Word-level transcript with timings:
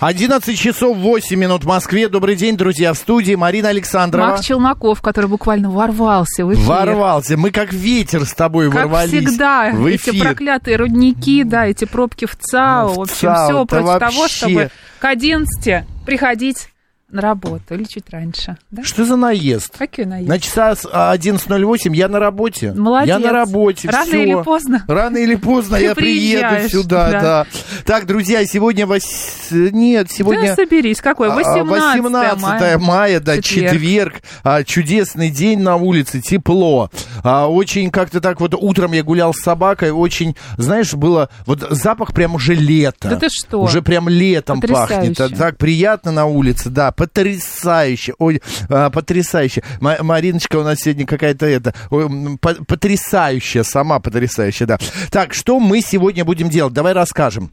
11 0.00 0.58
часов 0.58 0.96
8 0.96 1.38
минут 1.38 1.64
в 1.64 1.66
Москве. 1.66 2.08
Добрый 2.08 2.34
день, 2.34 2.56
друзья, 2.56 2.94
в 2.94 2.96
студии 2.96 3.34
Марина 3.34 3.68
Александрова. 3.68 4.28
Макс 4.28 4.46
Челноков, 4.46 5.02
который 5.02 5.26
буквально 5.26 5.70
ворвался 5.70 6.46
в 6.46 6.54
эфир. 6.54 6.64
Ворвался. 6.64 7.36
Мы 7.36 7.50
как 7.50 7.74
ветер 7.74 8.24
с 8.24 8.32
тобой 8.32 8.70
как 8.70 8.86
ворвались 8.86 9.10
всегда, 9.10 9.72
в 9.74 9.84
эти 9.84 10.08
эфир. 10.08 10.24
проклятые 10.24 10.78
рудники, 10.78 11.44
да, 11.44 11.66
эти 11.66 11.84
пробки 11.84 12.24
в 12.24 12.34
ЦАО. 12.34 12.88
В 12.88 12.96
в 12.96 13.00
общем, 13.02 13.14
ЦАО, 13.14 13.46
все 13.46 13.66
против 13.66 13.98
того, 13.98 14.20
вообще. 14.22 14.36
чтобы 14.36 14.70
к 15.00 15.04
11 15.04 15.84
приходить 16.06 16.68
на 17.12 17.20
работу 17.22 17.74
или 17.74 17.84
чуть 17.84 18.10
раньше. 18.10 18.56
Да? 18.70 18.82
Что 18.84 19.04
за 19.04 19.16
наезд? 19.16 19.76
Какие 19.76 20.06
наезд? 20.06 20.28
На 20.28 20.38
часа 20.38 20.74
с- 20.76 20.88
а, 20.90 21.12
11.08 21.12 21.94
я 21.94 22.08
на 22.08 22.18
работе. 22.18 22.72
Молодец. 22.72 23.08
Я 23.08 23.18
на 23.18 23.32
работе. 23.32 23.88
Рано 23.88 24.04
всё. 24.06 24.22
или 24.22 24.42
поздно. 24.42 24.84
Рано 24.88 25.16
или 25.16 25.34
поздно 25.34 25.78
Ты 25.78 25.84
я 25.84 25.94
приеду 25.94 26.68
сюда, 26.68 27.10
да. 27.10 27.20
да. 27.20 27.46
Так, 27.84 28.06
друзья, 28.06 28.44
сегодня... 28.44 28.86
вось- 28.86 29.48
Нет, 29.50 30.10
сегодня... 30.10 30.48
Да 30.48 30.54
соберись, 30.56 31.00
какой? 31.00 31.28
А, 31.30 31.34
18, 31.34 32.02
18 32.02 32.78
мая, 32.80 33.20
да, 33.20 33.40
Четверг. 33.40 33.72
четверг. 33.72 34.14
А, 34.44 34.62
чудесный 34.64 35.30
день 35.30 35.60
на 35.60 35.76
улице, 35.76 36.20
тепло. 36.20 36.90
А, 37.22 37.48
очень 37.50 37.90
как-то 37.90 38.20
так 38.20 38.40
вот 38.40 38.54
утром 38.54 38.92
я 38.92 39.02
гулял 39.02 39.32
с 39.34 39.40
собакой, 39.40 39.90
очень, 39.90 40.36
знаешь, 40.56 40.94
было 40.94 41.28
вот 41.46 41.66
запах 41.70 42.12
прям 42.14 42.34
уже 42.34 42.54
лето. 42.54 43.08
Да 43.08 43.16
ты 43.16 43.28
что? 43.30 43.60
Уже 43.60 43.82
прям 43.82 44.08
летом 44.08 44.60
Потрясающе. 44.60 45.14
пахнет. 45.14 45.20
А 45.20 45.36
Так 45.36 45.58
приятно 45.58 46.12
на 46.12 46.26
улице, 46.26 46.70
да, 46.70 46.92
потрясающе. 46.92 48.14
Ой, 48.18 48.42
а, 48.68 48.90
потрясающе. 48.90 49.62
Ма- 49.80 49.98
Мариночка 50.02 50.56
у 50.56 50.62
нас 50.62 50.78
сегодня 50.80 51.06
какая-то 51.06 51.46
это, 51.46 51.74
ой, 51.90 52.04
м, 52.06 52.38
потрясающая, 52.38 53.62
сама 53.62 54.00
потрясающая, 54.00 54.66
да. 54.66 54.78
Так, 55.10 55.34
что 55.34 55.60
мы 55.60 55.80
сегодня 55.80 56.24
будем 56.24 56.48
делать? 56.48 56.72
Давай 56.72 56.92
расскажем. 56.92 57.50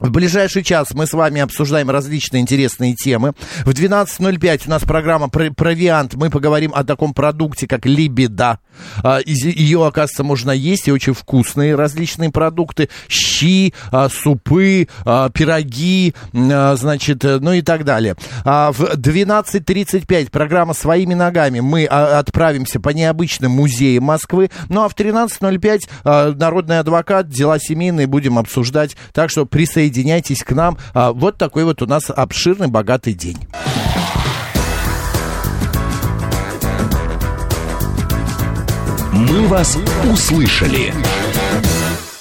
В 0.00 0.10
ближайший 0.10 0.64
час 0.64 0.94
мы 0.94 1.06
с 1.06 1.12
вами 1.12 1.40
обсуждаем 1.40 1.88
различные 1.88 2.40
интересные 2.40 2.94
темы. 2.94 3.34
В 3.64 3.70
12.05 3.70 4.62
у 4.66 4.70
нас 4.70 4.82
программа 4.82 5.28
про 5.28 5.52
провиант. 5.52 6.14
Мы 6.14 6.28
поговорим 6.28 6.72
о 6.74 6.82
таком 6.82 7.14
продукте, 7.14 7.68
как 7.68 7.86
либеда. 7.86 8.58
Ее, 9.24 9.86
оказывается, 9.86 10.24
можно 10.24 10.50
есть, 10.50 10.88
и 10.88 10.92
очень 10.92 11.12
вкусные 11.12 11.76
различные 11.76 12.30
продукты. 12.30 12.88
Щи, 13.06 13.74
а, 13.90 14.08
супы, 14.08 14.88
а, 15.04 15.28
пироги, 15.28 16.14
а, 16.32 16.74
значит, 16.76 17.24
э, 17.24 17.38
ну 17.38 17.52
и 17.52 17.62
так 17.62 17.84
далее. 17.84 18.16
В 18.44 18.96
12.35 18.96 20.30
программа 20.30 20.74
«Своими 20.74 21.14
ногами». 21.14 21.60
Мы 21.60 21.84
отправимся 21.84 22.80
по 22.80 22.88
необычным 22.88 23.52
музеям 23.52 24.04
Москвы. 24.04 24.50
Ну 24.68 24.82
а 24.82 24.88
в 24.88 24.96
13.05 24.96 25.88
а, 26.02 26.32
народный 26.32 26.78
адвокат, 26.78 27.28
дела 27.28 27.58
семейные 27.60 28.06
будем 28.06 28.38
обсуждать. 28.38 28.96
Так 29.12 29.30
что 29.30 29.46
присоединяйтесь 29.46 29.81
к 30.42 30.52
нам. 30.52 30.78
А, 30.94 31.12
Вот 31.12 31.38
такой 31.38 31.64
вот 31.64 31.82
у 31.82 31.86
нас 31.86 32.10
обширный, 32.10 32.68
богатый 32.68 33.14
день. 33.14 33.38
«Мы 39.12 39.46
вас 39.46 39.76
услышали». 40.10 40.92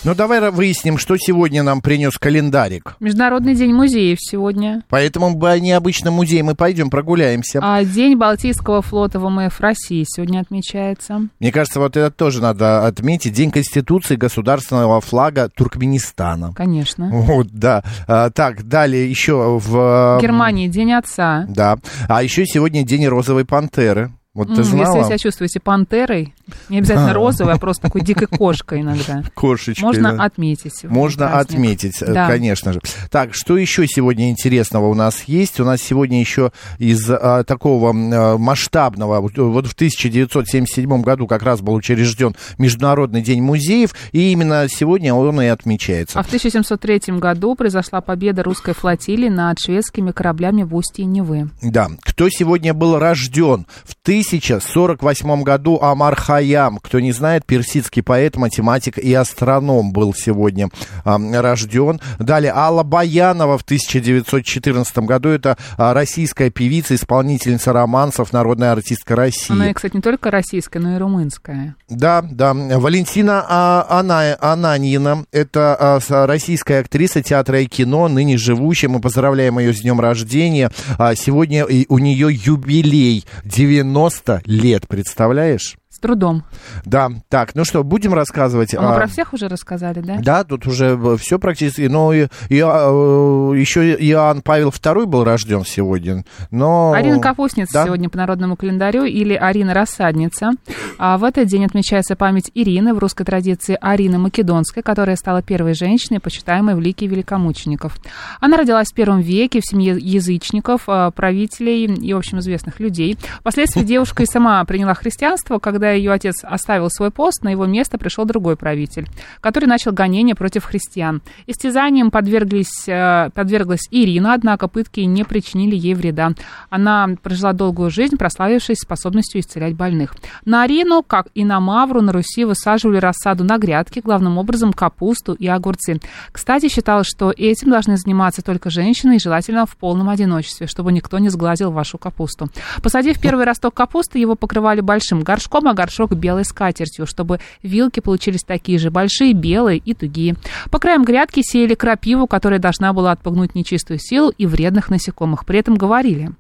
Ну 0.04 0.16
давай 0.16 0.50
выясним, 0.50 0.98
что 0.98 1.16
сегодня 1.18 1.62
нам 1.62 1.80
принес 1.80 2.18
календарик. 2.18 2.96
Международный 3.00 3.54
день 3.54 3.72
музеев 3.72 4.18
сегодня. 4.20 4.84
Поэтому 4.90 5.40
по 5.40 5.60
необычным 5.60 6.16
музеям 6.16 6.48
мы 6.48 6.56
пойдем 6.56 6.90
прогуляемся. 6.90 7.60
А 7.62 7.84
День 7.84 8.18
Балтийского 8.18 8.82
флота 8.82 9.20
ВМФ 9.20 9.60
России 9.62 10.04
сегодня 10.08 10.40
отмечается. 10.40 11.28
Мне 11.40 11.52
кажется, 11.52 11.80
вот 11.80 11.96
это 11.98 12.10
тоже 12.10 12.42
надо 12.42 12.88
отметить. 12.88 13.34
День 13.34 13.52
Конституции 13.52 14.16
государственного 14.16 15.02
флага 15.02 15.50
Туркменистана. 15.50 16.52
Конечно. 16.56 17.10
Вот, 17.12 17.50
да. 17.52 17.84
А, 18.08 18.32
так, 18.32 18.68
далее 18.68 19.08
еще 19.08 19.60
в... 19.60 20.18
В 20.18 20.20
Германии 20.20 20.68
День 20.68 20.94
Отца. 20.94 21.46
Да. 21.48 21.78
А 22.10 22.24
еще 22.24 22.48
сегодня 22.48 22.84
День 22.84 23.06
розовой 23.06 23.46
пантеры. 23.46 24.12
Вот 24.34 24.48
ты 24.48 24.62
Если 24.62 24.78
знала? 24.78 25.00
вы 25.00 25.04
себя 25.04 25.18
чувствуете 25.18 25.60
пантерой, 25.60 26.34
не 26.70 26.78
обязательно 26.78 27.14
розовой, 27.14 27.54
а 27.54 27.58
просто 27.58 27.84
такой 27.84 28.00
дикой 28.00 28.28
кошкой 28.32 28.80
иногда. 28.80 29.24
Кошечкой. 29.34 29.84
Можно 29.84 30.16
да. 30.16 30.24
отметить. 30.24 30.84
Можно 30.86 31.28
праздник. 31.28 31.52
отметить, 31.52 32.02
э, 32.02 32.14
Да. 32.14 32.28
конечно 32.28 32.72
же. 32.72 32.80
Так, 33.10 33.34
что 33.34 33.58
еще 33.58 33.86
сегодня 33.88 34.30
интересного 34.30 34.88
у 34.88 34.94
нас 34.94 35.24
есть? 35.24 35.60
У 35.60 35.66
нас 35.66 35.82
сегодня 35.82 36.22
еще 36.22 36.54
из 36.78 37.10
а, 37.10 37.44
такого 37.44 37.90
а, 37.90 38.38
масштабного, 38.38 39.20
вот, 39.20 39.38
вот 39.38 39.68
в 39.68 39.74
1977 39.74 41.02
году 41.02 41.28
как 41.28 41.44
раз 41.44 41.60
был 41.60 41.74
учрежден 41.74 42.34
Международный 42.58 43.22
день 43.22 43.42
музеев, 43.42 43.94
и 44.14 44.32
именно 44.32 44.68
сегодня 44.70 45.14
он 45.14 45.42
и 45.42 45.48
отмечается. 45.48 46.18
А 46.18 46.24
в 46.24 46.28
1703 46.28 47.18
году 47.20 47.56
произошла 47.56 48.00
победа 48.00 48.44
русской 48.44 48.74
флотилии 48.74 49.28
над 49.28 49.60
шведскими 49.60 50.12
кораблями 50.12 50.64
в 50.64 50.74
устье 50.74 51.04
Невы. 51.04 51.50
Да, 51.62 51.90
кто 52.02 52.30
сегодня 52.30 52.74
был 52.74 52.98
рожден? 52.98 53.66
В 53.84 53.96
1048 54.22 55.44
году 55.44 55.80
Амар 55.82 56.16
Хайям, 56.16 56.78
кто 56.78 57.00
не 57.00 57.12
знает, 57.12 57.46
персидский 57.46 58.04
поэт, 58.04 58.36
математик 58.38 58.98
и 58.98 59.14
астроном 59.14 59.92
был 59.92 60.14
сегодня 60.14 60.70
а, 61.04 61.18
рожден. 61.42 62.00
Далее 62.20 62.54
Алла 62.54 62.84
Баянова 62.84 63.58
в 63.58 63.64
1914 63.64 64.98
году, 65.00 65.30
это 65.30 65.58
а, 65.78 65.94
российская 65.94 66.50
певица, 66.50 66.96
исполнительница 66.96 67.74
романсов, 67.74 68.34
народная 68.34 68.72
артистка 68.72 69.16
России. 69.16 69.54
Она, 69.54 69.74
кстати, 69.74 69.96
не 69.96 70.02
только 70.02 70.32
российская, 70.32 70.80
но 70.80 70.96
и 70.96 70.98
румынская. 70.98 71.76
Да, 71.90 72.22
да. 72.22 72.54
Валентина 72.54 73.46
а, 73.48 73.86
Ана, 73.90 74.38
Ананьина, 74.40 75.26
это 75.32 75.76
а, 75.80 76.26
российская 76.28 76.80
актриса 76.80 77.22
театра 77.22 77.62
и 77.62 77.66
кино, 77.66 78.08
ныне 78.08 78.38
живущая. 78.38 78.90
Мы 78.90 79.00
поздравляем 79.00 79.60
ее 79.60 79.74
с 79.74 79.82
днем 79.82 80.00
рождения. 80.00 80.72
А, 80.98 81.16
сегодня 81.16 81.66
у 81.66 81.98
нее 81.98 82.30
юбилей 82.32 83.26
90 83.46 84.11
лет, 84.46 84.88
представляешь? 84.88 85.76
С 85.92 86.00
трудом. 86.00 86.44
Да, 86.86 87.10
так, 87.28 87.54
ну 87.54 87.66
что, 87.66 87.84
будем 87.84 88.14
рассказывать? 88.14 88.74
А 88.74 88.82
мы 88.82 88.94
а, 88.94 88.96
про 88.96 89.08
всех 89.08 89.34
уже 89.34 89.50
рассказали, 89.50 90.00
да? 90.00 90.20
Да, 90.22 90.44
тут 90.46 90.66
уже 90.66 90.98
все 91.18 91.38
практически. 91.38 91.82
Но 91.82 92.14
и, 92.14 92.28
и, 92.48 92.62
а, 92.62 92.88
э, 92.90 93.60
еще 93.60 93.94
Иоанн 93.96 94.42
Павел 94.42 94.70
II 94.70 95.06
был 95.06 95.26
рожден 95.26 95.66
сегодня. 95.66 96.24
Но... 96.50 96.94
Арина 96.94 97.20
Капустница 97.20 97.74
Да? 97.74 97.86
сегодня 97.86 98.10
по 98.10 98.18
народному 98.18 98.56
календарю 98.56 99.04
или 99.04 99.34
Арина 99.34 99.74
Рассадница. 99.74 100.52
А 100.98 101.18
в 101.18 101.26
этот 101.26 101.48
день 101.48 101.66
отмечается 101.66 102.16
память 102.16 102.52
Ирины 102.54 102.94
в 102.94 103.00
русской 103.00 103.26
традиции 103.26 103.78
Арины 103.82 104.18
Македонской, 104.18 104.84
которая 104.84 105.18
стала 105.18 105.42
первой 105.42 105.74
женщиной, 105.74 106.22
почитаемой 106.22 106.76
в 106.76 106.80
лике 106.80 107.08
великомучеников. 107.08 107.98
Она 108.40 108.56
родилась 108.56 108.88
в 108.92 108.96
первом 108.96 109.20
веке 109.20 109.60
в 109.60 109.66
семье 109.70 109.98
язычников, 110.00 110.84
а, 110.88 111.12
правителей 111.12 111.86
и, 111.88 112.14
в 112.14 112.18
общем, 112.18 112.40
известных 112.40 112.80
людей. 112.80 113.18
Впоследствии 113.42 113.84
девушка 113.84 114.24
и 114.24 114.26
сама 114.26 114.64
приняла 114.64 114.94
христианство, 114.94 115.60
когда 115.60 115.81
ее 115.86 116.12
отец 116.12 116.44
оставил 116.44 116.90
свой 116.90 117.12
пост, 117.12 117.44
на 117.44 117.50
его 117.50 117.66
место 117.66 117.98
пришел 117.98 118.26
другой 118.26 118.56
правитель, 118.56 119.08
который 119.40 119.66
начал 119.66 119.92
гонение 119.92 120.36
против 120.36 120.66
христиан. 120.66 121.22
Истязанием 121.48 122.12
подверглись, 122.12 122.88
э, 122.88 123.30
подверглась 123.34 123.88
Ирина, 123.92 124.34
однако 124.34 124.68
пытки 124.68 125.02
не 125.02 125.24
причинили 125.24 125.76
ей 125.76 125.94
вреда. 125.94 126.32
Она 126.70 127.10
прожила 127.22 127.54
долгую 127.54 127.90
жизнь, 127.90 128.18
прославившись 128.18 128.80
способностью 128.80 129.42
исцелять 129.42 129.76
больных. 129.76 130.16
На 130.46 130.64
Арину, 130.64 131.04
как 131.04 131.28
и 131.34 131.44
на 131.44 131.60
Мавру, 131.60 132.02
на 132.02 132.12
Руси 132.12 132.46
высаживали 132.46 132.98
рассаду 132.98 133.44
на 133.44 133.58
грядке, 133.58 134.02
главным 134.02 134.38
образом 134.38 134.74
капусту 134.74 135.34
и 135.34 135.48
огурцы. 135.48 136.00
Кстати, 136.32 136.70
считалось, 136.70 137.08
что 137.08 137.32
этим 137.36 137.70
должны 137.70 137.98
заниматься 137.98 138.42
только 138.42 138.70
женщины, 138.70 139.16
и 139.16 139.20
желательно 139.20 139.66
в 139.66 139.76
полном 139.78 140.10
одиночестве, 140.10 140.68
чтобы 140.68 140.92
никто 140.92 141.20
не 141.20 141.30
сглазил 141.30 141.72
вашу 141.72 141.98
капусту. 141.98 142.50
Посадив 142.82 143.20
первый 143.20 143.46
росток 143.46 143.74
капусты, 143.74 144.20
его 144.20 144.36
покрывали 144.36 144.82
большим 144.82 145.22
горшком, 145.22 145.68
а 145.72 145.74
горшок 145.74 146.14
белой 146.14 146.46
скатертью, 146.46 147.06
чтобы 147.06 147.40
вилки 147.64 148.00
получились 148.00 148.44
такие 148.44 148.78
же 148.78 148.92
большие, 148.92 149.34
белые 149.34 149.80
и 149.80 149.94
тугие. 149.94 150.36
По 150.70 150.80
краям 150.80 151.04
грядки 151.04 151.42
сеяли 151.44 151.76
крапиву, 151.76 152.28
которая 152.28 152.60
должна 152.60 152.94
была 152.94 153.12
отпугнуть 153.12 153.56
нечистую 153.56 154.00
силу 154.00 154.30
и 154.38 154.46
вредных 154.46 154.90
насекомых. 154.90 155.46
При 155.46 155.60
этом 155.60 155.76
говорили, 155.76 156.32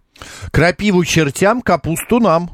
Крапиву 0.51 1.03
чертям, 1.03 1.61
капусту 1.61 2.19
нам. 2.19 2.51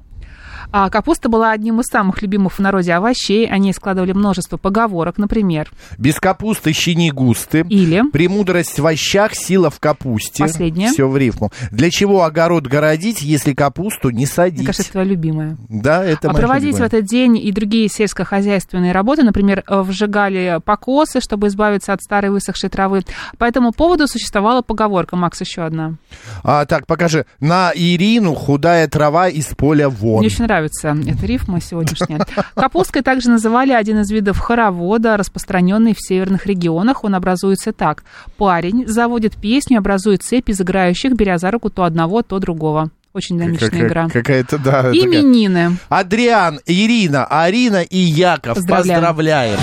А 0.71 0.89
капуста 0.89 1.29
была 1.29 1.51
одним 1.51 1.79
из 1.79 1.85
самых 1.85 2.21
любимых 2.21 2.53
в 2.53 2.59
народе 2.59 2.93
овощей. 2.93 3.47
Они 3.47 3.71
складывали 3.71 4.11
множество 4.11 4.57
поговорок, 4.57 5.17
например. 5.17 5.71
Без 5.97 6.19
капусты 6.19 6.73
щени 6.73 7.09
густы. 7.11 7.65
Или... 7.69 8.03
Премудрость 8.11 8.79
в 8.79 8.85
овощах, 8.85 9.33
сила 9.35 9.69
в 9.69 9.79
капусте. 9.79 10.43
Последнее. 10.43 10.89
Все 10.89 11.07
в 11.07 11.15
рифму. 11.17 11.51
Для 11.71 11.89
чего 11.89 12.23
огород 12.23 12.67
городить, 12.67 13.21
если 13.21 13.53
капусту 13.53 14.09
не 14.09 14.25
садить? 14.25 14.59
Мне 14.59 14.67
кажется, 14.67 14.83
это 14.83 14.91
твоя 14.91 15.07
любимая. 15.07 15.57
Да, 15.69 16.03
это 16.03 16.29
а 16.29 16.33
проводить 16.33 16.73
любимая. 16.73 16.89
в 16.89 16.93
этот 16.93 17.05
день 17.05 17.37
и 17.37 17.51
другие 17.51 17.87
сельскохозяйственные 17.87 18.91
работы, 18.91 19.23
например, 19.23 19.63
э, 19.67 19.81
вжигали 19.81 20.59
покосы, 20.63 21.21
чтобы 21.21 21.47
избавиться 21.47 21.93
от 21.93 22.01
старой 22.01 22.29
высохшей 22.31 22.69
травы. 22.69 23.03
По 23.37 23.45
этому 23.45 23.71
поводу 23.71 24.07
существовала 24.07 24.61
поговорка. 24.61 25.15
Макс, 25.15 25.39
еще 25.41 25.63
одна. 25.63 25.95
А, 26.43 26.65
так, 26.65 26.85
покажи. 26.87 27.25
На 27.39 27.71
Ирину 27.73 28.33
худая 28.33 28.87
трава 28.87 29.29
из 29.29 29.47
поля 29.47 29.89
вон. 29.89 30.19
Мне 30.19 30.27
очень 30.27 30.43
нравится 30.43 30.56
эта 30.65 31.25
рифма 31.25 31.61
сегодняшняя. 31.61 32.19
Капусткой 32.55 33.01
также 33.01 33.29
называли 33.29 33.71
один 33.71 33.99
из 33.99 34.11
видов 34.11 34.39
хоровода, 34.39 35.17
распространенный 35.17 35.93
в 35.93 35.99
северных 35.99 36.45
регионах. 36.45 37.03
Он 37.03 37.15
образуется 37.15 37.73
так. 37.73 38.03
Парень 38.37 38.87
заводит 38.87 39.35
песню, 39.35 39.79
образует 39.79 40.23
цепь 40.23 40.49
из 40.49 40.59
играющих, 40.61 41.13
беря 41.13 41.37
за 41.37 41.51
руку 41.51 41.69
то 41.69 41.83
одного, 41.83 42.21
то 42.21 42.39
другого. 42.39 42.89
Очень 43.13 43.39
динамичная 43.39 43.69
Какая- 43.69 43.87
игра. 43.87 44.09
Какая-то, 44.09 44.57
да. 44.59 44.71
такая. 44.83 44.93
Именины. 44.93 45.77
Адриан, 45.89 46.59
Ирина, 46.65 47.25
Арина 47.25 47.81
и 47.81 47.97
Яков. 47.97 48.55
Поздравляем. 48.55 48.99
Поздравляем. 49.01 49.59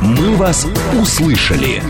«Мы 0.00 0.36
вас 0.36 0.66
услышали». 1.00 1.82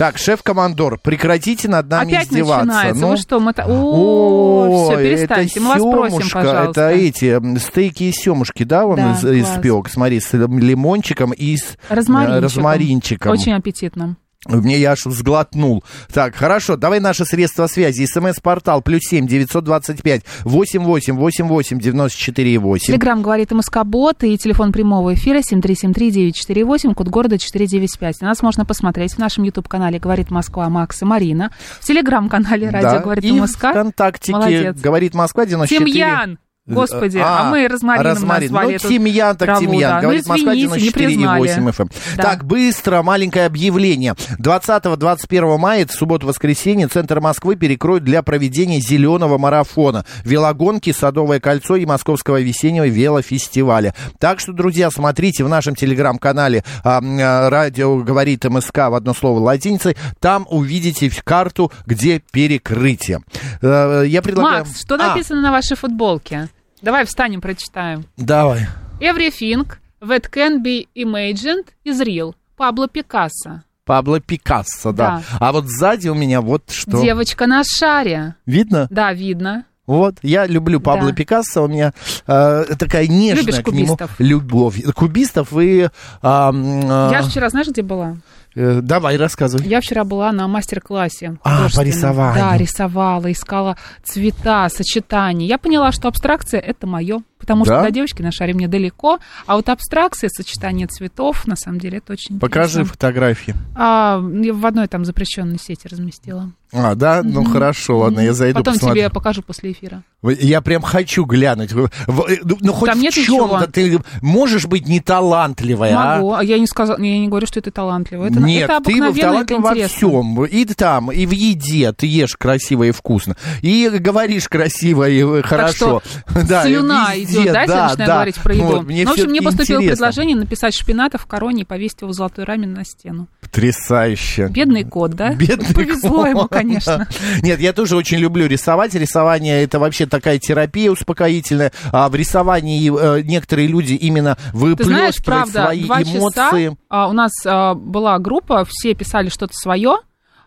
Так, 0.00 0.16
шеф-командор, 0.16 0.98
прекратите 0.98 1.68
над 1.68 1.90
нами 1.90 2.14
Опять 2.14 2.28
издеваться. 2.28 2.64
начинается. 2.64 3.00
Ну, 3.02 3.08
Вы 3.10 3.16
что, 3.18 3.38
мы... 3.38 3.52
О, 3.52 4.86
все, 4.88 4.96
перестаньте. 4.96 5.52
это 5.52 5.60
Мы 5.60 5.68
вас 5.68 5.82
просим, 5.82 6.30
пожалуйста. 6.32 6.80
Это 6.80 6.88
эти 6.88 7.58
стейки 7.58 8.04
и 8.04 8.12
семушки, 8.12 8.62
да, 8.62 8.86
он 8.86 8.96
Да, 8.96 9.12
испек. 9.12 9.90
Смотри, 9.90 10.20
с 10.20 10.32
лимончиком 10.32 11.32
и 11.32 11.54
с 11.54 11.76
э, 11.90 11.94
Розмаринчиком. 11.94 12.42
розмаринчиком. 12.42 13.32
Очень 13.32 13.52
аппетитно. 13.52 14.16
Мне 14.46 14.78
я 14.78 14.92
аж 14.92 15.00
сглотнул. 15.04 15.84
Так, 16.12 16.34
хорошо, 16.34 16.76
давай 16.76 16.98
наши 16.98 17.26
средства 17.26 17.66
связи. 17.66 18.06
СМС-портал 18.06 18.80
плюс 18.80 19.02
семь 19.02 19.26
девятьсот 19.26 19.64
двадцать 19.64 20.02
пять 20.02 20.22
восемь 20.44 20.82
восемь 20.82 21.14
восемь 21.14 21.46
восемь 21.46 21.78
девяносто 21.78 22.18
четыре 22.18 22.58
восемь. 22.58 22.86
Телеграмм 22.86 23.20
говорит 23.20 23.50
МСК-бот 23.50 24.24
и 24.24 24.38
телефон 24.38 24.72
прямого 24.72 25.12
эфира 25.12 25.40
7373948, 25.40 26.94
код 26.94 27.08
города 27.08 27.36
495. 27.36 28.22
Нас 28.22 28.42
можно 28.42 28.64
посмотреть 28.64 29.12
в 29.12 29.18
нашем 29.18 29.44
YouTube-канале 29.44 29.98
«Говорит 29.98 30.30
Москва» 30.30 30.70
Макс 30.70 31.02
и 31.02 31.04
Марина. 31.04 31.52
В 31.80 31.86
Телеграм-канале 31.86 32.70
«Радио 32.70 33.00
говорит 33.02 33.24
и 33.24 33.32
МСК». 33.32 33.70
ВКонтактике 33.70 34.32
Молодец. 34.32 34.80
говорит 34.80 35.14
Москва 35.14 35.44
94. 35.44 35.84
Тимьян! 35.84 36.38
Господи, 36.66 37.18
а, 37.18 37.50
мы 37.50 37.66
розмарином 37.66 38.12
розмарин. 38.12 38.52
назвали 38.52 38.78
Ну, 38.82 38.88
тимьян, 38.88 39.36
так 39.36 39.48
траву, 39.48 39.60
тимьян. 39.60 39.90
да. 39.90 40.00
Говорит 40.02 40.26
ну, 40.26 40.32
Москва 40.34 40.54
извините, 40.54 40.80
не 40.80 40.88
94,8 40.90 40.92
признали. 40.92 41.68
FM. 41.70 41.92
Да. 42.16 42.22
Так, 42.22 42.44
быстро, 42.44 43.02
маленькое 43.02 43.46
объявление. 43.46 44.14
20-21 44.38 45.56
мая, 45.58 45.82
это 45.82 45.92
суббота-воскресенье, 45.92 46.86
центр 46.88 47.20
Москвы 47.20 47.56
перекроют 47.56 48.04
для 48.04 48.22
проведения 48.22 48.78
зеленого 48.80 49.38
марафона, 49.38 50.04
велогонки, 50.24 50.92
Садовое 50.92 51.40
кольцо 51.40 51.76
и 51.76 51.86
Московского 51.86 52.40
весеннего 52.40 52.86
велофестиваля. 52.86 53.94
Так 54.18 54.38
что, 54.38 54.52
друзья, 54.52 54.90
смотрите 54.90 55.42
в 55.44 55.48
нашем 55.48 55.74
телеграм-канале 55.74 56.62
а, 56.84 57.00
а, 57.02 57.50
«Радио 57.50 57.96
говорит 57.98 58.44
МСК» 58.44 58.76
в 58.76 58.94
одно 58.94 59.14
слово 59.14 59.40
латиницей. 59.40 59.96
Там 60.20 60.46
увидите 60.48 61.10
карту, 61.24 61.72
где 61.86 62.20
перекрытие. 62.32 63.20
Э, 63.62 64.04
Я 64.06 64.22
предлагаю... 64.22 64.64
Макс, 64.64 64.80
что 64.80 64.94
А, 64.94 64.98
написано 64.98 65.40
на 65.40 65.50
вашей 65.50 65.76
футболке? 65.76 66.48
Давай 66.82 67.04
встанем, 67.04 67.40
прочитаем. 67.40 68.04
давай. 68.16 68.66
Everything 69.00 69.66
that 70.00 70.30
can 70.32 70.62
be 70.62 70.86
imagined 70.94 71.66
is 71.84 72.00
real. 72.04 72.34
Пабло 72.56 72.88
Пикассо. 72.88 73.62
Пабло 73.84 74.20
Пикассо, 74.20 74.92
да. 74.92 75.22
Да. 75.30 75.38
А 75.40 75.52
вот 75.52 75.66
сзади 75.66 76.08
у 76.08 76.14
меня 76.14 76.40
вот 76.40 76.70
что. 76.70 77.00
Девочка 77.02 77.46
на 77.46 77.62
шаре. 77.64 78.34
Видно? 78.46 78.86
Да, 78.90 79.12
видно. 79.12 79.64
Вот, 79.86 80.16
я 80.22 80.46
люблю 80.46 80.80
Пабло 80.80 81.08
Да. 81.10 81.14
Пикассо, 81.16 81.64
у 81.64 81.68
меня 81.68 81.92
э, 82.26 82.64
такая 82.78 83.08
нежная 83.08 83.42
Любишь 83.44 83.64
к 83.64 83.72
нему 83.72 83.96
кубистов? 83.96 84.10
любовь. 84.20 84.82
Кубистов 84.94 85.48
а, 85.52 86.50
м, 86.50 86.82
а, 86.88 87.10
Я 87.10 87.22
же 87.22 87.30
вчера, 87.30 87.48
знаешь, 87.48 87.66
где 87.68 87.82
была? 87.82 88.16
Э, 88.60 88.80
давай, 88.82 89.16
рассказывай. 89.16 89.66
Я 89.66 89.80
вчера 89.80 90.04
была 90.04 90.32
на 90.32 90.46
мастер-классе. 90.48 91.38
А, 91.42 91.68
по 91.74 91.80
рисованию. 91.82 92.34
Да, 92.34 92.56
рисовала, 92.56 93.30
искала 93.32 93.76
цвета, 94.04 94.68
сочетания. 94.68 95.46
Я 95.46 95.58
поняла, 95.58 95.92
что 95.92 96.08
абстракция— 96.08 96.60
это 96.60 96.86
мое. 96.86 97.22
Потому 97.38 97.64
Да? 97.64 97.76
что 97.80 97.82
до 97.88 97.90
девочки 97.90 98.20
на 98.22 98.32
шаре 98.32 98.52
мне 98.52 98.68
далеко. 98.68 99.18
А 99.46 99.56
вот 99.56 99.68
абстракция, 99.70 100.28
сочетание 100.28 100.86
цветов, 100.86 101.46
на 101.46 101.56
самом 101.56 101.78
деле, 101.80 101.98
это 101.98 102.12
очень 102.12 102.38
Покажи 102.38 102.80
интересно. 102.80 102.92
фотографии. 102.92 103.54
А, 103.74 104.20
я 104.42 104.52
в 104.52 104.66
одной 104.66 104.88
там 104.88 105.04
запрещенной 105.06 105.58
сети 105.58 105.88
разместила. 105.88 106.52
А, 106.72 106.94
да? 106.94 107.22
Ну 107.24 107.44
хорошо, 107.44 107.98
ладно, 107.98 108.20
я 108.20 108.32
зайду 108.32 108.58
Потом 108.58 108.74
посмотрю. 108.74 109.02
тебе 109.02 109.10
покажу 109.10 109.42
после 109.42 109.72
эфира. 109.72 110.02
Я 110.22 110.60
прям 110.60 110.82
хочу 110.82 111.24
глянуть. 111.24 111.72
Ну, 111.72 111.88
ну, 112.06 112.72
хоть 112.72 112.90
Там 112.90 113.00
в 113.00 113.10
чем-то 113.10 113.70
ты 113.72 113.98
можешь 114.20 114.66
быть 114.66 114.86
не 114.86 115.00
талантливая? 115.00 115.94
Могу. 115.94 116.34
А 116.34 116.44
я 116.44 116.58
не 116.58 116.66
сказала, 116.66 117.00
я 117.00 117.18
не 117.18 117.28
говорю, 117.28 117.46
что 117.46 117.58
это 117.58 117.70
талантливо. 117.70 118.26
Это, 118.26 118.38
Нет, 118.40 118.68
это 118.68 118.82
ты 118.82 119.20
талантлив 119.20 119.60
во 119.60 119.74
всем. 119.74 120.44
И 120.44 120.64
там, 120.66 121.10
и 121.10 121.26
в 121.26 121.30
еде 121.30 121.92
ты 121.92 122.06
ешь 122.06 122.36
красиво 122.36 122.84
и 122.84 122.90
вкусно. 122.90 123.36
И 123.62 123.88
говоришь 123.88 124.48
красиво 124.48 125.08
и 125.08 125.42
хорошо. 125.42 126.02
Да, 126.50 126.64
и 126.64 126.74
Слюна 126.74 127.14
везде, 127.14 127.42
идет, 127.42 127.52
да, 127.52 127.60
если 127.62 127.74
да, 127.74 127.88
начинаю 127.88 128.06
да. 128.06 128.14
говорить 128.14 128.34
про 128.36 128.54
еду. 128.54 128.64
Вот, 128.64 128.86
мне 128.86 129.04
ну, 129.04 129.10
в 129.10 129.12
общем, 129.12 129.30
мне 129.30 129.42
поступило 129.42 129.78
интересно. 129.78 129.96
предложение 129.96 130.36
написать 130.36 130.74
шпината 130.74 131.18
в 131.18 131.26
короне 131.26 131.62
и 131.62 131.64
повесить 131.64 132.00
его 132.00 132.10
в 132.10 132.14
золотой 132.14 132.44
раме 132.44 132.66
на 132.66 132.84
стену. 132.84 133.28
Потрясающе. 133.40 134.48
Бедный 134.48 134.84
кот, 134.84 135.12
да? 135.12 135.32
Бедный 135.34 135.66
Повезло 135.74 136.22
кот. 136.22 136.28
ему, 136.28 136.48
конечно. 136.62 137.08
Нет, 137.42 137.60
я 137.60 137.72
тоже 137.72 137.96
очень 137.96 138.18
люблю 138.18 138.46
рисовать. 138.46 138.94
Рисование 138.94 139.62
это 139.62 139.78
вообще 139.78 140.06
такая 140.06 140.38
терапия 140.38 140.90
успокоительная. 140.90 141.72
А 141.92 142.08
в 142.08 142.14
рисовании 142.14 142.90
э, 142.90 143.22
некоторые 143.22 143.68
люди 143.68 143.94
именно 143.94 144.36
выплескивают 144.52 145.48
свои 145.48 145.82
эмоции. 145.82 146.76
а, 146.88 147.08
у 147.08 147.12
нас 147.12 147.32
а, 147.46 147.74
была 147.74 148.18
группа, 148.18 148.66
все 148.68 148.94
писали 148.94 149.28
что-то 149.28 149.52
свое. 149.54 149.98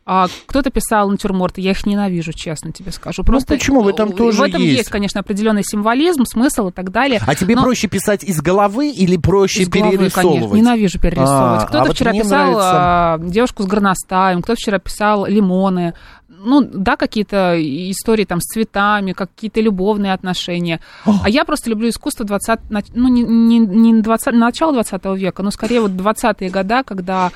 А 0.05 0.27
кто-то 0.47 0.69
писал 0.69 1.09
натюрморты, 1.09 1.61
я 1.61 1.71
их 1.71 1.85
ненавижу, 1.85 2.33
честно 2.33 2.73
тебе 2.73 2.91
скажу. 2.91 3.23
Просто 3.23 3.53
Ну, 3.53 3.57
почему? 3.57 3.81
В 3.83 3.87
этом 3.87 4.11
тоже 4.11 4.37
В 4.37 4.41
этом 4.43 4.61
есть. 4.61 4.77
есть, 4.79 4.89
конечно, 4.89 5.21
определенный 5.21 5.63
символизм, 5.63 6.25
смысл 6.25 6.67
и 6.67 6.71
так 6.73 6.91
далее. 6.91 7.21
А 7.25 7.35
тебе 7.35 7.55
Но- 7.55 7.63
проще 7.63 7.87
писать 7.87 8.21
из 8.23 8.41
головы 8.41 8.89
или 8.91 9.15
проще 9.15 9.63
Из 9.63 9.69
головы, 9.69 9.91
перерисовывать? 9.97 10.39
конечно, 10.41 10.55
ненавижу 10.57 10.99
перерисовывать. 10.99 11.63
А, 11.63 11.65
кто-то 11.67 11.83
а 11.83 11.87
вот 11.87 11.95
вчера 11.95 12.11
писал 12.11 12.29
нравится. 12.51 12.69
а, 12.73 13.17
девушку 13.19 13.63
с 13.63 13.65
горностаем, 13.65 14.41
кто-то 14.41 14.57
вчера 14.59 14.79
писал 14.79 15.25
лимоны. 15.25 15.93
Ну, 16.39 16.61
да, 16.61 16.95
какие-то 16.95 17.55
истории 17.91 18.25
там 18.25 18.39
с 18.41 18.45
цветами, 18.45 19.13
какие-то 19.13 19.61
любовные 19.61 20.13
отношения. 20.13 20.79
А 21.05 21.29
я 21.29 21.45
просто 21.45 21.69
люблю 21.69 21.89
искусство 21.89 22.25
20, 22.25 22.59
нач- 22.69 22.91
ну, 22.93 23.07
не, 23.07 23.21
не, 23.23 23.59
не 23.59 24.01
20, 24.01 24.33
начало 24.33 24.73
20 24.73 25.05
века, 25.17 25.43
но 25.43 25.51
скорее 25.51 25.81
вот 25.81 25.91
20-е 25.91 26.49
года, 26.49 26.83
когда 26.83 27.31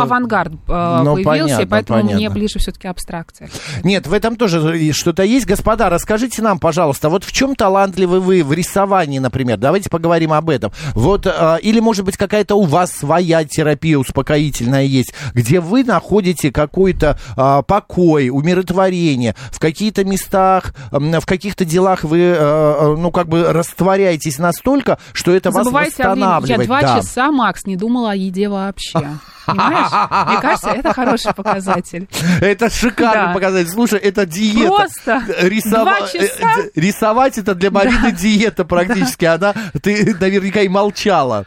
а- 0.00 0.02
авангард 0.02 0.52
э, 0.52 1.00
Ну, 1.04 1.14
появился, 1.22 1.24
понятно, 1.56 1.62
и 1.62 1.66
поэтому 1.66 2.02
мне 2.04 2.14
понятно. 2.14 2.34
ближе 2.34 2.58
все-таки 2.58 2.88
абстракция. 2.88 3.50
Нет, 3.84 4.06
в 4.06 4.12
этом 4.12 4.36
тоже 4.36 4.92
что-то 4.92 5.22
есть. 5.22 5.46
Господа, 5.46 5.90
расскажите 5.90 6.40
нам, 6.42 6.58
пожалуйста, 6.58 7.08
вот 7.08 7.24
в 7.24 7.32
чем 7.32 7.54
талантливы 7.54 8.20
вы 8.20 8.42
в 8.42 8.52
рисовании, 8.52 9.18
например? 9.18 9.58
Давайте 9.58 9.90
поговорим 9.90 10.32
об 10.32 10.48
этом. 10.50 10.72
Вот, 10.94 11.26
а, 11.26 11.56
или, 11.56 11.80
может 11.80 12.04
быть, 12.04 12.16
какая-то 12.16 12.54
у 12.54 12.64
вас 12.64 12.92
своя 12.92 13.44
терапия 13.44 13.98
успокоительная 13.98 14.84
есть, 14.84 15.12
где 15.34 15.60
вы 15.60 15.84
находите 15.84 16.50
какой-то 16.52 17.18
а, 17.36 17.62
покой, 17.62 18.27
умиротворение, 18.30 19.34
в 19.50 19.58
каких-то 19.58 20.04
местах, 20.04 20.72
в 20.90 21.26
каких-то 21.26 21.64
делах 21.64 22.04
вы, 22.04 22.18
э, 22.20 22.34
э, 22.34 22.96
ну, 22.98 23.10
как 23.10 23.28
бы 23.28 23.52
растворяетесь 23.52 24.38
настолько, 24.38 24.98
что 25.12 25.32
это 25.32 25.50
вас 25.50 25.64
Забывайте 25.64 25.96
времени. 25.96 26.10
восстанавливает. 26.12 26.60
Я 26.60 26.66
два 26.66 26.80
Да. 26.80 26.96
часа, 27.00 27.30
Макс, 27.30 27.64
не 27.66 27.76
думала 27.76 28.12
о 28.12 28.14
еде 28.14 28.48
вообще. 28.48 28.98
Понимаешь? 29.46 30.28
Мне 30.28 30.40
кажется, 30.42 30.70
это 30.70 30.92
хороший 30.92 31.32
показатель. 31.34 32.06
Это 32.42 32.68
шикарный 32.68 33.28
Да. 33.28 33.32
показатель. 33.32 33.70
Слушай, 33.70 33.98
это 34.00 34.26
диета. 34.26 34.68
Просто 34.68 35.22
Рисова- 35.46 36.12
часа? 36.12 36.58
э, 36.58 36.70
Рисовать 36.74 37.38
это 37.38 37.54
для 37.54 37.70
Марины 37.70 38.12
диета 38.12 38.64
практически. 38.66 39.24
Она, 39.24 39.54
ты 39.82 40.14
наверняка 40.20 40.60
и 40.60 40.68
молчала. 40.68 41.44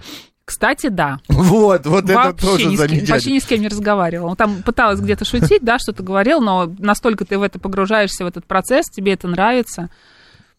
Кстати, 0.52 0.88
да. 0.88 1.20
Вот, 1.30 1.86
вот 1.86 2.10
это 2.10 2.34
тоже 2.34 2.66
ни 2.66 2.72
кем, 2.72 2.78
замечательно. 2.78 3.16
почти 3.16 3.32
ни 3.32 3.40
с 3.40 3.46
кем 3.46 3.62
не 3.62 3.70
разговаривала. 3.70 4.36
Там 4.36 4.64
пыталась 4.64 5.00
где-то 5.00 5.24
шутить, 5.24 5.64
да, 5.64 5.80
что-то 5.80 6.04
говорил, 6.04 6.42
но 6.42 6.70
настолько 6.78 7.24
ты 7.24 7.38
в 7.38 7.42
это 7.42 7.58
погружаешься, 7.58 8.26
в 8.26 8.28
этот 8.28 8.46
процесс, 8.46 8.88
тебе 8.88 9.14
это 9.14 9.30
нравится. 9.30 9.90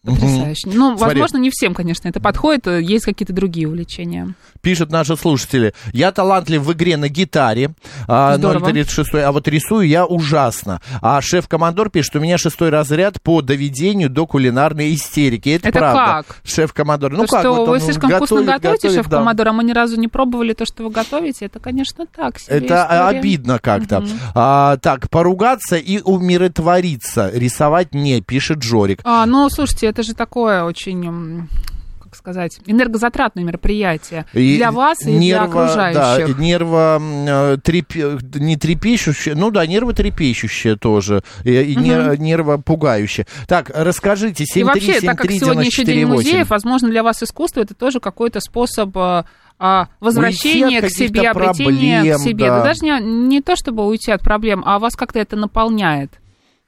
Потрясающе. 0.05 0.67
Ну, 0.73 0.97
Смотри. 0.97 1.21
возможно, 1.21 1.37
не 1.37 1.49
всем, 1.49 1.73
конечно, 1.73 2.09
это 2.09 2.19
подходит. 2.19 2.67
э, 2.67 2.81
Есть 2.81 3.05
какие-то 3.05 3.31
другие 3.31 3.67
увлечения. 3.69 4.33
Пишут 4.61 4.91
наши 4.91 5.15
слушатели. 5.15 5.73
Я 5.93 6.11
талантлив 6.11 6.61
в 6.61 6.73
игре 6.73 6.97
на 6.97 7.07
гитаре. 7.07 7.71
а, 8.07 8.35
Здорово. 8.37 8.65
036, 8.69 9.13
а 9.15 9.31
вот 9.31 9.47
рисую 9.47 9.87
я 9.87 10.05
ужасно. 10.05 10.81
А 11.01 11.21
шеф-командор 11.21 11.89
пишет, 11.89 12.17
у 12.17 12.19
меня 12.19 12.37
шестой 12.37 12.69
разряд 12.69 13.21
по 13.21 13.41
доведению 13.41 14.09
до 14.09 14.27
кулинарной 14.27 14.93
истерики. 14.93 15.49
Это, 15.49 15.69
Это 15.69 15.79
правда. 15.79 16.03
как? 16.27 16.37
Шеф-командор. 16.43 17.11
Ну 17.13 17.25
то, 17.25 17.31
как? 17.31 17.39
что 17.39 17.53
вот 17.53 17.69
вы 17.69 17.79
слишком 17.79 18.09
вкусно 18.09 18.37
готовит, 18.41 18.45
готовите, 18.47 18.87
готовит, 18.87 18.95
шеф 18.95 19.07
да. 19.09 19.49
А 19.49 19.53
мы 19.53 19.63
ни 19.63 19.71
разу 19.71 19.97
не 19.97 20.09
пробовали 20.09 20.51
то, 20.53 20.65
что 20.65 20.83
вы 20.83 20.89
готовите, 20.89 21.45
это, 21.45 21.59
конечно, 21.59 22.05
так 22.13 22.39
себе 22.39 22.57
Это 22.57 22.85
а, 22.85 23.05
история. 23.05 23.19
обидно 23.19 23.59
как-то. 23.59 24.05
А, 24.35 24.77
так, 24.77 25.09
поругаться 25.09 25.77
и 25.77 26.01
умиротвориться. 26.01 27.29
Рисовать 27.33 27.93
не, 27.93 28.21
пишет 28.21 28.61
Жорик. 28.63 28.99
А, 29.03 29.25
ну, 29.25 29.49
слушайте, 29.49 29.92
это 29.93 30.01
же 30.03 30.15
такое 30.15 30.63
очень, 30.63 31.47
как 32.01 32.15
сказать, 32.15 32.59
энергозатратное 32.65 33.43
мероприятие 33.43 34.25
И 34.33 34.57
для 34.57 34.71
вас 34.71 34.99
и 35.01 35.19
для 35.19 35.43
окружающих. 35.43 36.35
Да, 36.35 36.41
нерво 36.41 36.99
э, 36.99 37.57
трепе- 37.57 38.19
не 38.39 38.57
трепещущее, 38.57 39.35
ну 39.35 39.51
да, 39.51 39.65
нерво 39.67 39.93
трепещущее 39.93 40.75
тоже, 40.77 41.23
и, 41.43 41.53
и 41.61 41.75
не- 41.75 42.17
нерво 42.17 42.57
пугающее. 42.57 43.27
Так, 43.47 43.71
расскажите, 43.73 44.45
7373948. 44.45 44.59
И 44.59 44.63
вообще, 44.63 45.01
так 45.01 45.17
как 45.19 45.31
сегодня 45.31 45.63
еще 45.63 45.83
День 45.85 46.05
музеев, 46.07 46.49
возможно, 46.49 46.89
для 46.89 47.03
вас 47.03 47.21
искусство 47.21 47.61
это 47.61 47.75
тоже 47.75 47.99
какой-то 47.99 48.39
способ 48.39 48.97
а, 48.97 49.25
а, 49.59 49.89
возвращения 49.99 50.81
Уйти 50.81 50.87
к 50.87 50.89
себе, 50.89 51.33
проблем, 51.33 52.17
к 52.17 52.19
себе. 52.19 52.47
да. 52.49 52.57
Да 52.59 52.63
даже 52.63 52.79
не, 52.81 52.99
не 52.99 53.41
то, 53.41 53.55
чтобы 53.55 53.85
уйти 53.85 54.11
от 54.11 54.21
проблем, 54.21 54.63
а 54.65 54.79
вас 54.79 54.95
как-то 54.95 55.19
это 55.19 55.35
наполняет. 55.35 56.11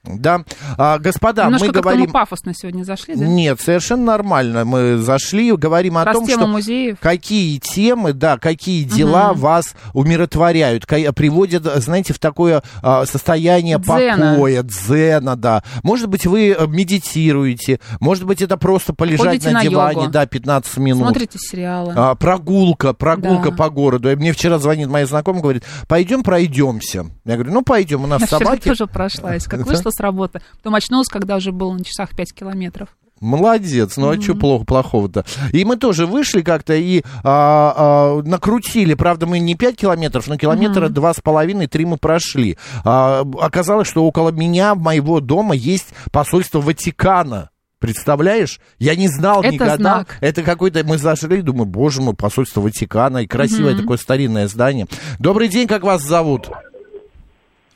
Да, 0.07 0.43
А, 0.77 0.99
господа, 0.99 1.45
Немножко 1.45 1.67
мы 1.67 1.73
говорим... 1.73 2.11
пафосно 2.11 2.53
сегодня 2.53 2.83
зашли, 2.83 3.15
да? 3.15 3.25
Нет, 3.25 3.59
совершенно 3.59 4.03
нормально. 4.03 4.63
Мы 4.65 4.97
зашли, 4.97 5.51
говорим 5.51 5.97
о 5.97 6.05
Раз 6.05 6.15
том, 6.15 6.27
что 6.27 6.47
музеев. 6.47 6.97
какие 6.99 7.57
темы, 7.59 8.13
да, 8.13 8.37
какие 8.37 8.83
дела 8.83 9.33
вас 9.33 9.73
умиротворяют, 9.93 10.85
приводят, 10.87 11.63
знаете, 11.81 12.13
в 12.13 12.19
такое 12.19 12.61
а, 12.81 13.05
состояние 13.05 13.79
Дзена. 13.79 14.33
покоя, 14.33 14.63
дзена, 14.63 15.35
да. 15.35 15.63
Может 15.83 16.07
быть, 16.09 16.25
вы 16.25 16.51
э, 16.57 16.67
медитируете, 16.67 17.79
может 17.99 18.25
быть, 18.25 18.41
это 18.41 18.57
просто 18.57 18.93
полежать 18.93 19.25
Ходите 19.25 19.49
на, 19.49 19.59
на 19.59 19.69
диване, 19.69 20.01
йогу. 20.01 20.11
да, 20.11 20.25
15 20.25 20.77
минут. 20.77 21.01
Смотрите 21.03 21.37
сериалы. 21.39 21.93
А, 21.95 22.15
прогулка, 22.15 22.93
прогулка 22.93 23.49
Да. 23.51 23.55
по 23.55 23.69
городу. 23.69 24.11
И 24.11 24.15
Мне 24.15 24.31
вчера 24.33 24.59
звонит 24.59 24.87
моя 24.87 25.05
знакомая, 25.05 25.41
говорит, 25.41 25.63
пойдем 25.87 26.23
пройдемся. 26.23 27.05
Я 27.25 27.35
говорю, 27.35 27.51
ну 27.53 27.61
пойдем, 27.63 28.03
у 28.03 28.07
нас 28.07 28.21
Я 28.21 28.27
собаки. 28.27 28.69
тоже 28.69 28.87
прошлась. 28.87 29.45
Как 29.45 29.61
вышла 29.65 29.91
с 29.95 29.99
работы, 29.99 30.41
потом 30.57 30.75
очнулась, 30.75 31.07
когда 31.07 31.37
уже 31.37 31.51
было 31.51 31.73
на 31.73 31.83
часах 31.83 32.15
5 32.15 32.33
километров. 32.33 32.89
Молодец, 33.21 33.95
ну 33.95 34.09
а 34.09 34.21
что 34.21 34.35
плохо, 34.35 34.65
плохого-то? 34.65 35.25
И 35.53 35.63
мы 35.63 35.77
тоже 35.77 36.05
вышли 36.05 36.41
как-то 36.41 36.75
и 36.75 37.01
а, 37.23 37.73
а, 37.75 38.21
накрутили, 38.23 38.93
правда, 38.93 39.25
мы 39.25 39.39
не 39.39 39.55
5 39.55 39.77
километров, 39.77 40.27
но 40.27 40.37
километра 40.37 40.89
два 40.89 41.13
с 41.13 41.21
половиной, 41.21 41.67
три 41.67 41.85
мы 41.85 41.97
прошли. 41.97 42.57
А, 42.83 43.25
оказалось, 43.39 43.87
что 43.87 44.05
около 44.05 44.31
меня, 44.31 44.75
моего 44.75 45.21
дома, 45.21 45.55
есть 45.55 45.87
посольство 46.11 46.59
Ватикана. 46.59 47.49
Представляешь? 47.79 48.59
Я 48.79 48.95
не 48.95 49.07
знал 49.07 49.41
Это 49.41 49.53
никогда. 49.53 49.75
знак. 49.75 50.17
Это 50.19 50.43
какой-то... 50.43 50.83
Мы 50.83 50.97
зашли, 50.97 51.41
думаю, 51.41 51.65
боже 51.65 52.01
мой, 52.01 52.15
посольство 52.15 52.61
Ватикана. 52.61 53.19
И 53.19 53.27
красивое 53.27 53.77
такое 53.77 53.97
старинное 53.97 54.47
здание. 54.47 54.87
Добрый 55.19 55.49
день, 55.49 55.67
как 55.67 55.83
вас 55.83 56.01
зовут? 56.01 56.49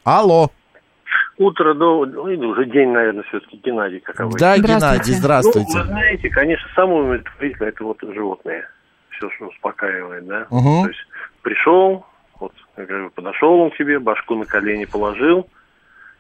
Алло. 0.03 0.51
Утро 1.39 1.73
до... 1.73 2.05
Ну, 2.05 2.27
или 2.27 2.45
уже 2.45 2.65
день, 2.65 2.89
наверное, 2.89 3.23
все-таки 3.23 3.55
Геннадий 3.63 4.01
каковой. 4.01 4.37
Да, 4.37 4.57
Здравствуйте. 4.57 4.87
Геннадий, 4.87 5.13
Ну, 5.13 5.19
здравствуйте. 5.19 5.77
вы 5.77 5.83
знаете, 5.85 6.29
конечно, 6.29 6.69
самое 6.75 7.01
умиротворительное 7.01 7.69
это 7.69 7.83
вот 7.85 7.97
животные. 8.01 8.67
Все, 9.11 9.29
что 9.31 9.47
успокаивает, 9.47 10.27
да. 10.27 10.47
Мгм. 10.49 10.83
То 10.83 10.89
есть 10.89 11.07
пришел, 11.41 12.05
вот, 12.41 12.51
я 12.75 12.85
говорю, 12.85 13.09
подошел 13.11 13.57
он 13.61 13.71
к 13.71 13.77
тебе, 13.77 13.99
башку 13.99 14.35
на 14.35 14.45
колени 14.45 14.83
положил, 14.83 15.47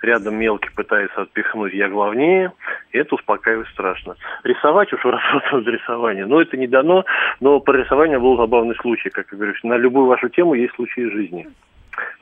рядом 0.01 0.35
мелкий 0.35 0.69
пытается 0.73 1.23
отпихнуть, 1.23 1.73
я 1.73 1.89
главнее, 1.89 2.53
и 2.91 2.97
это 2.97 3.15
успокаивает 3.15 3.67
страшно. 3.73 4.15
Рисовать 4.45 4.93
уж 4.93 5.03
работа 5.03 5.61
за 5.61 5.69
рисование, 5.69 6.27
но 6.27 6.41
это 6.41 6.55
не 6.55 6.67
дано, 6.67 7.03
но 7.41 7.59
по 7.59 7.71
рисованию 7.71 8.21
был 8.21 8.37
забавный 8.37 8.75
случай, 8.75 9.09
как 9.09 9.27
я 9.33 9.37
говорю, 9.37 9.53
на 9.63 9.75
любую 9.75 10.05
вашу 10.05 10.29
тему 10.29 10.53
есть 10.53 10.75
случаи 10.75 11.07
из 11.07 11.11
жизни. 11.11 11.49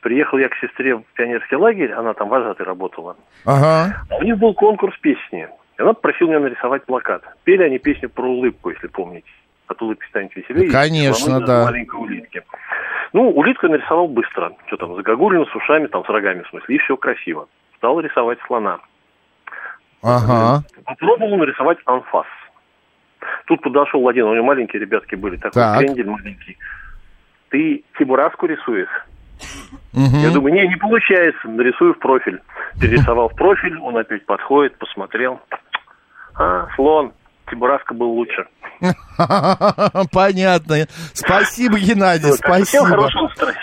Приехал 0.07 0.37
я 0.37 0.47
к 0.47 0.55
сестре 0.61 0.95
в 0.95 1.03
пионерский 1.15 1.57
лагерь, 1.57 1.91
она 1.91 2.13
там 2.13 2.29
вожатой 2.29 2.65
работала. 2.65 3.17
Ага. 3.43 3.93
А 4.09 4.15
у 4.15 4.23
них 4.23 4.37
был 4.37 4.53
конкурс 4.53 4.97
песни. 4.99 5.49
И 5.77 5.81
она 5.81 5.91
попросила 5.91 6.29
меня 6.29 6.39
нарисовать 6.39 6.85
плакат. 6.85 7.23
Пели 7.43 7.63
они 7.63 7.77
песню 7.77 8.09
про 8.09 8.23
улыбку, 8.23 8.69
если 8.69 8.87
помните. 8.87 9.27
От 9.67 9.81
улыбки 9.81 10.07
станет 10.07 10.33
веселее. 10.33 10.71
Конечно, 10.71 11.41
да. 11.41 11.65
Маленькой 11.65 11.99
улитки. 11.99 12.41
Ну, 13.11 13.31
улитку 13.31 13.65
я 13.65 13.73
нарисовал 13.73 14.07
быстро. 14.07 14.53
Что 14.67 14.77
там, 14.77 14.95
загогулину 14.95 15.45
с 15.45 15.53
ушами, 15.53 15.87
там, 15.87 16.05
с 16.05 16.07
рогами, 16.07 16.43
в 16.43 16.47
смысле, 16.51 16.75
и 16.75 16.79
все 16.79 16.95
красиво. 16.95 17.49
Стал 17.75 17.99
рисовать 17.99 18.39
слона. 18.47 18.79
Ага. 20.01 20.63
Попробовал 20.85 21.35
нарисовать 21.35 21.79
анфас. 21.83 22.27
Тут 23.47 23.61
подошел 23.61 24.07
один, 24.07 24.23
у 24.23 24.33
него 24.33 24.45
маленькие 24.45 24.79
ребятки 24.79 25.15
были, 25.15 25.35
такой 25.35 25.61
Так. 25.61 25.79
крендель 25.79 26.07
маленький. 26.07 26.57
Ты 27.49 27.83
чебураску 27.97 28.45
рисуешь? 28.45 28.87
Мгм. 29.93 30.19
Я 30.19 30.31
думаю, 30.31 30.53
не, 30.53 30.67
не 30.67 30.75
получается, 30.75 31.47
нарисую 31.47 31.93
в 31.93 31.99
профиль. 31.99 32.41
Перерисовал 32.79 33.29
в 33.29 33.35
профиль, 33.35 33.77
он 33.79 33.97
опять 33.97 34.25
подходит, 34.25 34.77
посмотрел. 34.77 35.39
А, 36.35 36.67
слон, 36.75 37.13
Чебураска 37.49 37.93
был 37.93 38.11
лучше. 38.11 38.47
Понятно. 40.11 40.87
Спасибо, 41.13 41.79
Геннадий, 41.79 42.33
спасибо. 42.33 43.09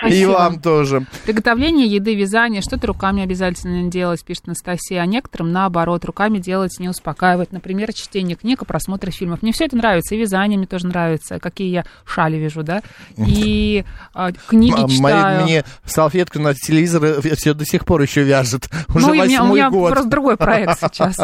И 0.08 0.24
вам 0.26 0.60
тоже. 0.60 1.06
Приготовление 1.24 1.86
еды, 1.86 2.14
вязание, 2.14 2.62
что-то 2.62 2.88
руками 2.88 3.22
обязательно 3.22 3.90
делать, 3.90 4.24
пишет 4.24 4.44
Анастасия, 4.46 5.00
а 5.00 5.06
некоторым, 5.06 5.52
наоборот, 5.52 6.04
руками 6.04 6.38
делать 6.38 6.78
не 6.78 6.88
успокаивает. 6.88 7.52
Например, 7.52 7.92
чтение 7.92 8.36
книг 8.36 8.62
и 8.62 8.64
просмотр 8.64 9.10
фильмов. 9.10 9.42
Мне 9.42 9.52
все 9.52 9.66
это 9.66 9.76
нравится, 9.76 10.14
и 10.14 10.18
вязание 10.18 10.58
мне 10.58 10.66
тоже 10.66 10.86
нравится, 10.86 11.38
какие 11.38 11.70
я 11.70 11.84
шали 12.04 12.36
вяжу, 12.36 12.62
да, 12.62 12.82
и 13.16 13.84
а, 14.14 14.32
книги 14.32 14.88
читаю. 14.88 15.44
Мне 15.44 15.64
салфетку 15.84 16.40
на 16.40 16.54
телевизор 16.54 17.20
все 17.36 17.54
до 17.54 17.64
сих 17.64 17.84
пор 17.84 18.02
еще 18.02 18.22
вяжет. 18.22 18.68
Уже 18.94 19.06
ну, 19.06 19.12
у 19.12 19.14
меня, 19.14 19.24
у 19.24 19.46
восьмой 19.46 19.58
меня 19.58 19.70
год. 19.70 19.92
просто 19.92 20.08
другой 20.08 20.36
проект 20.36 20.78
сейчас. 20.92 21.16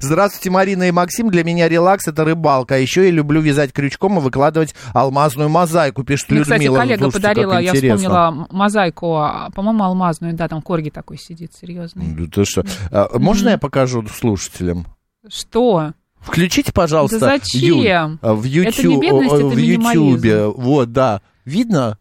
Здравствуйте, 0.00 0.50
Марина 0.50 0.88
и 0.88 0.90
Максим. 0.90 1.30
Для 1.30 1.44
меня 1.44 1.68
релакс 1.68 1.99
это 2.08 2.24
рыбалка. 2.24 2.74
А 2.74 2.78
еще 2.78 3.04
я 3.04 3.10
люблю 3.10 3.40
вязать 3.40 3.72
крючком 3.72 4.18
и 4.18 4.20
выкладывать 4.20 4.74
алмазную 4.92 5.48
мозаику, 5.48 6.02
пишет 6.04 6.30
Мне, 6.30 6.40
Людмила. 6.40 6.56
кстати, 6.56 6.78
коллега 6.80 7.02
Слушайте, 7.10 7.28
подарила, 7.28 7.58
я 7.60 7.74
вспомнила 7.74 8.46
мозаику, 8.50 9.16
а, 9.16 9.50
по-моему, 9.54 9.84
алмазную, 9.84 10.34
да, 10.34 10.48
там 10.48 10.62
корги 10.62 10.90
такой 10.90 11.18
сидит, 11.18 11.52
серьезный. 11.60 12.06
Да 12.16 12.26
ты 12.32 12.44
что? 12.44 12.64
А, 12.90 13.18
Можно 13.18 13.50
я 13.50 13.58
покажу 13.58 14.06
слушателям? 14.08 14.86
Что? 15.28 15.92
Включите, 16.20 16.72
пожалуйста, 16.72 17.18
Да 17.18 17.26
зачем? 17.38 17.60
Юль, 17.60 18.18
а, 18.20 18.34
в 18.34 18.44
YouTube, 18.44 18.74
Это 18.74 18.86
не 18.88 19.00
бедность, 19.00 19.34
это 19.34 19.46
в. 19.46 19.56
Ютьюбе. 19.58 20.46
Вот, 20.48 20.92
да. 20.92 21.22
Видно? 21.44 21.98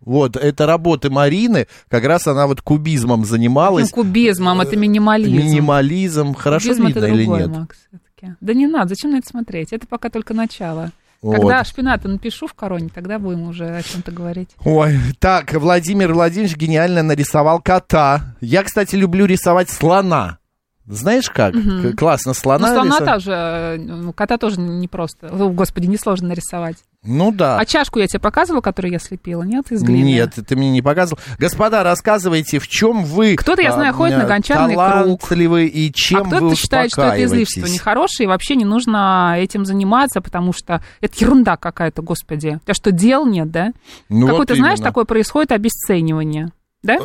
Вот, 0.00 0.36
это 0.36 0.64
работы 0.66 1.10
Марины. 1.10 1.66
Как 1.88 2.04
раз 2.04 2.26
она 2.26 2.46
вот 2.46 2.62
кубизмом 2.62 3.20
Ну, 3.20 3.26
занималась. 3.26 3.90
кубизмом, 3.90 4.60
это 4.60 4.74
минимализм. 4.76 5.36
Минимализм. 5.36 6.34
Хорошо 6.34 6.68
Кубизм 6.70 6.86
видно 6.86 6.98
это 7.00 7.08
или 7.08 7.22
другое, 7.24 7.46
нет? 7.46 7.58
Макс, 7.58 7.76
всё-таки. 8.20 8.36
Да 8.40 8.54
не 8.54 8.66
надо, 8.66 8.90
зачем 8.90 9.12
на 9.12 9.18
это 9.18 9.28
смотреть? 9.28 9.72
Это 9.72 9.86
пока 9.86 10.10
только 10.10 10.34
начало. 10.34 10.90
Вот. 11.22 11.36
Когда 11.36 11.62
шпината 11.64 12.08
напишу 12.08 12.46
в 12.46 12.54
короне, 12.54 12.88
тогда 12.94 13.18
будем 13.18 13.42
уже 13.42 13.66
о 13.76 13.82
чем-то 13.82 14.10
говорить. 14.10 14.48
Ой, 14.64 14.96
так, 15.18 15.52
Владимир 15.52 16.14
Владимирович 16.14 16.56
гениально 16.56 17.02
нарисовал 17.02 17.60
кота. 17.60 18.36
Я, 18.40 18.62
кстати, 18.62 18.96
люблю 18.96 19.26
рисовать 19.26 19.68
слона. 19.68 20.38
Знаешь 20.86 21.28
как? 21.30 21.52
К- 21.54 21.92
Классно 21.96 22.30
Ну, 22.30 22.34
слона 22.34 22.68
слона 22.74 22.84
рисовать. 22.96 23.14
тоже, 23.14 23.32
э, 23.32 23.76
ну, 23.78 24.12
кота 24.14 24.38
тоже 24.38 24.58
не 24.60 24.88
просто. 24.88 25.28
О, 25.28 25.50
Господи, 25.50 25.86
несложно 25.86 26.28
нарисовать. 26.28 26.78
Ну 27.02 27.32
да. 27.32 27.58
А 27.58 27.64
чашку 27.64 27.98
я 27.98 28.06
тебе 28.06 28.20
показывала, 28.20 28.60
которую 28.60 28.92
я 28.92 28.98
слепила, 28.98 29.42
нет, 29.42 29.72
из 29.72 29.82
глины? 29.82 30.04
Нет, 30.04 30.34
ты 30.46 30.56
мне 30.56 30.70
не 30.70 30.82
показывал. 30.82 31.18
Господа, 31.38 31.82
рассказывайте, 31.82 32.58
в 32.58 32.68
чем 32.68 33.04
вы 33.04 33.36
Кто-то, 33.36 33.62
я 33.62 33.72
знаю, 33.72 33.94
ходит 33.94 34.18
на 34.18 34.24
а, 34.24 34.26
гончарный 34.26 34.74
круг. 34.74 35.32
и 35.32 35.92
чем 35.94 36.20
а 36.20 36.24
кто-то 36.26 36.44
вы 36.44 36.56
считает, 36.56 36.90
что 36.90 37.02
это 37.02 37.24
излишество 37.24 37.66
нехорошее, 37.66 38.24
и 38.24 38.28
вообще 38.28 38.54
не 38.54 38.66
нужно 38.66 39.34
этим 39.38 39.64
заниматься, 39.64 40.20
потому 40.20 40.52
что 40.52 40.84
это 41.00 41.14
ерунда 41.18 41.56
какая-то, 41.56 42.02
господи. 42.02 42.60
Тебя 42.64 42.74
что, 42.74 42.92
дел 42.92 43.26
нет, 43.26 43.50
да? 43.50 43.72
Ну, 44.10 44.26
Какое-то, 44.26 44.52
вот 44.52 44.58
знаешь, 44.58 44.80
такое 44.80 45.04
происходит 45.04 45.52
обесценивание. 45.52 46.52
Да? 46.82 46.98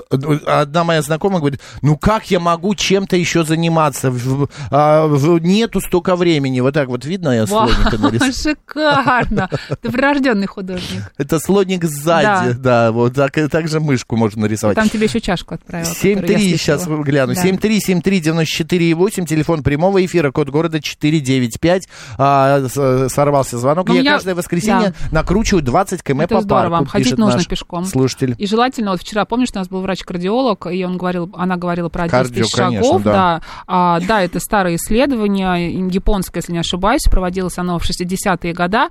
Одна 0.45 0.83
моя 0.85 1.01
знакомая 1.01 1.39
говорит, 1.39 1.59
ну 1.81 1.97
как 1.97 2.31
я 2.31 2.39
могу 2.39 2.75
чем-то 2.75 3.17
еще 3.17 3.43
заниматься? 3.43 4.09
В- 4.09 4.47
а, 4.71 5.05
в- 5.07 5.39
нету 5.39 5.81
столько 5.81 6.15
времени. 6.15 6.61
Вот 6.61 6.73
так 6.73 6.87
вот 6.87 7.03
видно, 7.05 7.29
я 7.29 7.45
Вау, 7.45 7.67
слоника 7.69 7.97
нарисовал. 7.97 8.33
шикарно. 8.33 9.49
Ты 9.81 9.91
прирожденный 9.91 10.47
художник. 10.47 11.11
Это 11.17 11.39
слоник 11.39 11.83
сзади, 11.83 12.53
да, 12.53 12.91
вот 12.93 13.15
так, 13.15 13.33
так 13.51 13.67
же 13.67 13.79
мышку 13.79 14.15
можно 14.15 14.43
нарисовать. 14.43 14.75
Там 14.75 14.87
тебе 14.89 15.05
еще 15.07 15.19
чашку 15.19 15.55
отправила. 15.55 15.89
которую 15.93 16.15
я 16.15 16.21
7-3, 16.21 16.27
слышала. 16.27 16.57
сейчас 16.57 16.87
гляну. 16.87 17.33
Да. 17.35 17.41
7-3-7-3-94-8, 17.43 19.25
телефон 19.25 19.63
прямого 19.63 20.03
эфира, 20.05 20.31
код 20.31 20.49
города 20.49 20.81
495. 20.81 21.87
А, 22.17 22.65
сорвался 23.09 23.57
звонок. 23.57 23.87
Ну, 23.89 23.95
Я 23.95 24.01
меня- 24.01 24.13
каждое 24.13 24.35
воскресенье 24.35 24.93
накручиваю 25.11 25.63
20 25.63 26.01
км 26.03 26.23
Это 26.23 26.35
по 26.35 26.41
здорово. 26.41 26.69
парку, 26.77 26.89
Ходить 26.91 27.17
нужно 27.17 27.43
пешком. 27.43 27.85
слушатель. 27.85 28.35
И 28.37 28.47
желательно, 28.47 28.91
вот 28.91 29.01
вчера, 29.01 29.25
помнишь, 29.25 29.49
у 29.49 29.53
нас 29.65 29.69
был 29.69 29.81
врач-кардиолог, 29.81 30.67
и 30.67 30.83
он 30.85 30.97
говорил, 30.97 31.29
она 31.35 31.57
говорила 31.57 31.89
про 31.89 32.03
10 32.03 32.11
Кардио, 32.11 32.43
тысяч 32.43 32.55
конечно, 32.55 32.83
шагов. 32.83 33.03
да. 33.03 33.13
Да. 33.13 33.41
А, 33.67 33.99
да, 34.01 34.21
это 34.21 34.39
старое 34.39 34.75
исследование, 34.75 35.71
японское, 35.89 36.39
если 36.39 36.53
не 36.53 36.59
ошибаюсь, 36.59 37.03
проводилось 37.09 37.57
оно 37.57 37.79
в 37.79 37.83
60-е 37.83 38.53
годы, 38.53 38.87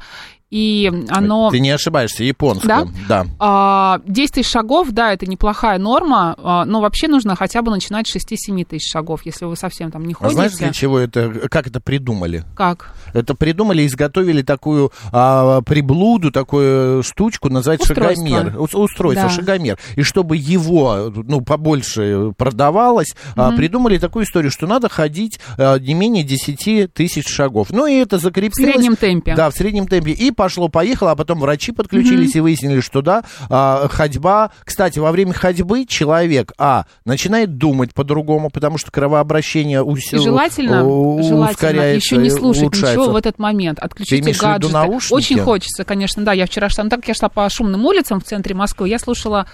и 0.55 0.93
оно... 1.09 1.51
Ты 1.51 1.59
не 1.59 1.71
ошибаешься, 1.71 2.23
японское. 2.23 2.87
Да. 3.09 3.27
А, 3.41 4.01
10 4.07 4.35
тысяч 4.35 4.51
шагов, 4.53 4.91
да, 4.93 5.13
это 5.13 5.27
неплохая 5.27 5.79
норма, 5.81 6.37
а, 6.39 6.65
но 6.65 6.81
вообще 6.81 7.09
нужно 7.09 7.35
хотя 7.35 7.61
бы 7.61 7.73
начинать 7.73 8.07
с 8.07 8.15
6-7 8.17 8.65
тысяч 8.65 8.89
шагов, 8.93 9.23
если 9.27 9.47
вы 9.47 9.57
совсем 9.57 9.91
там 9.91 10.05
не 10.05 10.13
А 10.15 10.17
ходите. 10.17 10.35
знаешь, 10.37 10.53
для 10.53 10.71
чего 10.73 11.01
это, 11.01 11.49
как 11.51 11.67
это 11.67 11.81
придумали? 11.81 12.45
Как? 12.57 12.95
Это 13.15 13.35
придумали, 13.35 13.85
изготовили 13.85 14.43
такую 14.43 14.93
а, 15.11 15.61
приблуду, 15.63 16.31
такую 16.31 17.03
штучку, 17.03 17.49
Устройство. 17.49 17.95
шагомер. 17.95 18.61
Ус- 18.61 18.75
Устройство, 18.75 19.29
Да. 19.29 19.35
шагомер. 19.35 19.79
И 19.97 20.03
чтобы 20.03 20.37
его, 20.37 21.13
ну, 21.15 21.41
побольше 21.41 22.33
продавалось, 22.39 23.15
а, 23.35 23.51
придумали 23.57 23.99
такую 23.99 24.25
историю, 24.25 24.53
что 24.53 24.67
надо 24.69 24.89
ходить 24.89 25.41
а, 25.59 25.79
не 25.81 25.95
менее 25.95 26.23
10 26.23 26.87
тысяч 26.93 27.29
шагов. 27.29 27.71
Ну, 27.71 27.87
и 27.87 27.95
это 27.95 28.19
В 28.19 28.21
закрепилось. 28.21 28.73
среднем 28.73 28.95
темпе. 28.97 29.35
Да, 29.35 29.51
в 29.51 29.55
среднем 29.55 29.89
темпе. 29.89 30.13
И 30.13 30.31
пошло-поехало, 30.45 31.13
а 31.13 31.17
потом 31.17 31.41
врачи 31.41 31.73
подключились 31.73 32.35
и 32.37 32.41
выяснили, 32.41 32.81
что 32.81 33.01
да, 33.03 33.25
а, 33.49 33.89
ходьба... 33.89 34.51
Кстати, 34.65 34.99
во 34.99 35.11
время 35.11 35.33
ходьбы 35.33 35.87
человек, 35.87 36.53
а, 36.59 36.85
начинает 37.05 37.57
думать 37.57 37.95
по-другому, 37.95 38.51
потому 38.51 38.79
что 38.79 38.91
кровообращение 38.91 39.83
ус- 39.83 40.13
И 40.13 40.19
желательно, 40.19 40.85
у- 40.87 41.23
желательно 41.23 41.51
ускоряется 41.51 42.15
еще 42.15 42.17
не 42.19 42.31
слушать 42.31 42.63
улучшается. 42.63 42.91
ничего 43.01 43.13
в 43.13 43.17
этот 43.17 43.39
момент. 43.39 43.79
Отключите 43.81 44.17
гаджеты. 44.53 44.73
Очень 45.15 45.37
хочется, 45.45 45.85
конечно, 45.85 46.23
да. 46.25 46.33
Я 46.33 46.47
вчера 46.47 46.69
шла, 46.69 46.85
ну, 46.85 46.91
так 46.91 47.01
как 47.01 47.09
я 47.09 47.15
шла 47.15 47.29
по 47.29 47.49
шумным 47.49 47.85
улицам 47.87 48.21
в 48.21 48.25
центре 48.25 48.55
Москвы, 48.55 48.89
я 48.89 48.99
слушала 48.99 49.47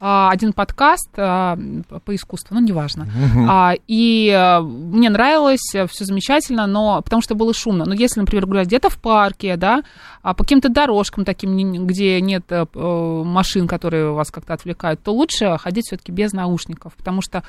один 0.00 0.52
подкаст 0.52 1.10
а, 1.16 1.58
по 2.04 2.14
искусству, 2.14 2.54
ну, 2.54 2.60
неважно. 2.60 3.08
А, 3.48 3.74
и 3.86 4.30
а, 4.30 4.60
мне 4.60 5.10
нравилось, 5.10 5.60
все 5.60 6.04
замечательно, 6.04 6.66
но 6.66 7.02
потому 7.02 7.20
что 7.22 7.34
было 7.34 7.52
шумно. 7.52 7.84
Но 7.84 7.94
если, 7.94 8.20
например, 8.20 8.46
гулять 8.46 8.68
где-то 8.68 8.90
в 8.90 8.98
парке, 8.98 9.56
да, 9.56 9.82
а 10.22 10.34
по 10.34 10.44
каким-то 10.44 10.68
дорожкам 10.68 11.24
таким, 11.24 11.86
где 11.86 12.20
нет 12.20 12.44
э, 12.50 12.66
э, 12.72 13.22
машин, 13.24 13.66
которые 13.66 14.12
вас 14.12 14.30
как-то 14.30 14.54
отвлекают, 14.54 15.02
то 15.02 15.12
лучше 15.12 15.56
ходить 15.58 15.86
все-таки 15.86 16.12
без 16.12 16.32
наушников, 16.32 16.94
потому 16.94 17.22
что 17.22 17.42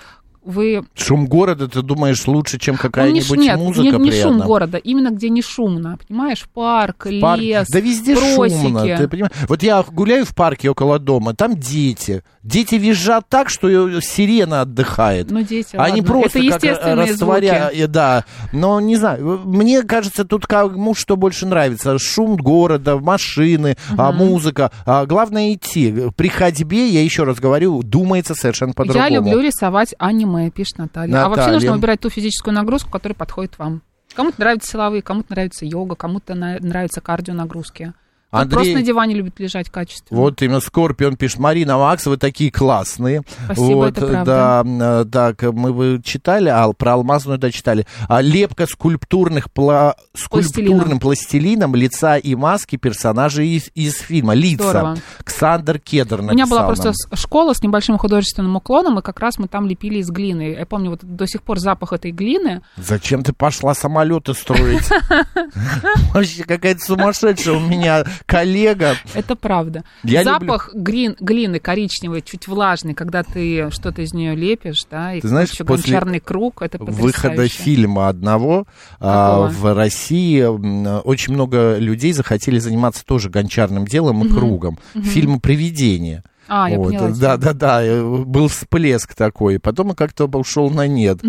вы 0.44 0.84
Шум 0.96 1.28
города, 1.28 1.68
ты 1.68 1.82
думаешь, 1.82 2.26
лучше, 2.28 2.58
чем 2.60 2.76
ну, 2.76 2.78
не 2.78 2.82
какая-нибудь 2.82 3.40
нет, 3.40 3.58
музыка 3.58 3.98
не, 3.98 4.10
не 4.10 4.12
шум 4.12 4.40
города, 4.40 4.78
именно 4.78 5.10
где 5.10 5.30
не 5.30 5.42
шумно, 5.42 5.98
понимаешь, 6.08 6.48
парк, 6.54 7.08
Парк. 7.22 7.42
лес, 7.42 7.68
Да 7.70 7.80
везде 7.80 8.16
просеки. 8.16 8.64
шумно, 8.64 8.98
ты 8.98 9.08
понимаешь? 9.08 9.34
Вот 9.48 9.64
я 9.64 9.84
гуляю 9.84 10.26
в 10.26 10.34
парке 10.34 10.70
около 10.70 10.98
дома, 10.98 11.34
там 11.34 11.56
дети. 11.58 12.24
Дети 12.44 12.76
визжат 12.76 13.26
так, 13.28 13.50
что 13.50 14.00
сирена 14.02 14.62
отдыхает. 14.62 15.30
Ну, 15.30 15.42
дети, 15.42 15.76
Они 15.76 16.00
ладно. 16.02 16.04
просто 16.04 16.40
Это 16.40 16.48
как 16.50 16.64
естественные 16.64 17.12
растворя... 17.12 17.64
звуки. 17.66 17.82
э, 17.82 17.88
Да, 17.88 18.26
но 18.54 18.80
не 18.80 18.96
знаю, 18.96 19.42
мне 19.46 19.84
кажется, 19.84 20.24
тут 20.24 20.48
кому 20.48 20.96
что 20.96 21.18
больше 21.18 21.46
нравится. 21.46 21.98
Шум 22.00 22.38
города, 22.38 22.98
машины, 22.98 23.76
а, 23.98 24.12
музыка. 24.12 24.72
А, 24.86 25.06
главное 25.06 25.54
идти. 25.54 26.10
При 26.16 26.30
ходьбе, 26.30 26.88
я 26.88 27.04
еще 27.04 27.24
раз 27.24 27.40
говорю, 27.40 27.82
думается 27.84 28.36
совершенно 28.36 28.74
по-другому. 28.74 29.06
Я 29.06 29.10
люблю 29.14 29.40
рисовать 29.42 29.94
аниме, 30.00 30.50
пишет 30.50 30.78
Наталья. 30.78 31.26
А 31.26 31.30
вообще 31.30 31.40
Наталья. 31.42 31.54
нужно 31.56 31.74
выбирать 31.74 32.00
ту 32.00 32.10
физическую 32.10 32.54
нагрузку, 32.54 32.90
которая 32.90 33.16
подходит 33.16 33.58
вам. 33.60 33.82
Кому-то 34.16 34.40
нравятся 34.40 34.72
силовые, 34.72 35.02
кому-то 35.02 35.28
нравится 35.34 35.66
йога, 35.66 35.96
кому-то 35.96 36.34
нравятся 36.36 37.02
кардионагрузки. 37.02 37.94
Андрей- 38.32 38.56
просто 38.56 38.74
на 38.74 38.82
диване 38.84 39.16
любит 39.16 39.40
лежать 39.40 39.70
качественно. 39.70 40.20
Вот 40.20 40.42
именно 40.42 40.60
Скорпион 40.60 41.16
пишет, 41.18 41.40
Марина, 41.40 41.78
Макс, 41.78 42.06
вы 42.06 42.18
такие 42.18 42.52
классные. 42.52 43.24
Спасибо, 43.46 43.66
вот, 43.76 43.98
это 43.98 44.08
правда. 44.08 44.64
Да, 45.06 45.06
так, 45.34 45.42
мы 45.54 45.74
вы 45.74 46.02
читали, 46.04 46.50
а 46.50 46.72
про 46.74 46.94
алмазную, 46.94 47.38
да, 47.40 47.52
читали. 47.52 47.86
А 48.08 48.22
лепка 48.22 48.68
скульптурных 48.68 49.48
пла- 49.54 49.96
скульптурным 50.16 51.00
пластилином 51.00 51.76
лица 51.76 52.18
и 52.18 52.36
маски 52.36 52.76
персонажей 52.76 53.50
из, 53.50 53.70
из 53.74 53.96
фильма. 53.96 54.34
Лица. 54.36 54.64
Здорово. 54.70 54.98
Ксандр 55.24 55.80
Кедр 55.80 56.20
У 56.22 56.24
меня 56.24 56.46
была 56.46 56.62
написал 56.62 56.68
просто 56.68 56.86
нам. 56.86 56.94
с- 56.94 57.20
школа 57.22 57.54
с 57.54 57.64
небольшим 57.64 57.98
художественным 57.98 58.56
уклоном, 58.56 59.00
и 59.00 59.02
как 59.02 59.20
раз 59.20 59.38
мы 59.40 59.48
там 59.48 59.66
лепили 59.68 60.00
из 60.00 60.10
глины. 60.10 60.56
Я 60.58 60.66
помню 60.66 60.92
вот 60.92 61.00
до 61.04 61.26
сих 61.28 61.42
пор 61.42 61.60
запах 61.60 61.94
этой 61.94 62.12
глины. 62.12 62.62
Зачем 62.78 63.24
ты 63.24 63.34
пошла 63.34 63.74
самолеты 63.74 64.34
строить? 64.34 64.88
Вообще 66.14 66.44
какая-то 66.44 66.80
сумасшедшая 66.84 67.56
у 67.56 67.60
меня 67.60 68.04
коллега. 68.26 68.96
Это 69.14 69.36
правда. 69.36 69.84
Я 70.04 70.24
Запах 70.24 70.70
грин- 70.74 71.16
глины 71.20 71.60
коричневой, 71.60 72.22
чуть 72.22 72.48
влажный, 72.48 72.94
когда 72.94 73.24
ты 73.24 73.70
что-то 73.72 74.02
из 74.02 74.14
нее 74.14 74.36
лепишь, 74.36 74.86
да, 74.90 75.14
и 75.16 75.22
Ты 75.22 75.28
знаешь, 75.28 75.52
еще 75.52 75.66
после 75.66 75.84
гончарный 75.94 76.20
круг, 76.20 76.62
это 76.62 76.78
выхода 76.80 77.12
потрясающе. 77.30 77.58
фильма 77.64 78.10
одного 78.10 78.66
а, 79.00 79.48
в 79.48 79.74
России 79.74 80.42
очень 80.44 81.34
много 81.34 81.78
людей 81.78 82.14
захотели 82.14 82.60
заниматься 82.60 83.06
тоже 83.06 83.30
гончарным 83.30 83.86
делом 83.86 84.26
и 84.26 84.30
кругом. 84.30 84.80
Фильм 84.94 85.40
«Привидение». 85.40 86.24
А, 86.50 86.70
я 86.70 86.78
Вот, 86.78 86.88
поняла. 86.88 87.10
да, 87.10 87.38
да, 87.38 87.54
да, 87.54 87.84
э, 87.84 88.02
был 88.04 88.48
всплеск 88.48 89.14
такой, 89.14 89.60
потом 89.60 89.94
как-то 89.94 90.26
ушел 90.26 90.70
на 90.70 90.88
нет. 90.88 91.20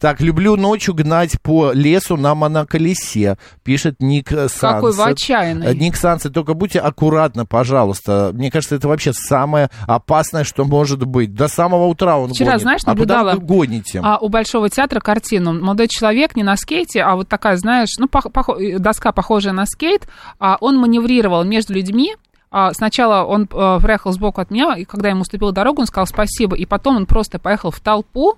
Так, 0.00 0.20
люблю 0.20 0.56
ночью 0.56 0.94
гнать 0.94 1.40
по 1.42 1.72
лесу 1.72 2.16
на 2.16 2.34
моноколесе, 2.34 3.36
пишет 3.64 3.96
Ник 4.00 4.28
Сансет. 4.30 4.60
Какой 4.60 4.92
вы 4.92 5.04
отчаянный. 5.04 5.66
Э, 5.66 5.74
Ник 5.74 5.96
Сансет, 5.96 6.32
только 6.32 6.54
будьте 6.54 6.78
аккуратны, 6.78 7.44
пожалуйста. 7.44 8.30
Мне 8.34 8.50
кажется, 8.50 8.76
это 8.76 8.88
вообще 8.88 9.12
самое 9.12 9.70
опасное, 9.86 10.44
что 10.44 10.64
может 10.64 11.04
быть. 11.04 11.34
До 11.34 11.48
самого 11.48 11.86
утра 11.86 12.16
он 12.18 12.30
Вчера, 12.30 12.50
гонит. 12.52 12.62
знаешь, 12.62 12.80
а 12.84 12.94
куда 12.94 13.22
наблюдала, 13.22 13.32
вы 13.34 13.40
гоните? 13.40 14.00
А 14.02 14.18
у 14.18 14.28
Большого 14.28 14.68
театра 14.70 15.00
картину. 15.00 15.52
Молодой 15.54 15.88
человек 15.88 16.36
не 16.36 16.42
на 16.42 16.56
скейте, 16.56 17.02
а 17.02 17.16
вот 17.16 17.28
такая, 17.28 17.56
знаешь, 17.56 17.90
ну, 17.98 18.06
пох- 18.06 18.58
э, 18.60 18.78
доска, 18.78 19.12
похожая 19.12 19.52
на 19.52 19.66
скейт. 19.66 20.06
А 20.38 20.56
он 20.60 20.76
маневрировал 20.78 21.44
между 21.44 21.74
людьми. 21.74 22.14
А 22.50 22.72
сначала 22.72 23.24
он 23.24 23.42
э, 23.44 23.78
проехал 23.80 24.12
сбоку 24.12 24.40
от 24.40 24.50
меня, 24.50 24.74
и 24.76 24.84
когда 24.84 25.10
ему 25.10 25.22
уступил 25.22 25.52
дорогу, 25.52 25.82
он 25.82 25.86
сказал 25.86 26.06
спасибо. 26.06 26.56
И 26.56 26.64
потом 26.64 26.96
он 26.96 27.06
просто 27.06 27.38
поехал 27.38 27.70
в 27.70 27.80
толпу 27.80 28.36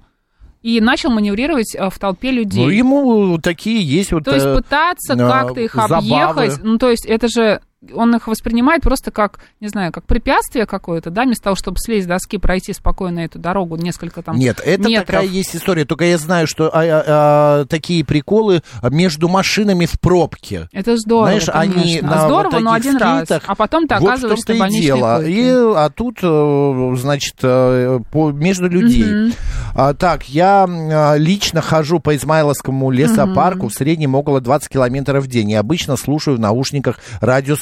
и 0.62 0.80
начал 0.80 1.10
маневрировать 1.10 1.74
э, 1.74 1.88
в 1.88 1.98
толпе 1.98 2.30
людей. 2.30 2.64
Ну, 2.64 2.70
ему 2.70 3.38
такие 3.38 3.82
есть 3.82 4.12
вот... 4.12 4.24
То 4.24 4.34
есть 4.34 4.46
э, 4.46 4.54
пытаться 4.54 5.14
э, 5.14 5.16
как-то 5.16 5.60
их 5.60 5.74
забавы. 5.74 5.96
объехать, 5.96 6.62
ну, 6.62 6.78
то 6.78 6.90
есть 6.90 7.06
это 7.06 7.28
же, 7.28 7.60
он 7.94 8.14
их 8.14 8.26
воспринимает 8.26 8.82
просто 8.82 9.10
как, 9.10 9.40
не 9.60 9.68
знаю, 9.68 9.90
как 9.92 10.04
препятствие 10.04 10.66
какое-то, 10.66 11.10
да, 11.10 11.24
вместо 11.24 11.44
того, 11.44 11.56
чтобы 11.56 11.78
слезть 11.78 12.04
с 12.04 12.08
доски, 12.08 12.36
пройти 12.36 12.72
спокойно 12.72 13.20
эту 13.20 13.38
дорогу, 13.38 13.76
несколько 13.76 14.22
там 14.22 14.36
Нет, 14.36 14.60
это 14.64 14.86
метров. 14.86 15.06
такая 15.06 15.26
есть 15.26 15.56
история. 15.56 15.84
Только 15.84 16.04
я 16.04 16.18
знаю, 16.18 16.46
что 16.46 16.68
а, 16.68 16.82
а, 16.82 17.04
а, 17.06 17.64
такие 17.66 18.04
приколы 18.04 18.62
между 18.82 19.28
машинами 19.28 19.86
в 19.86 19.98
пробке. 19.98 20.68
Это 20.72 20.96
здорово, 20.96 21.40
Знаешь, 21.40 21.48
они 21.48 22.00
на 22.02 22.26
Здорово, 22.26 22.54
вот 22.54 22.62
но 22.62 22.72
один 22.72 22.96
раз. 22.98 23.24
скейтах, 23.24 23.44
А 23.46 23.54
потом 23.54 23.88
ты 23.88 23.94
вот 23.94 24.02
в 24.02 24.06
оказываешься 24.08 24.52
и 24.52 24.58
больничной 24.58 24.86
дело. 24.86 25.16
койке. 25.16 25.30
И, 25.30 25.50
а 25.50 25.90
тут, 25.90 26.18
э, 26.22 26.94
значит, 26.96 27.36
э, 27.42 28.00
по, 28.10 28.30
между 28.30 28.68
людей. 28.68 29.34
А, 29.74 29.94
так, 29.94 30.28
я 30.28 30.66
а, 30.68 31.16
лично 31.16 31.62
хожу 31.62 32.00
по 32.00 32.14
Измайловскому 32.14 32.90
лесопарку 32.90 33.68
в 33.68 33.72
среднем 33.72 34.14
около 34.14 34.40
20 34.40 34.68
километров 34.68 35.24
в 35.24 35.28
день. 35.28 35.50
И 35.50 35.54
обычно 35.54 35.96
слушаю 35.96 36.36
в 36.36 36.40
наушниках 36.40 36.98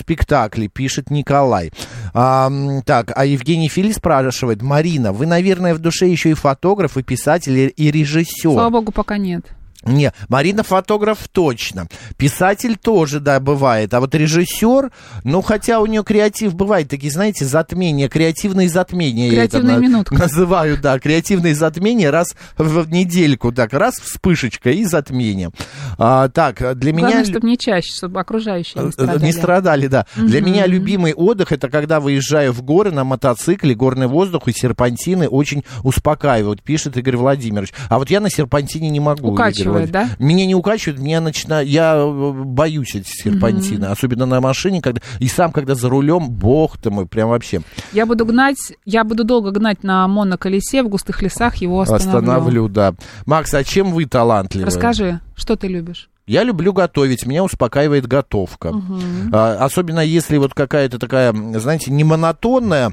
радиоспектакли, 0.08 0.68
пишет 0.68 1.10
Николай. 1.10 1.72
А, 2.14 2.50
так, 2.84 3.12
а 3.14 3.24
Евгений 3.24 3.68
Фили 3.68 3.92
спрашивает, 3.92 4.62
Марина, 4.62 5.12
вы, 5.12 5.26
наверное, 5.26 5.74
в 5.74 5.78
душе 5.78 6.08
еще 6.08 6.30
и 6.30 6.34
фотограф, 6.34 6.96
и 6.96 7.02
писатель, 7.02 7.72
и 7.76 7.90
режиссер. 7.90 8.52
Слава 8.52 8.70
богу, 8.70 8.92
пока 8.92 9.18
нет. 9.18 9.44
Не, 9.88 10.12
Марина 10.28 10.62
фотограф 10.62 11.28
точно. 11.30 11.88
Писатель 12.16 12.76
тоже, 12.76 13.20
да, 13.20 13.40
бывает. 13.40 13.94
А 13.94 14.00
вот 14.00 14.14
режиссер, 14.14 14.90
ну, 15.24 15.42
хотя 15.42 15.80
у 15.80 15.86
нее 15.86 16.04
креатив 16.04 16.54
бывает, 16.54 16.88
такие, 16.88 17.10
знаете, 17.10 17.44
затмения, 17.44 18.08
креативные 18.08 18.68
затмения. 18.68 19.30
я 19.32 19.44
это 19.44 19.60
минутка. 19.62 20.14
Называю, 20.14 20.78
да, 20.80 20.98
креативные 20.98 21.54
затмения 21.54 22.10
раз 22.10 22.34
в 22.56 22.90
недельку, 22.90 23.52
так, 23.52 23.72
раз 23.72 23.94
вспышечка 23.96 24.70
и 24.70 24.84
затмение. 24.84 25.50
А, 25.98 26.28
так, 26.28 26.78
для 26.78 26.92
меня... 26.92 27.08
Главное, 27.08 27.24
чтобы 27.24 27.48
не 27.48 27.58
чаще, 27.58 27.92
чтобы 27.92 28.20
окружающие 28.20 28.84
не 28.84 28.92
страдали. 28.92 29.24
Не 29.24 29.32
страдали, 29.32 29.86
да. 29.86 30.06
Для 30.16 30.40
меня 30.40 30.66
любимый 30.66 31.14
отдых 31.14 31.52
это 31.52 31.68
когда 31.68 32.00
выезжаю 32.00 32.52
в 32.52 32.62
горы 32.62 32.90
на 32.90 33.04
мотоцикле, 33.04 33.74
горный 33.74 34.06
воздух 34.06 34.48
и 34.48 34.52
серпантины 34.52 35.28
очень 35.28 35.64
успокаивают, 35.82 36.62
пишет 36.62 36.96
Игорь 36.96 37.16
Владимирович. 37.16 37.72
А 37.88 37.98
вот 37.98 38.10
я 38.10 38.20
на 38.20 38.30
серпантине 38.30 38.90
не 38.90 39.00
могу. 39.00 39.34
Игорь 39.34 39.77
Владимирович. 39.86 40.18
да? 40.18 40.24
Меня 40.24 40.46
не 40.46 40.54
укачивает, 40.54 41.00
меня 41.00 41.20
начинает. 41.20 41.68
Я 41.68 41.94
э, 41.96 42.32
боюсь 42.44 42.94
эти 42.94 43.08
серпантины, 43.08 43.86
особенно 43.86 44.26
на 44.26 44.40
машине, 44.40 44.80
когда 44.82 45.00
и 45.18 45.28
сам, 45.28 45.52
когда 45.52 45.74
за 45.74 45.88
рулем, 45.88 46.30
бог 46.30 46.78
ты 46.78 46.90
мой, 46.90 47.06
прям 47.06 47.30
вообще 47.30 47.62
Я 47.92 48.06
буду 48.06 48.24
гнать, 48.24 48.72
я 48.84 49.04
буду 49.04 49.24
долго 49.24 49.50
гнать 49.50 49.82
на 49.82 50.06
моноколесе 50.08 50.82
в 50.82 50.88
густых 50.88 51.22
лесах, 51.22 51.56
его 51.56 51.80
остановлю. 51.80 52.08
остановлю, 52.08 52.68
да. 52.68 52.94
Макс, 53.26 53.52
а 53.54 53.64
чем 53.64 53.92
вы 53.92 54.06
талантливы? 54.06 54.66
Расскажи, 54.66 55.20
что 55.36 55.56
ты 55.56 55.68
любишь? 55.68 56.08
Я 56.26 56.44
люблю 56.44 56.74
готовить, 56.74 57.24
меня 57.26 57.42
успокаивает 57.42 58.06
готовка. 58.06 58.74
А, 59.32 59.64
особенно 59.64 60.00
если 60.00 60.36
вот 60.36 60.52
какая-то 60.52 60.98
такая, 60.98 61.32
знаете, 61.58 61.90
не 61.90 62.04
монотонная, 62.04 62.92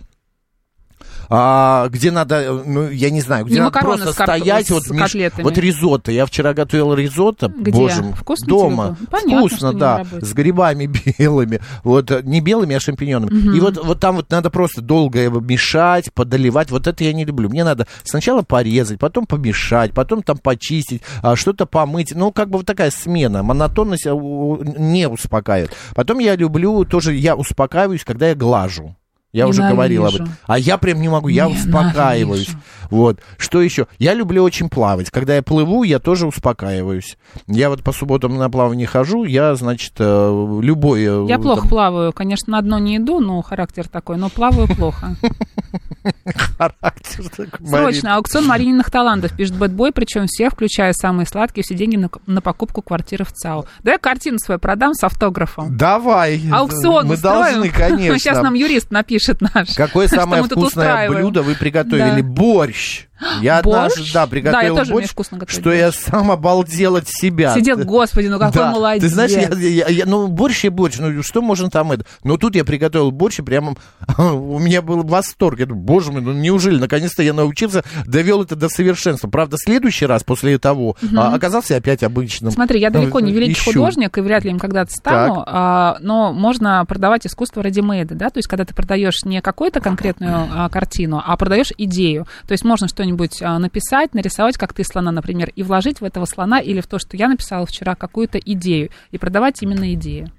а, 1.30 1.88
где 1.90 2.12
надо, 2.12 2.36
э, 2.42 2.64
ну, 2.66 2.90
я 2.90 3.10
не 3.10 3.22
знаю, 3.22 3.46
где 3.46 3.56
Не 3.56 3.60
надо 3.62 3.76
макароны 3.78 4.04
просто 4.04 4.24
стоять, 4.24 4.70
вот, 4.70 4.84
котлетами. 4.86 5.44
вот 5.44 5.58
ризотто. 5.58 6.12
Я 6.12 6.26
вчера 6.26 6.54
готовил 6.54 6.94
ризотто, 6.94 7.48
Где? 7.48 7.72
боже 7.72 8.02
мой, 8.04 8.14
Вкусно 8.14 8.48
дома. 8.48 8.98
Понятно, 9.10 9.48
Вкусно, 9.48 9.74
да, 9.74 10.06
с 10.22 10.34
грибами 10.34 10.86
белыми, 11.20 11.60
вот, 11.84 12.12
э, 12.12 12.22
не 12.24 12.42
белыми, 12.42 12.76
а 12.76 12.80
шампиньонами. 12.80 13.56
И 13.56 13.60
вот, 13.60 13.78
вот 13.84 14.00
там 14.00 14.18
вот 14.18 14.30
надо 14.30 14.50
просто 14.50 14.82
долго 14.82 15.20
его 15.20 15.40
мешать, 15.40 16.12
подоливать, 16.14 16.72
вот 16.72 16.88
это 16.88 17.04
я 17.04 17.14
не 17.14 17.26
люблю. 17.26 17.50
Мне 17.50 17.64
надо 17.64 17.88
сначала 18.04 18.42
порезать, 18.42 19.00
потом 19.00 19.26
помешать, 19.26 19.94
потом 19.94 20.22
там 20.24 20.38
почистить, 20.38 21.02
а, 21.22 21.36
что-то 21.36 21.66
помыть. 21.66 22.14
Ну, 22.16 22.32
как 22.32 22.50
бы 22.50 22.58
вот 22.58 22.66
такая 22.66 22.92
смена, 22.92 23.44
монотонность 23.44 24.06
у- 24.08 24.62
не 24.64 25.08
успокаивает. 25.08 25.72
Потом 25.96 26.20
я 26.20 26.36
люблю 26.36 26.84
тоже, 26.86 27.14
я 27.16 27.36
успокаиваюсь, 27.36 28.04
когда 28.04 28.30
я 28.30 28.36
глажу. 28.36 28.96
Я 29.36 29.48
уже 29.48 29.68
говорил 29.68 30.06
об 30.06 30.16
этом. 30.16 30.30
А 30.48 30.58
я 30.58 30.78
прям 30.78 31.02
не 31.02 31.10
могу, 31.10 31.28
я 31.28 31.46
Ненавижу. 31.46 31.68
успокаиваюсь. 31.68 32.50
Вот. 32.90 33.20
Что 33.38 33.62
еще? 33.62 33.88
Я 34.00 34.14
люблю 34.14 34.44
очень 34.44 34.70
плавать. 34.70 35.10
Когда 35.10 35.36
я 35.36 35.44
плыву, 35.44 35.84
я 35.84 36.00
тоже 36.00 36.26
успокаиваюсь. 36.26 37.18
Я 37.48 37.70
вот 37.70 37.84
по 37.84 37.92
субботам 37.92 38.36
на 38.38 38.50
плавание 38.50 38.88
хожу, 38.88 39.26
я, 39.26 39.56
значит, 39.56 39.94
э, 40.00 40.60
любой... 40.62 41.02
э, 41.02 41.26
Я 41.28 41.36
там, 41.36 41.42
плохо 41.44 41.68
плаваю. 41.68 42.14
Конечно, 42.14 42.52
на 42.52 42.62
дно 42.62 42.80
не 42.80 42.98
иду, 42.98 43.20
но 43.20 43.42
характер 43.42 43.88
такой, 43.90 44.18
но 44.18 44.30
плаваю 44.30 44.68
плохо. 44.74 45.16
характер 46.58 47.26
такой. 47.30 47.68
Срочно. 47.68 48.16
Аукцион 48.16 48.46
Марининых 48.46 48.90
талантов, 48.90 49.36
пишет 49.36 49.56
Бэтбой, 49.56 49.92
причем 49.92 50.28
всех, 50.28 50.54
включая 50.54 50.94
самые 50.94 51.26
сладкие, 51.26 51.64
все 51.64 51.76
деньги 51.76 52.08
на, 52.26 52.42
покупку 52.42 52.82
квартиры 52.82 53.26
в 53.26 53.32
ЦАУ. 53.34 53.66
Давай 53.84 54.00
картину 54.00 54.38
свою 54.40 54.60
продам 54.60 54.94
с 54.94 55.04
автографом. 55.04 55.76
Давай. 55.76 56.42
Аукцион 56.52 57.08
Мы 57.08 57.18
должны, 57.18 57.70
конечно. 57.76 58.18
Сейчас 58.20 58.42
нам 58.42 58.54
юрист 58.54 58.92
напишет 58.92 59.25
наш. 59.54 59.74
Какое 59.76 60.08
самое 60.10 60.44
вкусное 60.44 61.10
блюдо 61.10 61.42
вы 61.42 61.56
приготовили? 61.56 62.22
Борщ. 62.22 63.06
Я 63.42 63.60
однажды, 63.60 64.00
Борщ? 64.02 64.14
да, 64.14 64.22
Да, 64.26 64.28
приготовил 64.28 64.74
я 64.76 64.80
тоже 64.80 64.92
борщ, 64.94 65.10
вкусно 65.10 65.40
что 65.48 65.72
я 65.72 65.92
сам 65.92 66.32
обалдел 66.32 66.98
от 66.98 67.08
себя. 67.08 67.54
Сидел, 67.54 67.78
господи, 67.78 68.28
ну 68.28 68.38
какой 68.40 68.62
Да. 68.62 68.72
молодец. 68.72 69.04
Ты 69.04 69.10
знаешь, 69.10 69.32
я, 69.32 69.50
я- 69.58 69.88
я- 69.88 70.06
ну, 70.06 70.28
борщ 70.28 70.66
и 70.66 70.70
борщ, 70.70 70.98
ну, 71.00 71.24
что 71.24 71.42
можно 71.42 71.70
там 71.70 71.92
это? 71.94 72.06
Но 72.24 72.38
тут 72.38 72.56
я 72.56 72.66
приготовил 72.66 73.12
борщ, 73.12 73.40
и 73.40 73.42
прямо 73.42 73.76
у 74.18 74.60
меня 74.60 74.82
был 74.82 75.04
восторг. 75.04 75.60
Я 75.60 75.66
думаю, 75.66 75.84
боже 75.86 76.12
мой, 76.12 76.22
ну 76.22 76.34
неужели, 76.34 76.78
наконец-то 76.78 77.24
я 77.24 77.34
научился, 77.34 77.84
довел 78.06 78.44
это 78.44 78.56
до 78.56 78.68
совершенства. 78.70 79.30
Правда, 79.30 79.58
следующий 79.58 80.06
раз 80.06 80.24
после 80.24 80.58
того 80.60 80.98
а, 81.16 81.34
оказался 81.34 81.76
опять 81.78 82.04
обычным. 82.04 82.52
Смотри, 82.52 82.80
я 82.80 82.90
далеко 82.90 83.20
не 83.22 83.32
великий 83.32 83.54
ищу. 83.54 83.72
художник, 83.72 84.18
и 84.18 84.22
вряд 84.22 84.44
ли 84.44 84.52
им 84.52 84.60
когда-то 84.60 84.92
стану, 84.94 85.44
а, 85.48 85.98
но 86.02 86.34
можно 86.34 86.84
продавать 86.86 87.26
искусство 87.28 87.62
ready-made, 87.62 88.14
да, 88.14 88.30
то 88.30 88.40
есть 88.40 88.48
когда 88.48 88.66
ты 88.66 88.74
продаешь 88.76 89.24
не 89.24 89.42
какую-то 89.42 89.80
конкретную 89.80 90.48
а, 90.54 90.70
картину, 90.70 91.22
а 91.26 91.38
продаешь 91.38 91.72
идею. 91.78 92.26
То 92.48 92.52
есть 92.52 92.64
можно 92.66 92.88
что-нибудь 93.06 93.42
а, 93.44 93.60
написать, 93.60 94.14
нарисовать, 94.16 94.58
как 94.58 94.74
ты 94.74 94.84
слона, 94.84 95.12
например, 95.12 95.52
и 95.56 95.62
вложить 95.64 96.02
в 96.02 96.04
этого 96.04 96.26
слона 96.26 96.60
или 96.60 96.82
в 96.82 96.88
то, 96.88 96.98
что 96.98 97.16
я 97.18 97.28
написала 97.28 97.66
вчера, 97.68 97.94
какую-то 97.96 98.40
идею, 98.40 98.90
и 99.12 99.18
продавать 99.20 99.62
именно 99.62 99.94
идею. 99.94 100.32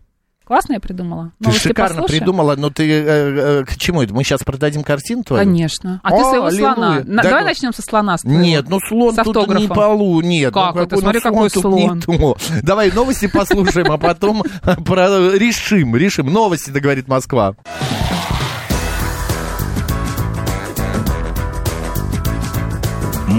Классно 0.44 0.74
я 0.74 0.81
придумала? 0.81 1.33
Ты 1.40 1.46
Новости 1.46 1.68
шикарно 1.68 1.94
послушаем? 2.02 2.20
придумала, 2.20 2.55
но 2.57 2.70
ты 2.70 2.88
э, 2.88 3.02
э, 3.05 3.64
к 3.64 3.76
чему 3.76 4.02
это? 4.02 4.14
Мы 4.14 4.22
сейчас 4.22 4.44
продадим 4.44 4.85
картину 4.85 5.24
твою? 5.24 5.44
Конечно. 5.44 6.00
А 6.05 6.11
ты 6.11 6.16
О, 6.16 6.24
своего 6.31 6.46
аллилуйя. 6.46 6.74
слона. 6.74 6.94
На- 7.05 7.22
Да 7.22 7.29
давай 7.31 7.40
ну- 7.42 7.48
начнем 7.48 7.72
со 7.72 7.83
слона. 7.83 8.16
с 8.16 8.20
твоего. 8.22 8.40
Нет, 8.40 8.68
ну 8.68 8.79
слон 8.88 9.16
тут 9.16 9.48
не 9.57 9.66
полу, 9.66 10.20
нет. 10.20 10.55
Как 10.55 10.74
ну, 10.76 10.83
это? 10.83 10.94
ну, 10.96 11.00
Смотри, 11.00 11.20
слон 11.20 11.35
какой 11.35 11.50
слон. 11.50 12.00
то. 12.00 12.37
Давай 12.62 12.92
новости 12.92 13.26
послушаем, 13.26 13.90
а 13.90 13.98
потом 13.98 14.44
про- 14.85 15.37
решим, 15.37 15.96
решим. 15.96 16.33
Новости, 16.33 16.70
да 16.70 16.79
говорит 16.79 17.09
Москва. 17.09 17.55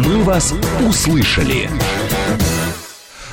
«Мы 0.08 0.24
вас 0.24 0.54
услышали». 0.88 1.70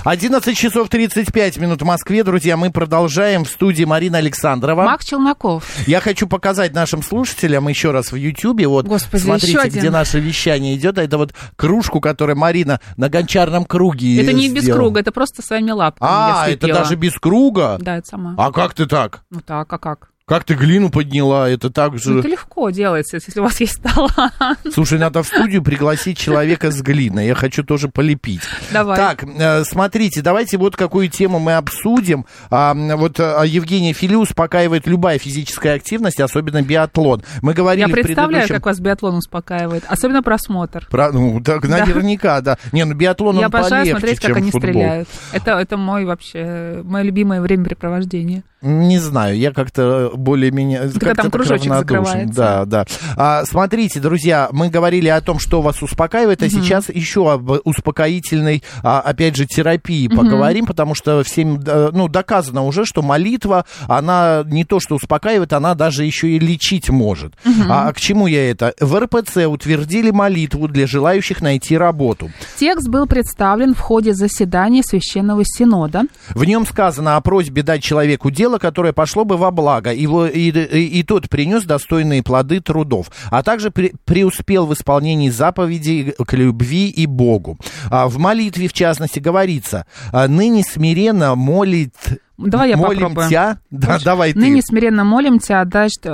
11 0.02 0.58
часов 0.58 0.88
35 0.88 1.58
минут 1.58 1.82
в 1.82 1.84
Москве, 1.84 2.24
друзья. 2.24 2.56
Мы 2.56 2.72
продолжаем 2.72 3.44
в 3.44 3.48
студии 3.48 3.84
Марина 3.84 4.18
Александрова. 4.18 4.82
Мак 4.82 5.04
Челноков. 5.04 5.64
Я 5.86 6.00
хочу 6.00 6.26
показать 6.26 6.74
нашим 6.74 7.00
слушателям 7.04 7.68
еще 7.68 7.92
раз 7.92 8.10
в 8.10 8.16
Ютьюбе. 8.16 8.66
Вот, 8.66 8.86
Господи, 8.86 9.22
смотрите, 9.22 9.52
еще 9.52 9.60
один. 9.60 9.78
где 9.78 9.90
наше 9.90 10.18
вещание 10.18 10.74
идет. 10.74 10.98
Это 10.98 11.16
вот 11.16 11.32
кружку, 11.54 12.00
которую 12.00 12.36
Марина 12.36 12.80
на 12.96 13.08
гончарном 13.08 13.66
круге 13.66 14.20
Это 14.20 14.32
не 14.32 14.50
без 14.52 14.62
сделала. 14.64 14.80
круга, 14.80 15.00
это 15.00 15.12
просто 15.12 15.42
своими 15.42 15.70
лапками 15.70 16.10
А, 16.12 16.44
я 16.48 16.54
это 16.54 16.66
даже 16.66 16.96
без 16.96 17.14
круга? 17.14 17.78
Да, 17.80 17.98
это 17.98 18.08
сама. 18.08 18.34
А 18.36 18.50
как 18.50 18.74
ты 18.74 18.86
так? 18.86 19.22
Ну 19.30 19.40
так, 19.40 19.72
а 19.72 19.78
как? 19.78 20.08
Как 20.26 20.44
ты 20.44 20.54
глину 20.54 20.88
подняла? 20.88 21.50
Это 21.50 21.68
так 21.68 21.92
Ну, 21.92 21.98
же... 21.98 22.18
это 22.20 22.28
легко 22.28 22.70
делается, 22.70 23.16
если 23.16 23.40
у 23.40 23.42
вас 23.42 23.60
есть 23.60 23.82
талант. 23.82 24.58
Слушай, 24.72 24.98
надо 24.98 25.22
в 25.22 25.26
студию 25.26 25.62
пригласить 25.62 26.16
человека 26.16 26.70
с 26.70 26.80
глиной. 26.80 27.26
Я 27.26 27.34
хочу 27.34 27.62
тоже 27.62 27.88
полепить. 27.90 28.40
Давай. 28.72 28.96
Так, 28.96 29.22
э, 29.24 29.64
смотрите, 29.64 30.22
давайте 30.22 30.56
вот 30.56 30.76
какую 30.76 31.10
тему 31.10 31.40
мы 31.40 31.56
обсудим. 31.56 32.24
А, 32.50 32.72
вот 32.72 33.20
а, 33.20 33.42
Евгения 33.44 33.92
Фили 33.92 34.14
успокаивает 34.14 34.86
любая 34.86 35.18
физическая 35.18 35.74
активность, 35.74 36.18
особенно 36.20 36.62
биатлон. 36.62 37.22
Мы 37.42 37.52
говорили 37.52 37.86
Я 37.86 37.88
представляю, 37.92 38.28
предыдущем... 38.30 38.54
как 38.54 38.64
вас 38.64 38.80
биатлон 38.80 39.16
успокаивает. 39.16 39.84
Особенно 39.88 40.22
просмотр. 40.22 40.86
Про- 40.90 41.12
ну, 41.12 41.42
так, 41.42 41.64
наверняка, 41.68 42.40
да. 42.40 42.56
Не, 42.72 42.86
ну 42.86 42.94
биатлон, 42.94 43.34
Я 43.34 43.40
он 43.40 43.46
обожаю 43.54 43.84
смотреть, 43.84 44.20
как 44.20 44.38
они 44.38 44.50
футбол. 44.50 44.70
стреляют. 44.70 45.08
Это, 45.32 45.58
это 45.58 45.76
мой 45.76 46.06
вообще, 46.06 46.80
мое 46.82 47.02
любимое 47.02 47.42
времяпрепровождение. 47.42 48.42
Не 48.64 48.98
знаю, 48.98 49.36
я 49.36 49.52
как-то 49.52 50.10
более-менее... 50.14 50.90
Когда 50.98 51.14
там 51.14 51.30
кружочек 51.30 51.70
закрывается. 51.72 52.34
Да, 52.34 52.64
да. 52.64 52.86
А, 53.14 53.44
смотрите, 53.44 54.00
друзья, 54.00 54.48
мы 54.52 54.70
говорили 54.70 55.08
о 55.08 55.20
том, 55.20 55.38
что 55.38 55.60
вас 55.60 55.82
успокаивает, 55.82 56.42
а 56.42 56.48
сейчас 56.48 56.88
еще 56.88 57.30
об 57.30 57.50
успокоительной, 57.64 58.62
а, 58.82 59.00
опять 59.00 59.36
же, 59.36 59.44
терапии 59.44 60.08
поговорим, 60.08 60.64
потому 60.64 60.94
что 60.94 61.22
всем, 61.24 61.60
э, 61.60 61.90
ну, 61.92 62.08
доказано 62.08 62.64
уже, 62.64 62.86
что 62.86 63.02
молитва, 63.02 63.66
она 63.86 64.44
не 64.46 64.64
то, 64.64 64.80
что 64.80 64.94
успокаивает, 64.94 65.52
она 65.52 65.74
даже 65.74 66.04
еще 66.04 66.30
и 66.30 66.38
лечить 66.38 66.88
может. 66.88 67.34
А 67.68 67.92
к 67.92 68.00
чему 68.00 68.26
я 68.26 68.50
это? 68.50 68.72
В 68.80 68.98
РПЦ 68.98 69.46
утвердили 69.46 70.10
молитву 70.10 70.68
для 70.68 70.86
желающих 70.86 71.42
найти 71.42 71.76
работу. 71.76 72.30
Текст 72.56 72.88
был 72.88 73.06
представлен 73.06 73.74
в 73.74 73.80
ходе 73.80 74.14
заседания 74.14 74.82
Священного 74.82 75.42
Синода. 75.44 76.04
В 76.30 76.44
нем 76.44 76.64
сказано 76.66 77.16
о 77.16 77.20
просьбе 77.20 77.62
дать 77.62 77.82
человеку 77.82 78.30
дело, 78.30 78.53
которое 78.58 78.92
пошло 78.92 79.24
бы 79.24 79.36
во 79.36 79.50
благо, 79.50 79.92
и, 79.92 80.06
и- 80.06 80.86
и 80.98 81.02
тот 81.02 81.28
принес 81.28 81.64
достойные 81.64 82.22
плоды 82.22 82.60
трудов, 82.60 83.10
а 83.30 83.42
также 83.42 83.68
пре- 83.68 83.94
преуспел 84.04 84.66
в 84.66 84.72
исполнении 84.74 85.30
заповедей 85.30 86.12
к 86.12 86.32
любви 86.34 86.88
и 86.88 87.06
Богу. 87.06 87.58
А 87.90 88.08
в 88.08 88.18
молитве, 88.18 88.68
в 88.68 88.72
частности, 88.72 89.18
говорится, 89.18 89.86
а, 90.12 90.28
«Ныне 90.28 90.62
смиренно 90.62 91.34
молит 91.34 91.94
Давай 92.36 92.70
я 92.70 92.76
Молим 92.76 93.00
попробую. 93.00 93.28
тебя. 93.28 93.58
Да, 93.70 93.98
давай 94.04 94.32
ты. 94.32 94.38
Ныне 94.38 94.60
смиренно 94.60 95.04
молим 95.04 95.38
тебя, 95.38 95.60
отдашь 95.60 95.92
э, 96.02 96.08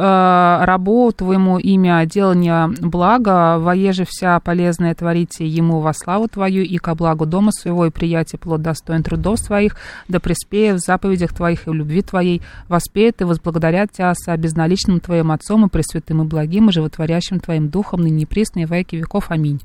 рабу 0.64 1.12
твоему 1.12 1.58
имя 1.58 2.04
делания 2.04 2.68
блага, 2.80 3.58
воеже 3.58 4.04
вся 4.06 4.38
полезное 4.40 4.94
творите 4.94 5.46
ему 5.46 5.80
во 5.80 5.94
славу 5.94 6.28
твою 6.28 6.62
и 6.62 6.76
ко 6.76 6.94
благу 6.94 7.24
дома 7.24 7.52
своего 7.52 7.86
и 7.86 7.90
приятие 7.90 8.38
плод 8.38 8.60
достоин 8.60 9.02
трудов 9.02 9.38
своих, 9.38 9.76
да 10.08 10.20
преспея 10.20 10.74
в 10.74 10.78
заповедях 10.78 11.32
твоих 11.32 11.66
и 11.66 11.70
в 11.70 11.72
любви 11.72 12.02
твоей, 12.02 12.42
воспеет 12.68 13.22
и 13.22 13.24
возблагодарят 13.24 13.92
тебя 13.92 14.12
со 14.14 14.36
безналичным 14.36 15.00
твоим 15.00 15.32
отцом 15.32 15.64
и 15.64 15.68
пресвятым 15.70 16.22
и 16.22 16.26
благим 16.26 16.68
и 16.68 16.72
животворящим 16.72 17.40
твоим 17.40 17.70
духом, 17.70 18.02
ныне 18.02 18.24
и 18.30 18.64
во 18.66 18.76
веки 18.76 18.96
веков. 18.96 19.30
Аминь. 19.30 19.60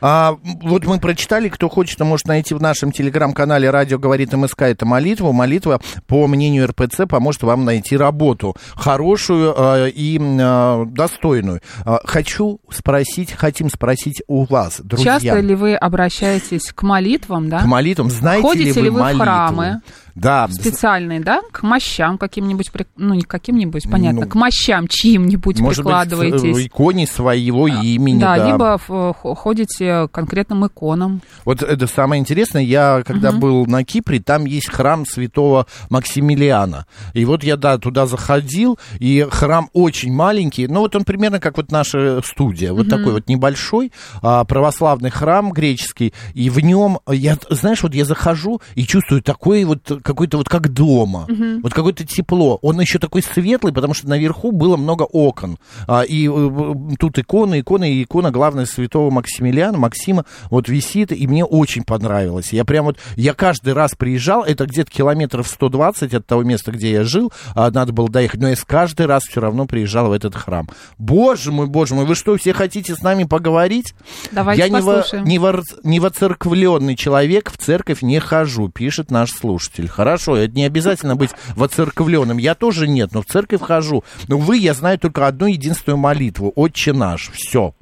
А, 0.00 0.36
вот 0.62 0.84
мы 0.84 0.98
прочитали, 0.98 1.48
кто 1.48 1.68
хочет, 1.68 1.98
то 1.98 2.04
может 2.04 2.26
найти 2.26 2.54
в 2.54 2.60
нашем 2.60 2.90
телеграм-канале 2.90 3.70
«Радио 3.70 3.98
говорит 3.98 4.32
МСК» 4.32 4.62
это 4.62 4.84
молитва. 4.84 5.32
Молитва, 5.32 5.80
по 6.06 6.26
мнению 6.26 6.66
РПЦ, 6.68 7.02
поможет 7.08 7.42
вам 7.42 7.64
найти 7.64 7.96
работу 7.96 8.54
хорошую 8.74 9.54
э, 9.56 9.90
и 9.90 10.18
э, 10.18 10.84
достойную. 10.86 11.60
А, 11.84 12.00
хочу 12.04 12.60
спросить, 12.70 13.32
хотим 13.32 13.68
спросить 13.70 14.22
у 14.28 14.44
вас, 14.44 14.80
друзья. 14.82 15.14
Часто 15.20 15.40
ли 15.40 15.54
вы 15.54 15.74
обращаетесь 15.74 16.72
к 16.72 16.82
молитвам, 16.82 17.48
да? 17.48 17.60
К 17.60 17.66
молитвам. 17.66 18.10
Знаете 18.10 18.42
Ходите 18.48 18.72
ли 18.80 18.82
ли 18.82 18.90
вы 18.90 18.94
вы 18.94 18.98
в 18.98 19.02
молитву? 19.02 19.22
храмы? 19.22 19.80
Да. 20.14 20.46
специальные, 20.50 21.20
да, 21.20 21.40
к 21.52 21.62
мощам 21.62 22.18
каким-нибудь, 22.18 22.70
ну, 22.96 23.14
не 23.14 23.22
каким-нибудь, 23.22 23.90
понятно, 23.90 24.20
Ну, 24.20 24.26
к 24.28 24.34
мощам 24.34 24.86
чьим-нибудь 24.86 25.58
Может 25.58 25.82
быть, 25.84 25.94
в 25.94 25.98
прикладываетесь. 26.04 26.66
иконе 26.66 27.06
своего 27.06 27.66
имени, 27.66 28.20
да, 28.20 28.36
да. 28.36 28.46
либо 28.46 28.78
в- 28.86 29.14
х- 29.14 29.34
ходите 29.34 30.08
конкретным 30.08 30.66
иконам. 30.66 31.22
Вот 31.46 31.62
это 31.62 31.86
самое 31.86 32.20
интересное, 32.20 32.60
я 32.62 33.02
когда 33.06 33.32
был 33.32 33.64
на 33.64 33.84
Кипре, 33.84 34.20
там 34.20 34.44
есть 34.44 34.70
храм 34.70 35.06
святого 35.06 35.66
Максимилиана. 35.90 36.86
И 37.14 37.24
вот 37.24 37.44
я, 37.44 37.56
да, 37.56 37.78
туда 37.78 38.06
заходил, 38.06 38.78
и 38.98 39.26
храм 39.30 39.68
очень 39.72 40.12
маленький, 40.12 40.66
ну 40.66 40.80
вот 40.80 40.94
он 40.96 41.04
примерно 41.04 41.40
как 41.40 41.56
вот 41.56 41.70
наша 41.70 42.20
студия, 42.24 42.72
вот 42.72 42.88
такой 42.88 43.12
вот 43.12 43.28
небольшой 43.28 43.92
а, 44.22 44.44
православный 44.44 45.10
храм 45.10 45.52
греческий, 45.52 46.12
и 46.34 46.50
в 46.50 46.60
нем, 46.60 46.98
я, 47.08 47.36
знаешь, 47.50 47.82
вот 47.82 47.94
я 47.94 48.04
захожу 48.04 48.60
и 48.74 48.84
чувствую 48.84 49.22
такой 49.22 49.64
вот, 49.64 50.00
какой-то 50.02 50.38
вот 50.38 50.48
как 50.48 50.72
дома, 50.72 51.26
вот 51.62 51.72
какое-то 51.74 52.04
тепло. 52.04 52.58
Он 52.62 52.80
еще 52.80 52.98
такой 52.98 53.22
светлый, 53.22 53.72
потому 53.72 53.94
что 53.94 54.08
наверху 54.08 54.52
было 54.52 54.76
много 54.76 55.02
окон, 55.02 55.58
А, 55.86 56.02
и 56.02 56.28
э, 56.28 56.74
тут 56.98 57.18
иконы, 57.18 57.60
иконы, 57.60 57.92
и 57.92 58.02
икона, 58.02 58.30
главная, 58.30 58.66
святого 58.66 59.10
Максимилиана, 59.10 59.78
Максима, 59.78 60.24
вот 60.50 60.68
висит, 60.68 61.12
и 61.12 61.26
мне 61.26 61.44
очень 61.44 61.84
понравилось. 61.84 62.52
Я 62.52 62.64
прям 62.64 62.86
вот, 62.86 62.98
я 63.16 63.34
каждый 63.34 63.72
раз 63.72 63.94
приезжал, 63.96 64.42
это 64.42 64.66
где-то 64.66 64.90
километров 64.90 65.48
120 65.72 66.14
от 66.14 66.26
того 66.26 66.42
места, 66.42 66.70
где 66.70 66.92
я 66.92 67.04
жил, 67.04 67.32
а, 67.54 67.70
надо 67.70 67.92
было 67.92 68.08
доехать, 68.08 68.40
но 68.40 68.48
я 68.48 68.56
с 68.56 68.64
каждый 68.64 69.06
раз 69.06 69.24
все 69.24 69.40
равно 69.40 69.66
приезжал 69.66 70.08
в 70.08 70.12
этот 70.12 70.34
храм. 70.34 70.68
Боже 70.98 71.50
мой, 71.50 71.66
боже 71.66 71.94
мой, 71.94 72.04
вы 72.04 72.14
что, 72.14 72.36
все 72.36 72.52
хотите 72.52 72.94
с 72.94 73.02
нами 73.02 73.24
поговорить? 73.24 73.94
Давайте 74.30 74.62
я 74.62 74.68
не, 74.68 74.80
во, 74.80 74.96
послушаем. 74.96 75.24
не, 75.24 75.38
вор- 75.38 75.62
не 75.82 75.98
воцерквленный 76.00 76.94
человек, 76.94 77.50
в 77.50 77.56
церковь 77.56 78.02
не 78.02 78.20
хожу, 78.20 78.68
пишет 78.68 79.10
наш 79.10 79.30
слушатель. 79.30 79.88
Хорошо, 79.88 80.36
это 80.36 80.54
не 80.54 80.64
обязательно 80.64 81.16
быть 81.16 81.30
воцерквленным. 81.56 82.36
Я 82.38 82.54
тоже 82.54 82.86
нет, 82.86 83.12
но 83.12 83.22
в 83.22 83.26
церковь 83.26 83.62
хожу. 83.62 84.04
Но 84.28 84.38
вы, 84.38 84.58
я 84.58 84.74
знаю 84.74 84.98
только 84.98 85.26
одну 85.26 85.46
единственную 85.46 85.98
молитву. 85.98 86.52
Отче 86.54 86.92
наш. 86.92 87.30
Все. 87.32 87.74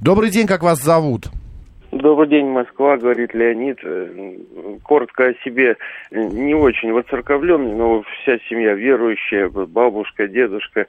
Добрый 0.00 0.30
день, 0.30 0.46
как 0.46 0.62
вас 0.62 0.80
зовут? 0.80 1.28
Добрый 1.92 2.26
день, 2.26 2.46
Москва, 2.46 2.96
говорит 2.96 3.34
Леонид. 3.34 3.78
Э, 3.82 4.38
Коротко 4.82 5.26
о 5.26 5.34
себе. 5.44 5.76
Не 6.10 6.54
очень 6.54 6.90
воцерковленный, 6.90 7.74
но 7.74 8.02
вся 8.02 8.38
семья 8.48 8.72
верующая, 8.72 9.50
бабушка, 9.50 10.26
дедушка. 10.26 10.86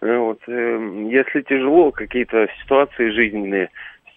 Э, 0.00 0.16
Вот, 0.16 0.40
э, 0.48 1.08
если 1.10 1.42
тяжело, 1.42 1.90
какие-то 1.90 2.48
ситуации 2.62 3.10
жизненные, 3.10 3.68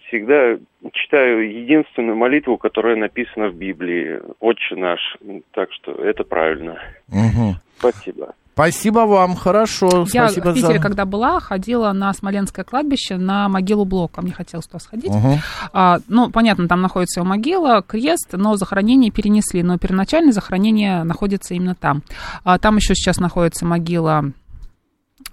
всегда 0.08 0.56
читаю 0.92 1.46
единственную 1.46 2.16
молитву, 2.16 2.56
которая 2.56 2.96
написана 2.96 3.50
в 3.50 3.54
Библии. 3.54 4.18
Отче 4.40 4.76
наш. 4.76 5.18
Так 5.52 5.70
что 5.72 5.92
это 5.92 6.24
правильно. 6.24 6.78
Мгм. 7.08 7.56
Спасибо. 7.76 8.34
Спасибо 8.52 9.00
вам, 9.00 9.36
хорошо. 9.36 10.06
Я 10.12 10.28
Спасибо 10.28 10.50
в 10.50 10.54
Питере, 10.54 10.74
за... 10.74 10.80
когда 10.80 11.04
была, 11.06 11.40
ходила 11.40 11.92
на 11.92 12.12
Смоленское 12.12 12.64
кладбище 12.64 13.16
на 13.16 13.48
могилу 13.48 13.84
Блока. 13.84 14.20
Мне 14.20 14.32
хотелось 14.32 14.66
туда 14.66 14.80
сходить. 14.80 15.10
Мгм. 15.10 15.38
А, 15.72 15.98
ну, 16.08 16.30
понятно, 16.30 16.68
там 16.68 16.82
находится 16.82 17.20
его 17.20 17.28
могила, 17.28 17.82
крест, 17.82 18.28
но 18.32 18.56
захоронение 18.56 19.10
перенесли. 19.10 19.62
Но 19.62 19.78
первоначальное 19.78 20.32
захоронение 20.32 21.04
находится 21.04 21.54
именно 21.54 21.74
там. 21.74 22.02
А, 22.44 22.58
там 22.58 22.76
еще 22.76 22.94
сейчас 22.94 23.18
находится 23.18 23.64
могила 23.64 24.32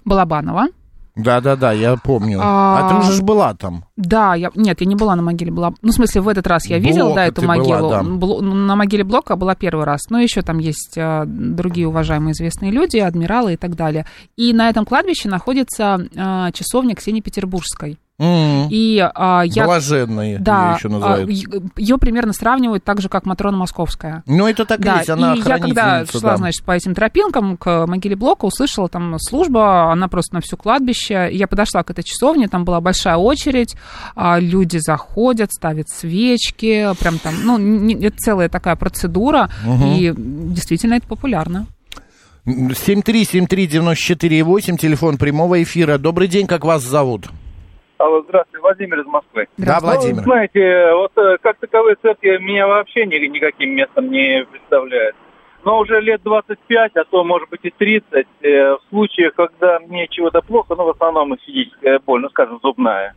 Балабанова. 0.04 0.68
Да-да-да, 1.18 1.72
я 1.72 1.96
помню. 1.96 2.38
А, 2.40 2.86
А, 2.86 2.88
ты 2.88 2.94
уже 3.00 3.12
ж 3.12 3.22
была 3.22 3.52
там. 3.54 3.84
Да, 3.96 4.34
я, 4.36 4.50
нет, 4.54 4.80
я 4.80 4.86
не 4.86 4.94
была 4.94 5.16
на 5.16 5.22
могиле, 5.22 5.50
была, 5.50 5.72
ну, 5.82 5.90
в 5.90 5.94
смысле, 5.94 6.20
в 6.20 6.28
этот 6.28 6.46
раз 6.46 6.66
я 6.66 6.78
видела, 6.78 7.06
Блока 7.08 7.14
да, 7.20 7.26
эту 7.26 7.40
ты 7.40 7.46
была, 7.46 7.56
могилу. 7.56 7.90
да. 7.90 8.00
Бло- 8.02 8.40
на 8.40 8.76
могиле 8.76 9.02
Блока 9.04 9.34
была 9.36 9.54
первый 9.56 9.84
раз, 9.84 10.02
но 10.10 10.20
еще 10.20 10.42
там 10.42 10.58
есть 10.58 10.96
а, 10.96 11.24
другие 11.26 11.88
уважаемые 11.88 12.32
известные 12.32 12.70
люди, 12.70 12.98
адмиралы 12.98 13.54
и 13.54 13.56
так 13.56 13.74
далее. 13.74 14.06
И 14.36 14.52
на 14.52 14.68
этом 14.68 14.84
кладбище 14.84 15.28
находится 15.28 15.98
а, 16.16 16.52
часовня 16.52 16.94
Ксении 16.94 17.20
Петербургской. 17.20 17.98
И 18.20 18.98
а, 19.14 19.42
я... 19.46 19.64
Блаженные 19.64 20.40
Да, 20.40 20.70
ее 20.70 20.74
еще 20.76 20.88
называют. 20.88 21.30
ее 21.76 21.98
примерно 21.98 22.32
сравнивают 22.32 22.82
так 22.82 23.00
же, 23.00 23.08
как 23.08 23.26
Матрона 23.26 23.56
Московская. 23.56 24.24
Ну, 24.26 24.48
это 24.48 24.64
так 24.64 24.80
Да, 24.80 24.96
есть, 24.96 25.08
она 25.08 25.34
и 25.34 25.38
я 25.38 25.44
когда 25.44 26.04
шла, 26.04 26.20
да. 26.32 26.36
значит, 26.36 26.64
по 26.64 26.72
этим 26.72 26.96
тропинкам 26.96 27.56
к 27.56 27.86
могиле 27.86 28.16
Блока, 28.16 28.44
услышала 28.46 28.88
там 28.88 29.20
служба, 29.20 29.92
она 29.92 30.08
просто 30.08 30.34
на 30.34 30.40
все 30.40 30.56
кладбище. 30.56 31.28
Я 31.30 31.46
подошла 31.46 31.84
к 31.84 31.90
этой 31.90 32.02
часовне, 32.02 32.48
там 32.48 32.64
была 32.64 32.80
большая 32.80 33.14
очередь, 33.16 33.76
а, 34.16 34.40
люди 34.40 34.78
заходят, 34.78 35.52
ставят 35.52 35.88
свечки, 35.88 36.88
прям 36.98 37.20
там, 37.20 37.34
ну, 37.44 37.56
не- 37.56 38.10
целая 38.10 38.48
такая 38.48 38.74
процедура, 38.74 39.48
и 39.64 40.12
действительно 40.16 40.94
это 40.94 41.06
популярно. 41.06 41.66
7373948, 42.46 44.76
телефон 44.76 45.18
прямого 45.18 45.62
эфира. 45.62 45.98
Добрый 45.98 46.26
день, 46.26 46.48
как 46.48 46.64
вас 46.64 46.82
зовут? 46.82 47.28
Алло, 47.98 48.22
здравствуйте, 48.22 48.62
Владимир 48.62 49.00
из 49.00 49.06
Москвы. 49.06 49.48
Да, 49.56 49.78
Владимир. 49.80 50.16
Ну, 50.16 50.22
знаете, 50.22 50.92
вот 50.92 51.12
э, 51.16 51.36
как 51.42 51.58
таковые 51.58 51.96
церкви 52.00 52.38
меня 52.38 52.68
вообще 52.68 53.04
ни- 53.06 53.26
никаким 53.26 53.70
местом 53.70 54.10
не 54.10 54.44
представляют. 54.44 55.16
Но 55.64 55.80
уже 55.80 56.00
лет 56.00 56.22
25, 56.22 56.92
а 56.94 57.04
то, 57.04 57.24
может 57.24 57.48
быть, 57.50 57.60
и 57.64 57.70
30, 57.70 58.26
э, 58.42 58.72
в 58.74 58.80
случаях, 58.88 59.34
когда 59.34 59.80
мне 59.80 60.06
чего-то 60.08 60.40
плохо, 60.42 60.76
ну, 60.76 60.84
в 60.84 60.90
основном 60.90 61.36
физическая 61.44 61.98
боль, 62.06 62.20
ну, 62.20 62.28
скажем, 62.30 62.60
зубная, 62.62 63.14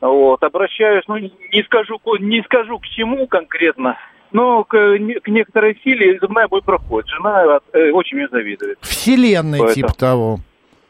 вот, 0.00 0.42
обращаюсь, 0.42 1.04
ну, 1.06 1.16
не 1.16 1.62
скажу, 1.64 2.00
не 2.18 2.42
скажу 2.42 2.80
к 2.80 2.86
чему 2.86 3.28
конкретно, 3.28 3.96
но 4.32 4.64
к, 4.64 4.72
к 4.76 5.28
некоторой 5.28 5.78
силе 5.84 6.18
зубная 6.20 6.48
боль 6.48 6.62
проходит. 6.62 7.08
Жена 7.08 7.60
э, 7.72 7.90
очень 7.92 8.16
мне 8.16 8.28
завидует. 8.28 8.78
Вселенной 8.80 9.60
Поэтому. 9.60 9.74
типа 9.74 9.94
того. 9.96 10.38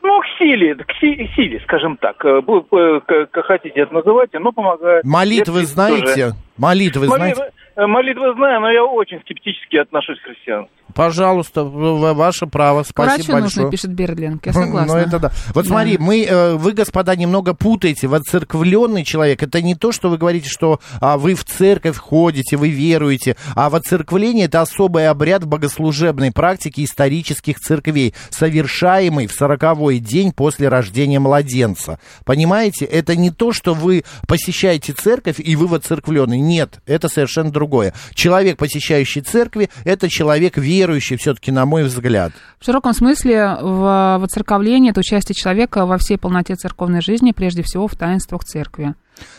Ну, 0.06 0.20
к 0.20 0.24
силе, 0.38 0.74
к 0.74 0.92
си- 1.00 1.30
силе, 1.34 1.60
скажем 1.64 1.96
так. 1.96 2.22
Э, 2.26 2.40
бу- 2.40 2.66
э, 2.70 3.00
Как 3.06 3.30
как 3.30 3.46
хотите 3.46 3.80
это 3.80 3.94
называйте, 3.94 4.38
но 4.38 4.52
помогает. 4.52 5.02
Молитвы 5.02 5.60
Если 5.60 5.72
знаете? 5.72 6.06
тоже- 6.06 6.32
Молитвы 6.56 7.06
знаете? 7.06 7.40
Молитвы, 7.40 7.60
э, 7.76 7.86
молитвы 7.86 8.34
знаю, 8.34 8.60
но 8.60 8.70
я 8.70 8.84
очень 8.84 9.20
скептически 9.20 9.76
отношусь 9.76 10.18
к 10.20 10.24
христианству. 10.24 10.70
Пожалуйста, 10.94 11.64
ваше 11.64 12.46
право. 12.46 12.84
Спасибо 12.84 13.14
врачу 13.14 13.32
большое. 13.32 13.64
нужно, 13.64 13.70
пишет 13.70 13.92
Бердлинг, 13.92 14.46
я 14.46 14.52
согласна. 14.52 14.94
Ну, 14.94 15.00
это 15.00 15.18
да. 15.18 15.32
Вот 15.52 15.64
Да. 15.64 15.68
смотри, 15.68 15.98
мы, 15.98 16.24
э, 16.24 16.54
вы, 16.54 16.72
господа, 16.72 17.16
немного 17.16 17.54
путаете. 17.54 18.06
Воцерквленный 18.06 19.04
человек, 19.04 19.42
это 19.42 19.60
не 19.60 19.74
то, 19.74 19.90
что 19.90 20.08
вы 20.08 20.18
говорите, 20.18 20.48
что 20.48 20.80
а, 21.00 21.18
вы 21.18 21.34
в 21.34 21.44
церковь 21.44 21.96
ходите, 21.96 22.56
вы 22.56 22.68
веруете, 22.68 23.36
а 23.56 23.70
воцерквление 23.70 24.46
это 24.46 24.60
особый 24.60 25.08
обряд 25.08 25.44
богослужебной 25.44 26.30
практики 26.30 26.84
исторических 26.84 27.58
церквей, 27.58 28.14
совершаемый 28.30 29.26
в 29.26 29.32
сороковой 29.32 29.98
день 29.98 30.32
после 30.32 30.68
рождения 30.68 31.18
младенца. 31.18 31.98
Понимаете, 32.24 32.84
это 32.84 33.16
не 33.16 33.30
то, 33.30 33.52
что 33.52 33.74
вы 33.74 34.04
посещаете 34.28 34.92
церковь 34.92 35.40
и 35.40 35.56
вы 35.56 35.66
воцерквленный. 35.66 36.38
Нет, 36.44 36.80
это 36.86 37.08
совершенно 37.08 37.50
другое. 37.50 37.94
Человек, 38.14 38.58
посещающий 38.58 39.22
церкви, 39.22 39.70
это 39.84 40.08
человек 40.08 40.56
верующий, 40.56 41.16
все-таки, 41.16 41.50
на 41.50 41.64
мой 41.66 41.84
взгляд. 41.84 42.32
В 42.60 42.64
широком 42.64 42.92
смысле 42.92 43.56
в 43.60 44.18
воцерковлении 44.20 44.90
это 44.90 45.00
участие 45.00 45.34
человека 45.34 45.86
во 45.86 45.98
всей 45.98 46.18
полноте 46.18 46.54
церковной 46.54 47.00
жизни, 47.00 47.32
прежде 47.32 47.62
всего 47.62 47.88
в 47.88 47.96
таинствах 47.96 48.44
церкви. 48.44 48.94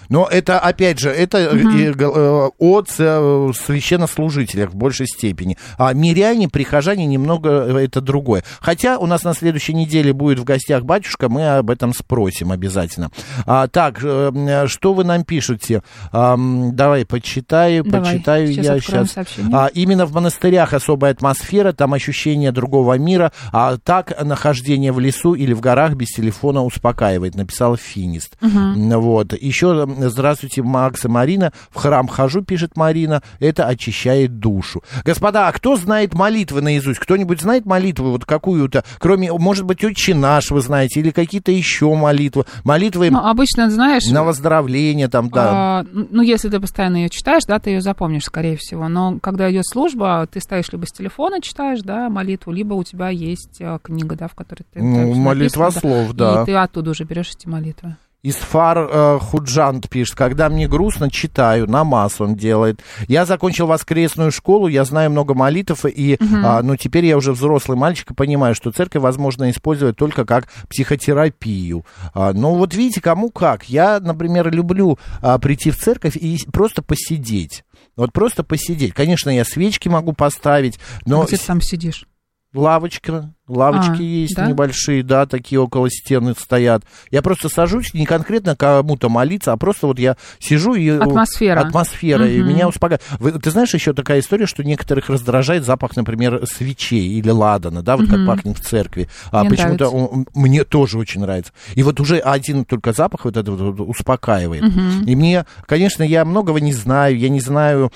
Но 0.10 0.28
это, 0.30 0.60
опять 0.60 1.00
же, 1.00 1.10
это 1.10 1.40
э, 1.40 2.50
от 2.60 2.90
э, 3.00 3.52
священнослужителя 3.56 4.68
в 4.68 4.76
большей 4.76 5.08
степени. 5.08 5.58
А 5.78 5.94
миряне, 5.94 6.48
прихожане 6.48 7.06
немного 7.06 7.50
это 7.80 8.02
другое. 8.02 8.44
Хотя 8.60 9.00
у 9.00 9.08
нас 9.08 9.24
на 9.24 9.34
следующей 9.34 9.74
неделе 9.74 10.14
будет 10.14 10.40
в 10.40 10.44
гостях 10.44 10.84
батюшка, 10.84 11.28
мы 11.28 11.58
об 11.58 11.70
этом 11.72 11.94
спросим 11.94 12.52
обязательно. 12.52 13.10
А, 13.46 13.68
так, 13.68 13.98
что 14.00 14.94
вы 14.94 15.04
нам 15.04 15.24
пишете? 15.24 15.82
Ам, 16.12 16.76
давай 16.96 17.06
почитаю, 17.06 17.84
Давайте. 17.84 18.20
Читаю 18.20 18.48
сейчас 18.48 18.66
я 18.66 18.80
сейчас. 18.80 19.12
сообщение. 19.12 19.52
А, 19.54 19.68
именно 19.68 20.06
в 20.06 20.14
монастырях 20.14 20.74
особая 20.74 21.12
атмосфера, 21.12 21.74
там 21.74 21.94
ощущение 21.94 22.52
другого 22.52 22.98
мира, 22.98 23.32
а 23.52 23.78
так 23.78 24.24
нахождение 24.24 24.92
в 24.92 25.00
лесу 25.00 25.34
или 25.34 25.54
в 25.54 25.60
горах 25.60 25.96
без 25.96 26.10
телефона 26.10 26.64
успокаивает, 26.64 27.36
написал 27.36 27.76
Финист. 27.76 28.38
Мгм. 28.42 28.90
Вот. 29.00 29.34
Еще, 29.34 29.88
здравствуйте, 30.08 30.62
Макс 30.62 31.04
и 31.06 31.08
Марина. 31.08 31.52
В 31.70 31.78
храм 31.78 32.08
хожу, 32.08 32.42
пишет 32.42 32.78
Марина. 32.78 33.22
Это 33.40 33.66
очищает 33.66 34.40
душу. 34.40 34.82
Господа, 35.04 35.48
а 35.48 35.52
кто 35.52 35.76
знает 35.76 36.14
молитвы 36.14 36.62
наизусть? 36.62 37.00
Кто-нибудь 37.00 37.42
знает 37.42 37.66
молитвы 37.66 38.12
вот 38.12 38.26
какую-то? 38.26 38.84
Кроме, 39.00 39.32
может 39.34 39.66
быть, 39.66 39.84
«Отче 39.84 40.14
наш» 40.16 40.52
вы 40.52 40.62
знаете, 40.62 41.00
или 41.02 41.10
какие-то 41.10 41.52
еще 41.52 41.94
молитвы? 41.94 42.46
Молитвы 42.64 43.10
Ну, 43.12 43.20
обычно, 43.20 43.70
знаешь... 43.70 44.06
на 44.06 44.24
выздоровление 44.24 45.08
там, 45.08 45.30
да. 45.30 45.80
а, 45.80 45.86
ну, 45.92 46.22
если 46.22 46.50
ты 46.50 46.60
постоянно 46.60 46.85
ее 46.94 47.10
читаешь, 47.10 47.44
да, 47.48 47.60
ты 47.60 47.72
ее 47.72 47.82
запомнишь, 47.82 48.26
скорее 48.26 48.58
всего. 48.58 48.88
Но 48.88 49.20
когда 49.20 49.50
идет 49.52 49.66
служба, 49.66 50.28
ты 50.32 50.40
ставишь 50.40 50.72
либо 50.72 50.86
с 50.86 50.92
телефона 50.92 51.42
читаешь, 51.42 51.82
да, 51.82 52.10
молитву, 52.10 52.52
либо 52.52 52.74
у 52.74 52.84
тебя 52.84 53.10
есть 53.10 53.62
а, 53.62 53.80
книга, 53.80 54.16
да, 54.16 54.28
в 54.28 54.36
которой 54.36 54.64
ты... 54.72 54.82
Ну, 54.82 55.14
молитва 55.16 55.66
написано, 55.66 55.72
слов, 55.72 56.14
да. 56.14 56.44
И 56.44 56.46
ты 56.46 56.54
оттуда 56.54 56.92
уже 56.92 57.04
берешь 57.04 57.32
эти 57.32 57.48
молитвы. 57.48 57.96
Исфар 58.28 58.78
э, 58.80 59.20
Худжант 59.22 59.88
пишет, 59.88 60.16
когда 60.16 60.50
мне 60.50 60.68
грустно, 60.68 61.12
читаю, 61.12 61.70
намаз 61.70 62.20
он 62.20 62.36
делает. 62.36 62.82
Я 63.08 63.26
закончил 63.26 63.68
воскресную 63.68 64.32
школу, 64.32 64.68
я 64.68 64.84
знаю 64.84 65.12
много 65.12 65.36
молитв, 65.36 65.86
и, 65.86 66.18
а, 66.44 66.64
ну, 66.64 66.76
теперь 66.76 67.06
я 67.06 67.18
уже 67.18 67.34
взрослый 67.34 67.78
мальчик 67.78 68.12
и 68.12 68.14
понимаю, 68.16 68.56
что 68.56 68.72
церковь 68.72 69.04
возможно 69.04 69.52
использовать 69.52 69.96
только 69.96 70.26
как 70.26 70.48
психотерапию. 70.70 71.86
А, 72.16 72.34
ну, 72.34 72.56
вот 72.56 72.74
видите, 72.74 73.00
кому 73.00 73.30
как. 73.30 73.66
Я, 73.70 74.00
например, 74.00 74.52
люблю 74.52 74.98
а, 75.22 75.38
прийти 75.38 75.70
в 75.70 75.78
церковь 75.78 76.16
и 76.16 76.40
просто 76.52 76.82
посидеть. 76.82 77.64
Вот 77.96 78.12
просто 78.12 78.44
посидеть. 78.44 78.94
Конечно, 78.94 79.30
я 79.30 79.46
свечки 79.46 79.88
могу 79.88 80.14
поставить, 80.14 80.80
но... 81.06 81.24
Где 81.26 81.38
ты 81.38 81.46
там 81.46 81.62
сидишь? 81.62 82.08
Лавочка, 82.56 83.34
лавочки 83.48 84.02
А, 84.02 84.04
есть 84.04 84.36
да? 84.36 84.48
небольшие, 84.48 85.04
да, 85.04 85.26
такие 85.26 85.60
около 85.60 85.90
стены 85.90 86.34
стоят. 86.40 86.84
Я 87.12 87.22
просто 87.22 87.50
сажусь, 87.50 87.94
не 87.94 88.06
конкретно 88.06 88.56
кому-то 88.56 89.10
молиться, 89.10 89.52
а 89.52 89.58
просто 89.58 89.88
вот 89.88 90.00
я 90.00 90.16
сижу 90.40 90.74
и... 90.74 90.90
Атмосфера. 90.90 91.60
Атмосфера, 91.60 92.28
и 92.28 92.40
Мгм. 92.40 92.50
меня 92.50 92.68
успокаивает. 92.68 93.42
Ты 93.44 93.52
знаешь, 93.52 93.74
еще 93.74 93.94
такая 93.94 94.20
история, 94.22 94.46
что 94.46 94.64
некоторых 94.64 95.10
раздражает 95.10 95.66
запах, 95.66 95.96
например, 95.96 96.42
свечей 96.46 97.08
или 97.20 97.30
ладана, 97.30 97.82
да, 97.84 97.98
вот 97.98 98.08
Мгм. 98.08 98.16
как 98.16 98.28
пахнет 98.28 98.58
в 98.58 98.62
церкви. 98.66 99.10
А 99.32 99.42
Мне 99.42 99.50
почему-то 99.52 99.90
он- 99.90 100.28
мне 100.34 100.64
тоже 100.64 100.98
очень 100.98 101.22
нравится. 101.22 101.52
И 101.76 101.84
вот 101.84 102.00
уже 102.00 102.18
один 102.18 102.66
только 102.66 102.94
запах 102.94 103.26
вот 103.26 103.38
этот 103.38 103.60
вот 103.60 103.80
успокаивает. 103.82 104.64
Мгм. 104.64 105.04
И 105.06 105.16
мне, 105.16 105.46
конечно, 105.68 106.04
я 106.04 106.26
многого 106.26 106.60
не 106.60 106.74
знаю, 106.74 107.18
я 107.20 107.30
не 107.30 107.42
знаю 107.42 107.92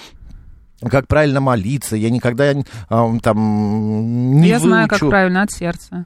как 0.82 1.08
правильно 1.08 1.42
молиться, 1.42 1.96
я 1.96 2.10
никогда 2.10 2.54
там 3.22 4.40
не 4.42 4.48
Я 4.50 4.60
знаю, 4.60 4.88
как 4.88 5.02
выучу. 5.02 5.10
правильно 5.12 5.42
от 5.42 5.52
сердца. 5.52 6.06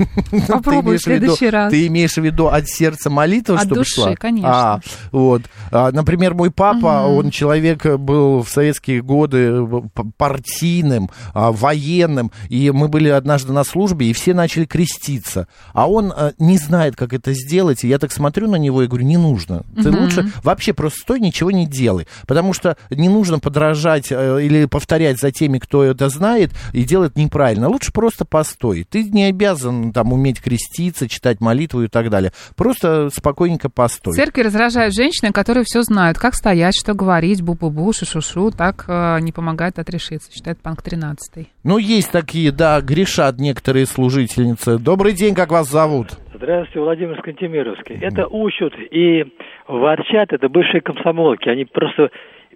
Попробуй 0.48 0.82
ты 0.82 0.86
имеешь 0.88 1.00
в 1.00 1.04
следующий 1.04 1.44
виду, 1.46 1.56
раз. 1.56 1.70
Ты 1.70 1.86
имеешь 1.86 2.14
в 2.14 2.18
виду 2.22 2.46
от 2.48 2.68
сердца 2.68 3.10
молитва, 3.10 3.56
От 3.56 3.60
чтобы 3.62 3.76
души, 3.76 3.94
шла? 3.94 4.14
конечно. 4.16 4.50
А, 4.74 4.80
вот. 5.12 5.42
А, 5.70 5.90
например, 5.92 6.34
мой 6.34 6.50
папа, 6.50 7.02
Мгм. 7.02 7.14
он 7.16 7.30
человек 7.30 7.84
был 7.98 8.42
в 8.42 8.48
советские 8.48 9.02
годы 9.02 9.64
п- 9.94 10.04
партийным, 10.16 11.10
а, 11.34 11.52
военным, 11.52 12.30
и 12.48 12.70
мы 12.70 12.88
были 12.88 13.08
однажды 13.08 13.52
на 13.52 13.64
службе, 13.64 14.06
и 14.06 14.12
все 14.12 14.34
начали 14.34 14.64
креститься. 14.64 15.48
А 15.72 15.88
он 15.90 16.12
а, 16.16 16.32
не 16.38 16.58
знает, 16.58 16.96
как 16.96 17.12
это 17.12 17.32
сделать, 17.32 17.84
и 17.84 17.88
я 17.88 17.98
так 17.98 18.12
смотрю 18.12 18.50
на 18.50 18.56
него 18.56 18.82
и 18.82 18.86
говорю, 18.86 19.04
не 19.04 19.16
нужно. 19.16 19.64
Ты 19.82 19.90
Мгм. 19.90 20.02
лучше 20.02 20.32
вообще 20.42 20.72
просто 20.72 21.00
стой, 21.00 21.20
ничего 21.20 21.50
не 21.50 21.66
делай. 21.66 22.06
Потому 22.26 22.52
что 22.52 22.76
не 22.90 23.08
нужно 23.08 23.38
подражать 23.38 24.08
э, 24.10 24.40
или 24.44 24.64
повторять 24.66 25.18
за 25.20 25.30
теми, 25.30 25.58
кто 25.58 25.82
это 25.84 26.08
знает, 26.08 26.52
и 26.72 26.84
делать 26.84 27.16
неправильно. 27.16 27.68
Лучше 27.68 27.92
просто 27.92 28.24
постой. 28.24 28.86
Ты 28.88 29.04
не 29.04 29.24
обязан 29.24 29.89
там 29.92 30.12
уметь 30.12 30.40
креститься, 30.40 31.08
читать 31.08 31.40
молитву 31.40 31.82
и 31.82 31.88
так 31.88 32.10
далее. 32.10 32.32
Просто 32.56 33.08
спокойненько 33.10 33.70
постой. 33.70 34.12
В 34.12 34.16
церкви 34.16 34.42
раздражают 34.42 34.94
женщины, 34.94 35.32
которые 35.32 35.64
все 35.64 35.82
знают, 35.82 36.18
как 36.18 36.34
стоять, 36.34 36.74
что 36.78 36.94
говорить, 36.94 37.42
бу-бу-бу, 37.42 37.92
шу-шу-шу, 37.92 38.50
так 38.50 38.84
э, 38.88 39.20
не 39.20 39.32
помогает 39.32 39.78
отрешиться, 39.78 40.32
считает 40.32 40.60
Панк 40.60 40.82
13. 40.82 41.48
Ну, 41.64 41.78
есть 41.78 42.10
такие, 42.12 42.52
да, 42.52 42.80
грешат 42.80 43.38
некоторые 43.38 43.86
служительницы. 43.86 44.78
Добрый 44.78 45.12
день, 45.12 45.34
как 45.34 45.50
вас 45.50 45.68
зовут? 45.68 46.18
Здравствуйте, 46.34 46.80
Владимир 46.80 47.18
Скантемировский. 47.18 47.98
Это 48.00 48.26
учат 48.26 48.72
и 48.90 49.24
ворчат, 49.68 50.32
это 50.32 50.48
бывшие 50.48 50.80
комсомолки. 50.80 51.48
Они 51.48 51.66
просто, 51.66 52.10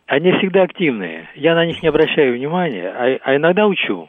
они 0.07 0.33
всегда 0.39 0.63
активные. 0.63 1.29
Я 1.35 1.55
на 1.55 1.67
них 1.67 1.83
не 1.83 1.89
обращаю 1.89 2.35
внимания, 2.35 2.89
а, 2.89 3.19
а 3.23 3.37
иногда 3.37 3.67
учу. 3.67 4.09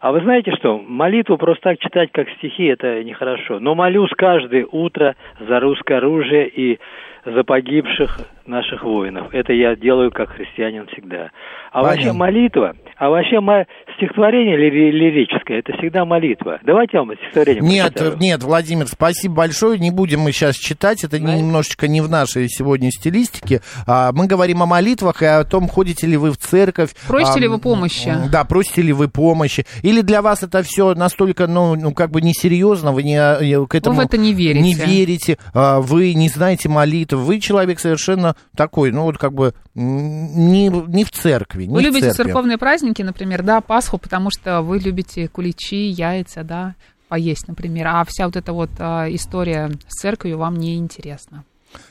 А 0.00 0.12
вы 0.12 0.20
знаете 0.20 0.52
что, 0.52 0.78
молитву 0.78 1.38
просто 1.38 1.70
так 1.70 1.78
читать, 1.80 2.10
как 2.12 2.28
стихи, 2.38 2.66
это 2.66 3.02
нехорошо. 3.02 3.58
Но 3.60 3.74
молюсь 3.74 4.10
каждое 4.16 4.66
утро 4.70 5.16
за 5.40 5.60
русское 5.60 5.98
оружие 5.98 6.48
и 6.48 6.78
за 7.24 7.42
погибших 7.44 8.20
наших 8.46 8.84
воинов. 8.84 9.28
Это 9.32 9.52
я 9.52 9.74
делаю 9.74 10.10
как 10.12 10.30
христианин 10.30 10.86
всегда. 10.86 11.30
А 11.72 11.82
вообще 11.82 12.10
Понятно. 12.10 12.18
молитва, 12.18 12.76
а 12.96 13.08
вообще 13.10 13.40
мо- 13.40 13.66
стихотворение 13.96 14.56
лири- 14.56 14.90
лирическое, 14.90 15.58
это 15.60 15.72
всегда 15.78 16.04
молитва. 16.04 16.58
Давайте 16.64 16.96
я 16.98 17.02
вам 17.02 17.14
стихотворение 17.16 17.62
Нет, 17.62 17.94
прочитаю. 17.94 18.16
нет, 18.18 18.42
Владимир, 18.42 18.86
спасибо 18.88 19.34
большое. 19.34 19.78
Не 19.78 19.90
будем 19.90 20.20
мы 20.20 20.32
сейчас 20.32 20.56
читать. 20.56 21.04
Это 21.04 21.18
не- 21.18 21.38
немножечко 21.38 21.88
не 21.88 22.00
в 22.00 22.08
нашей 22.10 22.48
сегодня 22.48 22.90
стилистике. 22.90 23.60
А, 23.86 24.12
мы 24.12 24.26
говорим 24.26 24.62
о 24.62 24.66
молитвах 24.66 25.22
и 25.22 25.26
о 25.26 25.44
том, 25.44 25.68
ходите 25.68 26.06
ли 26.06 26.16
вы 26.16 26.30
в 26.32 26.36
церковь. 26.38 26.90
Просите 27.06 27.38
А, 27.38 27.40
ли 27.40 27.48
вы 27.48 27.58
помощи? 27.58 28.12
Да, 28.30 28.44
просите 28.44 28.82
ли 28.82 28.92
вы 28.92 29.08
помощи. 29.08 29.66
Или 29.82 30.00
для 30.00 30.22
вас 30.22 30.42
это 30.42 30.62
все 30.62 30.94
настолько, 30.94 31.46
ну, 31.46 31.74
ну 31.74 31.92
как 31.92 32.10
бы 32.10 32.20
несерьезно, 32.20 32.92
вы 32.92 33.02
не, 33.02 33.16
э, 33.18 33.66
к 33.66 33.74
этому... 33.74 33.96
в 33.96 34.00
это 34.00 34.16
не 34.18 34.32
верите. 34.32 34.60
Не 34.62 34.74
верите, 34.74 35.38
а, 35.54 35.80
вы 35.80 36.14
не 36.14 36.28
знаете 36.28 36.68
молитв, 36.68 37.14
вы 37.14 37.40
человек 37.40 37.78
совершенно 37.80 38.36
такой, 38.56 38.90
ну 38.92 39.02
вот 39.02 39.18
как 39.18 39.32
бы 39.32 39.52
не, 39.74 40.68
не 40.68 41.04
в 41.04 41.10
церкви, 41.10 41.64
не 41.64 41.74
Вы 41.74 41.80
в 41.80 41.84
любите 41.84 42.10
церкви. 42.10 42.24
церковные 42.24 42.58
праздники, 42.58 42.85
например, 43.02 43.42
да, 43.42 43.60
Пасху, 43.60 43.98
потому 43.98 44.30
что 44.30 44.62
вы 44.62 44.78
любите 44.78 45.28
куличи, 45.28 45.88
яйца, 45.88 46.44
да, 46.44 46.74
поесть, 47.08 47.48
например, 47.48 47.86
а 47.88 48.04
вся 48.04 48.26
вот 48.26 48.36
эта 48.36 48.52
вот 48.52 48.70
а, 48.78 49.06
история 49.08 49.70
с 49.88 50.00
церковью 50.00 50.38
вам 50.38 50.56
не 50.56 50.76
интересна. 50.76 51.44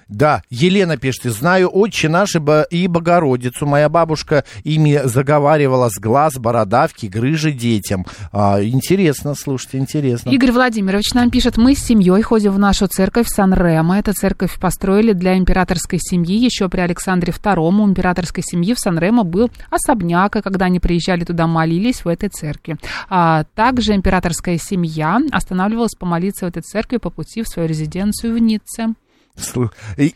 Да, 0.07 0.43
Елена 0.49 0.97
пишет, 0.97 1.23
знаю 1.25 1.69
отче 1.73 2.09
наш 2.09 2.35
и 2.35 2.39
Бо- 2.39 2.67
и 2.69 2.87
Богородицу. 2.87 3.65
Моя 3.65 3.89
бабушка 3.89 4.43
ими 4.63 5.01
заговаривала 5.03 5.89
с 5.89 5.99
глаз, 5.99 6.35
бородавки, 6.35 7.07
грыжи 7.07 7.51
детям. 7.51 8.05
А, 8.31 8.61
интересно, 8.63 9.33
слушайте, 9.35 9.79
интересно. 9.79 10.29
Игорь 10.29 10.51
Владимирович 10.51 11.13
нам 11.13 11.31
пишет, 11.31 11.57
мы 11.57 11.75
с 11.75 11.79
семьей 11.79 12.21
ходим 12.21 12.51
в 12.51 12.59
нашу 12.59 12.87
церковь 12.87 13.27
Сан-Ремо. 13.27 13.97
Эту 13.97 14.13
церковь 14.13 14.59
построили 14.59 15.13
для 15.13 15.37
императорской 15.37 15.99
семьи 15.99 16.37
еще 16.37 16.69
при 16.69 16.81
Александре 16.81 17.33
II. 17.33 17.55
У 17.57 17.87
императорской 17.87 18.43
семьи 18.45 18.73
в 18.73 18.79
Сан-Ремо 18.79 19.23
был 19.23 19.49
особняк, 19.71 20.35
и 20.35 20.41
когда 20.41 20.65
они 20.65 20.79
приезжали 20.79 21.23
туда, 21.23 21.47
молились 21.47 22.05
в 22.05 22.07
этой 22.07 22.29
церкви. 22.29 22.77
А 23.09 23.45
также 23.55 23.95
императорская 23.95 24.59
семья 24.59 25.19
останавливалась 25.31 25.95
помолиться 25.95 26.45
в 26.45 26.49
этой 26.49 26.61
церкви 26.61 26.97
по 26.97 27.09
пути 27.09 27.41
в 27.41 27.47
свою 27.47 27.67
резиденцию 27.67 28.35
в 28.35 28.37
Ницце. 28.37 28.93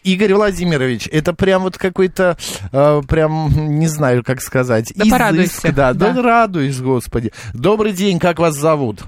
Игорь 0.03 0.33
Владимирович, 0.33 1.07
это 1.11 1.33
прям 1.33 1.63
вот 1.63 1.77
какой-то, 1.77 2.37
э, 2.71 3.01
прям, 3.07 3.49
не 3.79 3.87
знаю, 3.87 4.23
как 4.23 4.41
сказать, 4.41 4.91
Да 4.95 5.03
изыск, 5.03 5.11
порадуйся, 5.17 5.73
Да, 5.73 5.93
да, 5.93 6.13
да. 6.13 6.21
радуюсь, 6.21 6.79
господи. 6.81 7.31
Добрый 7.53 7.91
день, 7.91 8.19
как 8.19 8.39
вас 8.39 8.55
зовут? 8.55 9.03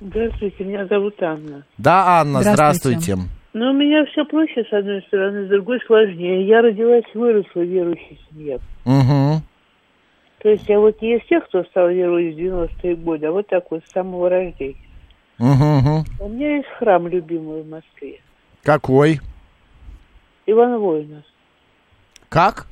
Здравствуйте, 0.00 0.64
меня 0.64 0.86
зовут 0.86 1.14
Анна. 1.22 1.64
Да, 1.78 2.20
Анна, 2.20 2.40
Здравствуйте. 2.40 2.98
здравствуйте. 3.00 3.30
Но 3.54 3.70
у 3.70 3.74
меня 3.74 4.04
все 4.06 4.24
проще, 4.24 4.64
с 4.68 4.72
одной 4.72 5.02
стороны, 5.08 5.46
с 5.46 5.48
другой 5.50 5.78
сложнее. 5.86 6.46
Я 6.46 6.62
родилась 6.62 7.04
и 7.14 7.18
выросла 7.18 7.60
в 7.60 7.64
верующей 7.64 8.18
семье. 8.30 8.58
Угу. 8.86 9.42
То 10.42 10.48
есть 10.48 10.68
я 10.68 10.80
вот 10.80 11.00
не 11.02 11.16
из 11.18 11.26
тех, 11.28 11.44
кто 11.46 11.62
стал 11.64 11.88
верой 11.90 12.32
в 12.32 12.36
90-е 12.36 12.96
годы, 12.96 13.26
а 13.26 13.30
вот 13.30 13.46
так 13.48 13.64
вот, 13.70 13.82
с 13.86 13.92
самого 13.92 14.28
рождения. 14.28 14.74
Угу, 15.38 16.04
У 16.24 16.28
меня 16.30 16.56
есть 16.56 16.68
храм 16.78 17.06
любимый 17.06 17.62
в 17.62 17.68
Москве. 17.68 18.20
Какой? 18.62 19.20
Ивана 20.46 20.78
Воина. 20.78 21.22
Как? 22.28 22.66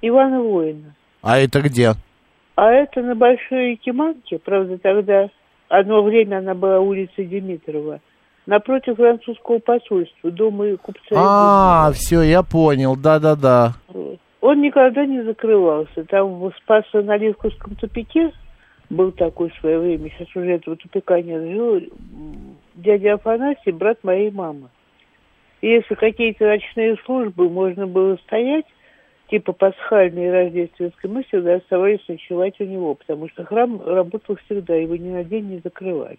Ивана 0.00 0.40
Воина. 0.40 0.94
А 1.22 1.38
это 1.38 1.60
где? 1.60 1.92
А 2.56 2.70
это 2.70 3.00
на 3.02 3.14
Большой 3.14 3.72
Якиманке, 3.72 4.38
правда, 4.38 4.76
тогда 4.78 5.30
одно 5.68 6.02
время 6.02 6.38
она 6.38 6.54
была 6.54 6.80
улица 6.80 7.24
Димитрова, 7.24 8.00
напротив 8.46 8.96
французского 8.96 9.58
посольства, 9.58 10.30
дома 10.30 10.76
купца. 10.76 11.14
А, 11.14 11.92
все, 11.92 12.22
я 12.22 12.42
понял, 12.42 12.96
да-да-да. 12.96 13.74
Он 14.40 14.60
никогда 14.60 15.06
не 15.06 15.22
закрывался. 15.22 16.04
Там 16.04 16.40
в 16.40 16.52
Спасо-Наливковском 16.66 17.76
тупике 17.76 18.32
был 18.90 19.12
такой 19.12 19.50
в 19.50 19.60
свое 19.60 19.78
время, 19.78 20.10
сейчас 20.10 20.28
уже 20.34 20.50
этого 20.52 20.76
тупика 20.76 21.22
нет, 21.22 21.42
жил 21.42 21.80
дядя 22.74 23.14
Афанасий, 23.14 23.72
брат 23.72 23.98
моей 24.02 24.30
мамы. 24.30 24.68
И 25.62 25.68
если 25.68 25.94
какие-то 25.94 26.44
ночные 26.46 26.96
службы, 27.06 27.48
можно 27.48 27.86
было 27.86 28.16
стоять 28.26 28.66
типа 29.30 29.52
пасхальной 29.52 30.26
и 30.26 30.30
рождественской, 30.30 31.08
мы 31.08 31.22
всегда 31.24 31.54
оставались 31.54 32.06
ночевать 32.06 32.60
у 32.60 32.64
него, 32.64 32.94
потому 32.94 33.30
что 33.30 33.44
храм 33.44 33.80
работал 33.82 34.36
всегда, 34.44 34.74
его 34.74 34.94
ни 34.96 35.08
на 35.08 35.24
день 35.24 35.46
не 35.46 35.60
закрывали. 35.64 36.18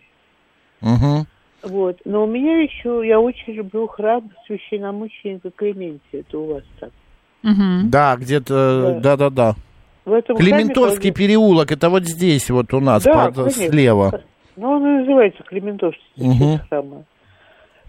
Угу. 0.82 1.26
Вот. 1.64 2.00
Но 2.06 2.24
у 2.24 2.28
меня 2.28 2.62
еще, 2.62 3.04
я 3.06 3.20
очень 3.20 3.54
люблю 3.54 3.86
храм 3.88 4.32
священномученика 4.48 5.52
Клементия, 5.52 6.22
это 6.22 6.40
у 6.40 6.54
вас 6.54 6.64
там. 6.80 6.90
Мгм. 7.44 7.92
Да, 7.92 8.16
где-то, 8.16 9.00
да-да-да. 9.04 9.56
В 10.06 10.14
этом 10.14 10.36
Клементовский 10.38 11.12
храме, 11.12 11.28
переулок, 11.28 11.72
это 11.72 11.90
вот 11.90 12.04
здесь 12.06 12.50
вот 12.50 12.74
у 12.74 12.80
нас, 12.80 13.04
Да, 13.04 13.32
под- 13.32 13.52
слева. 13.52 14.22
Ну, 14.56 14.70
он 14.72 14.82
и 14.86 15.00
называется 15.02 15.44
Клементовский 15.44 16.02
Мгм. 16.18 16.60
храма. 16.70 17.04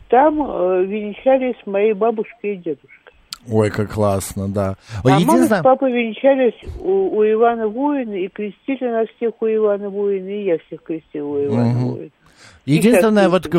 Там 0.09 0.41
э, 0.41 0.85
венчались 0.85 1.57
мои 1.67 1.93
бабушка 1.93 2.47
и 2.47 2.57
дедушка. 2.57 3.05
Ой, 3.51 3.71
как 3.71 3.93
классно, 3.93 4.49
да. 4.49 4.77
А 5.03 5.09
мама 5.09 5.19
с 5.19 5.23
Единственное, 5.23 5.63
папой 5.63 5.93
венчались 5.93 6.59
у, 6.81 7.19
у 7.19 7.25
Ивана 7.25 7.69
Воина 7.69 8.15
и 8.15 8.29
крестили 8.29 8.89
нас 8.91 9.07
всех 9.17 9.35
у 9.41 9.47
Ивана 9.47 9.91
Воина, 9.91 10.29
и 10.29 10.45
я 10.45 10.59
всех 10.67 10.83
крестила 10.83 11.27
у 11.29 11.45
Ивана 11.45 11.65
Мгм. 11.71 11.89
Воина. 11.91 12.11
единственное, 12.65 13.29
вот 13.29 13.47
в 13.47 13.51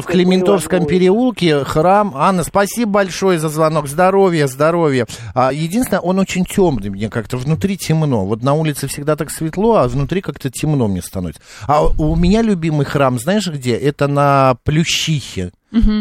Воин. 0.80 0.90
переулке 0.90 1.64
храм... 1.64 2.14
Анна, 2.16 2.44
спасибо 2.44 2.92
большое 2.92 3.38
за 3.38 3.50
звонок. 3.50 3.88
Здоровья, 3.88 4.48
здоровья. 4.48 5.06
А, 5.36 5.54
единственное, 5.54 6.00
он 6.00 6.18
очень 6.18 6.46
темный 6.46 6.90
мне 6.90 7.10
как-то. 7.10 7.38
Внутри 7.38 7.78
темно. 7.78 8.26
Вот 8.26 8.42
на 8.42 8.56
улице 8.56 8.88
всегда 8.88 9.16
так 9.16 9.30
светло, 9.30 9.76
а 9.76 9.88
внутри 9.88 10.22
как-то 10.22 10.50
темно 10.50 10.88
мне 10.88 11.04
становится. 11.04 11.42
А 11.68 11.86
у 11.86 12.16
меня 12.16 12.42
любимый 12.42 12.86
храм, 12.86 13.20
знаешь 13.20 13.48
где? 13.48 13.76
Это 13.76 14.08
на 14.08 14.58
Плющихе. 14.64 15.52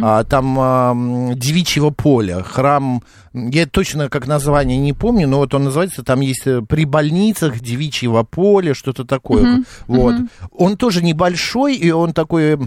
А, 0.03 0.25
там 0.25 0.57
а, 0.59 0.95
девичьего 1.35 1.91
поля, 1.91 2.43
храм, 2.43 3.03
я 3.33 3.67
точно 3.67 4.09
как 4.09 4.27
название 4.27 4.79
не 4.79 4.93
помню, 4.93 5.27
но 5.27 5.39
вот 5.39 5.55
он 5.55 5.65
называется, 5.65 6.05
там 6.05 6.21
есть 6.21 6.47
э, 6.47 6.63
при 6.63 6.85
больницах 6.85 7.61
девичьего 7.61 8.23
поля, 8.23 8.75
что-то 8.75 9.05
такое. 9.05 9.65
Вот. 9.87 10.15
Он 10.53 10.77
тоже 10.77 11.03
небольшой, 11.03 11.75
и 11.75 11.91
он 11.91 12.13
такой 12.13 12.59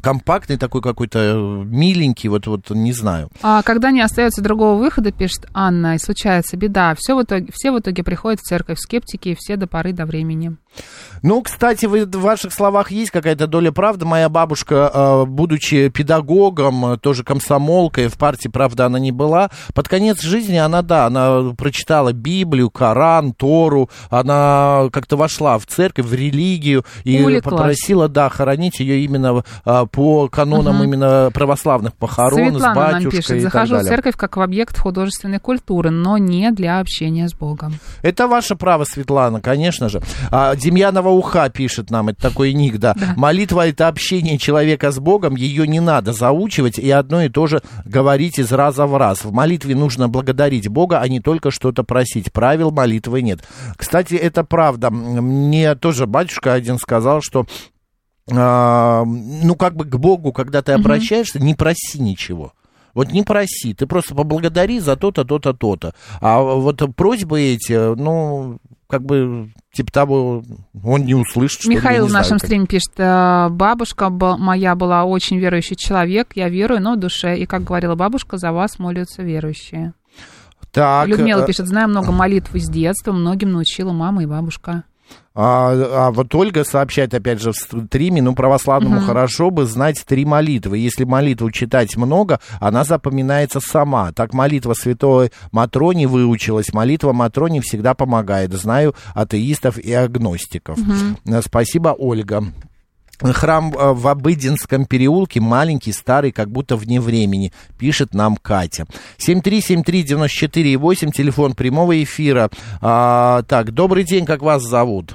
компактный, 0.00 0.56
такой 0.56 0.80
какой-то 0.80 1.18
э, 1.18 1.64
миленький, 1.64 2.28
вот, 2.28 2.46
вот 2.46 2.70
не 2.70 2.92
знаю. 2.92 3.30
А 3.42 3.62
когда 3.62 3.90
не 3.90 4.00
остается 4.00 4.42
другого 4.42 4.78
выхода, 4.78 5.12
пишет 5.12 5.46
Анна, 5.52 5.96
и 5.96 5.98
случается 5.98 6.56
беда, 6.56 6.94
все 6.96 7.16
в 7.16 7.22
итоге, 7.22 7.52
все 7.52 7.72
в 7.72 7.78
итоге 7.78 8.02
приходят 8.02 8.40
в 8.40 8.44
церковь 8.44 8.78
скептики, 8.78 9.30
и 9.30 9.36
все 9.38 9.56
до 9.56 9.66
поры 9.66 9.92
до 9.92 10.06
времени. 10.06 10.56
Ну, 11.22 11.42
кстати, 11.42 11.86
вы, 11.86 12.04
в 12.04 12.20
ваших 12.20 12.52
словах 12.52 12.90
есть 12.90 13.10
какая-то 13.10 13.46
доля 13.46 13.70
правды. 13.70 14.04
Моя 14.04 14.28
бабушка, 14.28 14.90
э, 14.92 15.24
будучи 15.26 15.88
педагогом, 15.88 16.86
э, 16.86 16.98
тоже 16.98 17.22
комсомолкой, 17.22 18.08
в 18.08 18.18
партии, 18.18 18.48
правда, 18.48 18.86
она 18.86 18.98
не 18.98 19.12
была. 19.12 19.50
Под 19.74 19.88
конец 19.88 20.20
жизни 20.20 20.56
она, 20.56 20.82
да, 20.82 21.06
она 21.06 21.54
прочитала 21.56 22.12
Библию, 22.12 22.70
Коран, 22.70 23.34
Тору. 23.34 23.88
Она 24.10 24.88
как-то 24.92 25.16
вошла 25.16 25.58
в 25.58 25.66
церковь, 25.66 26.06
в 26.06 26.14
религию 26.14 26.84
и 27.04 27.20
Увлеклась. 27.20 27.44
попросила, 27.44 28.08
да, 28.08 28.28
хоронить 28.28 28.80
ее 28.80 29.04
именно 29.04 29.44
по 29.86 30.28
канонам 30.28 30.76
Мгм. 30.76 30.84
именно 30.84 31.30
православных 31.32 31.94
похорон, 31.94 32.32
с 32.32 32.52
Светлана 32.52 32.74
нам 32.74 32.74
батюшкой 32.74 33.10
пишет, 33.18 33.30
и 33.30 33.42
так 33.42 33.52
захожу 33.52 33.76
в 33.76 33.82
церковь 33.82 34.16
как 34.16 34.36
в 34.36 34.40
объект 34.40 34.78
художественной 34.78 35.38
культуры, 35.38 35.90
но 35.90 36.18
не 36.18 36.50
для 36.50 36.80
общения 36.80 37.28
с 37.28 37.34
Богом. 37.34 37.74
Это 38.02 38.28
ваше 38.28 38.56
право, 38.56 38.84
Светлана, 38.84 39.40
конечно 39.40 39.88
же. 39.88 40.00
А, 40.30 40.54
Демьянова 40.56 41.08
уха 41.08 41.48
пишет 41.50 41.90
нам, 41.90 42.08
это 42.08 42.20
такой 42.22 42.52
ник, 42.52 42.78
да. 42.78 42.94
Молитва 43.16 43.66
это 43.68 43.88
общение 43.88 44.38
человека 44.38 44.90
с 44.90 44.98
Богом, 44.98 45.36
ее 45.36 45.66
не 45.66 45.80
надо 45.80 46.12
заучивать 46.12 46.78
и 46.78 46.90
одно 46.90 47.22
и 47.22 47.28
то 47.28 47.46
же 47.46 47.62
говорить 47.84 48.38
из 48.38 48.52
раза 48.52 48.86
в 48.86 48.96
раз. 48.96 49.24
В 49.24 49.32
молитве 49.32 49.74
нужно 49.74 50.08
благодарить 50.08 50.68
Бога, 50.68 51.00
а 51.00 51.08
не 51.08 51.20
только 51.20 51.50
что-то 51.50 51.84
просить. 51.84 52.32
Правил 52.32 52.70
молитвы 52.70 53.22
нет. 53.22 53.40
Кстати, 53.76 54.14
это 54.14 54.44
правда. 54.44 54.90
Мне 54.90 55.74
тоже 55.74 56.06
батюшка 56.06 56.52
один 56.52 56.78
сказал, 56.78 57.20
что 57.22 57.46
а, 58.36 59.04
ну, 59.04 59.54
как 59.56 59.74
бы 59.74 59.84
к 59.84 59.96
Богу, 59.96 60.32
когда 60.32 60.62
ты 60.62 60.72
обращаешься, 60.72 61.38
не 61.38 61.54
проси 61.54 62.00
ничего. 62.00 62.52
Вот 62.94 63.10
не 63.10 63.22
проси, 63.22 63.74
ты 63.74 63.86
просто 63.86 64.14
поблагодари 64.14 64.78
за 64.78 64.96
то-то, 64.96 65.24
то-то, 65.24 65.54
то-то. 65.54 65.94
А 66.20 66.40
вот 66.40 66.82
просьбы 66.94 67.40
эти, 67.40 67.94
ну, 67.94 68.58
как 68.86 69.02
бы, 69.02 69.50
типа 69.72 69.90
того, 69.90 70.44
он 70.84 71.06
не 71.06 71.14
услышит, 71.14 71.60
что 71.60 71.70
Михаил 71.70 72.04
в 72.04 72.10
знаю, 72.10 72.24
нашем 72.24 72.38
как. 72.38 72.46
стриме 72.46 72.66
пишет, 72.66 72.92
«Э, 72.98 73.48
бабушка 73.48 74.10
моя 74.10 74.74
была 74.74 75.04
очень 75.04 75.38
верующий 75.38 75.76
человек, 75.76 76.32
я 76.34 76.50
верую, 76.50 76.82
но 76.82 76.94
в 76.94 77.00
душе, 77.00 77.38
и, 77.38 77.46
как 77.46 77.64
говорила 77.64 77.94
бабушка, 77.94 78.36
за 78.36 78.52
вас 78.52 78.78
молятся 78.78 79.22
верующие. 79.22 79.94
Так, 80.72 81.08
Людмила 81.08 81.42
э, 81.42 81.46
пишет, 81.46 81.68
знаю 81.68 81.88
много 81.88 82.12
молитв 82.12 82.54
из 82.54 82.68
детства, 82.68 83.12
многим 83.12 83.52
научила 83.52 83.92
мама 83.92 84.24
и 84.24 84.26
бабушка. 84.26 84.84
А, 85.34 86.08
а 86.08 86.10
вот 86.10 86.34
Ольга 86.34 86.62
сообщает, 86.64 87.14
опять 87.14 87.40
же, 87.40 87.52
в 87.52 87.56
стриме, 87.56 88.20
ну, 88.20 88.34
православному 88.34 88.96
Мгм. 88.96 89.06
хорошо 89.06 89.50
бы 89.50 89.64
знать 89.64 90.02
три 90.06 90.24
молитвы. 90.24 90.76
Если 90.78 91.04
молитву 91.04 91.50
читать 91.50 91.96
много, 91.96 92.38
она 92.60 92.84
запоминается 92.84 93.60
сама. 93.60 94.12
Так 94.12 94.34
молитва 94.34 94.74
святой 94.74 95.30
Матрони 95.50 96.06
выучилась. 96.06 96.72
Молитва 96.72 97.12
Матрони 97.12 97.60
всегда 97.60 97.94
помогает. 97.94 98.52
Знаю 98.52 98.94
атеистов 99.14 99.78
и 99.78 99.92
агностиков. 99.92 100.78
Э, 101.26 101.40
Спасибо, 101.42 101.94
Ольга. 101.98 102.44
Храм 103.20 103.72
э, 103.72 103.92
в 103.92 104.08
Обыденском 104.08 104.84
переулке 104.84 105.40
маленький, 105.40 105.92
старый, 105.92 106.32
как 106.32 106.50
будто 106.50 106.76
вне 106.76 107.00
времени, 107.00 107.52
пишет 107.78 108.14
нам 108.14 108.36
Катя. 108.36 108.86
7373948, 109.18 111.12
телефон 111.12 111.54
прямого 111.54 112.02
эфира. 112.02 112.50
А, 112.80 113.42
так, 113.44 113.72
добрый 113.72 114.04
день, 114.04 114.26
как 114.26 114.42
вас 114.42 114.62
зовут? 114.62 115.14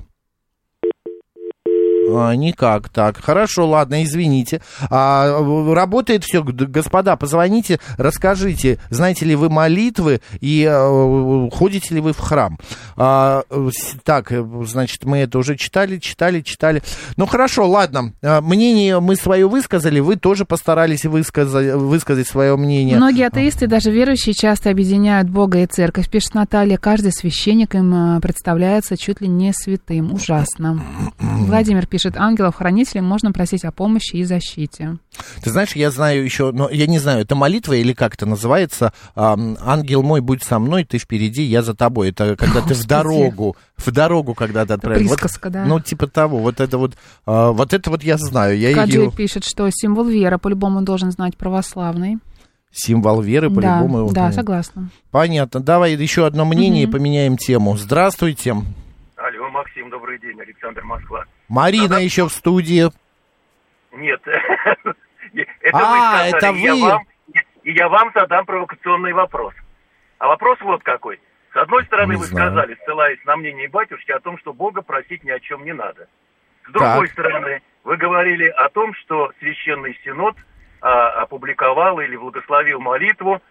А, 2.10 2.34
никак, 2.34 2.90
так. 2.90 3.18
Хорошо, 3.18 3.68
ладно, 3.68 4.04
извините. 4.04 4.62
А, 4.90 5.40
работает 5.74 6.24
все, 6.24 6.44
господа, 6.44 7.16
позвоните, 7.16 7.80
расскажите, 7.98 8.80
знаете 8.90 9.26
ли 9.26 9.36
вы 9.36 9.50
молитвы 9.50 10.22
и 10.40 10.68
э, 10.70 11.50
ходите 11.52 11.96
ли 11.96 12.02
вы 12.02 12.14
в 12.14 12.20
храм. 12.20 12.58
А, 12.96 13.44
так, 14.04 14.32
значит, 14.64 15.06
мы 15.06 15.20
это 15.20 15.40
уже 15.40 15.56
читали, 15.56 15.98
читали, 15.98 16.42
читали. 16.42 16.82
Ну 17.16 17.26
хорошо, 17.26 17.68
ладно. 17.68 18.14
А, 18.22 18.42
Мнение 18.42 19.00
мы 19.00 19.16
свое 19.16 19.48
высказали, 19.48 20.00
вы 20.00 20.16
тоже 20.16 20.46
постарались 20.46 21.06
высказать, 21.06 21.76
высказать 21.76 22.28
свое 22.28 22.56
мнение. 22.56 22.98
Многие 22.98 23.28
атеисты, 23.28 23.68
даже 23.68 23.92
верующие, 23.92 24.34
часто 24.34 24.70
объединяют 24.70 25.30
Бога 25.30 25.60
и 25.60 25.66
церковь. 25.66 26.10
Пишет 26.10 26.34
Наталья, 26.36 26.78
каждый 26.78 27.12
священник 27.12 27.76
им 27.76 28.18
э, 28.18 28.20
представляется 28.22 28.98
чуть 28.98 29.22
ли 29.22 29.28
не 29.28 29.52
святым. 29.54 30.14
Ужасно. 30.14 30.82
Владимир 31.20 31.86
пишет, 31.86 31.97
ангелов-хранителей 32.06 33.02
можно 33.02 33.32
просить 33.32 33.66
о 33.66 33.72
помощи 33.72 34.18
и 34.18 34.24
защите. 34.24 34.98
Ты 35.44 35.50
знаешь, 35.50 35.76
я 35.76 35.90
знаю 35.92 36.24
еще, 36.24 36.52
но 36.52 36.70
я 36.70 36.88
не 36.88 37.00
знаю, 37.00 37.22
это 37.22 37.36
молитва 37.36 37.74
или 37.74 37.94
как 37.94 38.14
это 38.14 38.26
называется? 38.26 38.94
Ангел 39.16 40.04
мой, 40.04 40.22
будь 40.22 40.44
со 40.44 40.60
мной, 40.60 40.84
ты 40.84 40.98
впереди, 40.98 41.44
я 41.44 41.62
за 41.62 41.74
тобой. 41.74 42.10
Это 42.10 42.36
когда 42.36 42.62
ты 42.68 42.74
в 42.74 42.86
дорогу, 42.86 43.56
в 43.78 43.92
дорогу, 43.92 44.34
когда 44.34 44.66
ты 44.66 44.74
отправишь. 44.74 45.08
Вот, 45.08 45.20
присказка, 45.20 45.50
да. 45.50 45.66
Ну, 45.66 45.80
типа 45.80 46.08
того, 46.08 46.40
вот 46.40 46.60
это 46.60 46.78
вот, 46.78 46.94
а, 47.26 47.52
вот 47.52 47.74
это 47.74 47.90
вот 47.90 48.04
я 48.04 48.18
знаю. 48.18 48.58
Я 48.58 48.74
Каджи 48.74 49.00
ее 49.00 49.12
пишет, 49.12 49.44
что 49.44 49.68
символ 49.72 50.06
веры 50.06 50.38
по-любому 50.38 50.82
должен 50.82 51.12
знать 51.12 51.36
православный. 51.38 52.18
символ 52.72 53.22
веры, 53.22 53.50
да, 53.50 53.56
по-любому. 53.80 54.12
да, 54.12 54.32
согласна. 54.32 54.90
Понятно. 55.12 55.60
Давай 55.62 55.94
еще 55.94 56.26
одно 56.28 56.46
мнение 56.46 56.84
и 56.84 56.88
поменяем 56.88 57.38
тему. 57.38 57.76
Здравствуйте. 57.78 58.52
Алло, 58.52 59.50
Максим, 59.52 59.90
добрый 59.90 60.20
день, 60.20 60.40
Александр 60.40 60.84
Москва. 60.84 61.26
Марина 61.48 61.96
еще 61.96 62.28
в 62.28 62.32
студии. 62.32 62.90
Нет, 63.92 64.22
это 64.28 65.78
А, 65.78 66.24
вы 66.24 66.30
это 66.30 66.48
я 66.52 66.74
вы. 66.76 66.82
вам- 66.82 67.04
и 67.64 67.72
я 67.72 67.90
вам 67.90 68.12
задам 68.14 68.46
провокационный 68.46 69.14
вопрос. 69.14 69.54
А 70.20 70.28
вопрос 70.28 70.58
вот 70.62 70.84
какой. 70.84 71.20
С 71.54 71.58
одной 71.58 71.84
стороны, 71.86 72.14
Не 72.14 72.18
вы 72.18 72.26
знаю. 72.26 72.52
сказали, 72.52 72.78
ссылаясь 72.86 73.24
на 73.26 73.36
мнение 73.36 73.68
батюшки, 73.68 74.12
о 74.12 74.20
том, 74.20 74.38
что 74.38 74.54
Бога 74.54 74.82
просить 74.82 75.24
ни 75.24 75.32
о 75.32 75.40
чем 75.40 75.66
не 75.66 75.74
надо. 75.74 76.08
С 76.68 76.72
другой 76.72 77.08
Так. 77.08 77.12
стороны, 77.14 77.62
вы 77.84 77.98
говорили 77.98 78.46
о 78.48 78.70
том, 78.70 78.94
что 78.94 79.32
Священный 79.40 79.98
Синод 80.04 80.36
а, 80.82 81.22
опубликовал 81.24 82.00
или 82.00 82.16
благословил 82.16 82.80
молитву 82.80 83.42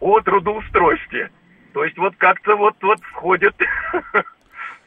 о 0.00 0.20
трудоустройстве. 0.20 1.30
То 1.74 1.84
есть 1.84 1.98
вот 1.98 2.14
как-то 2.16 2.56
вот, 2.56 2.76
вот 2.82 3.00
входит 3.12 3.54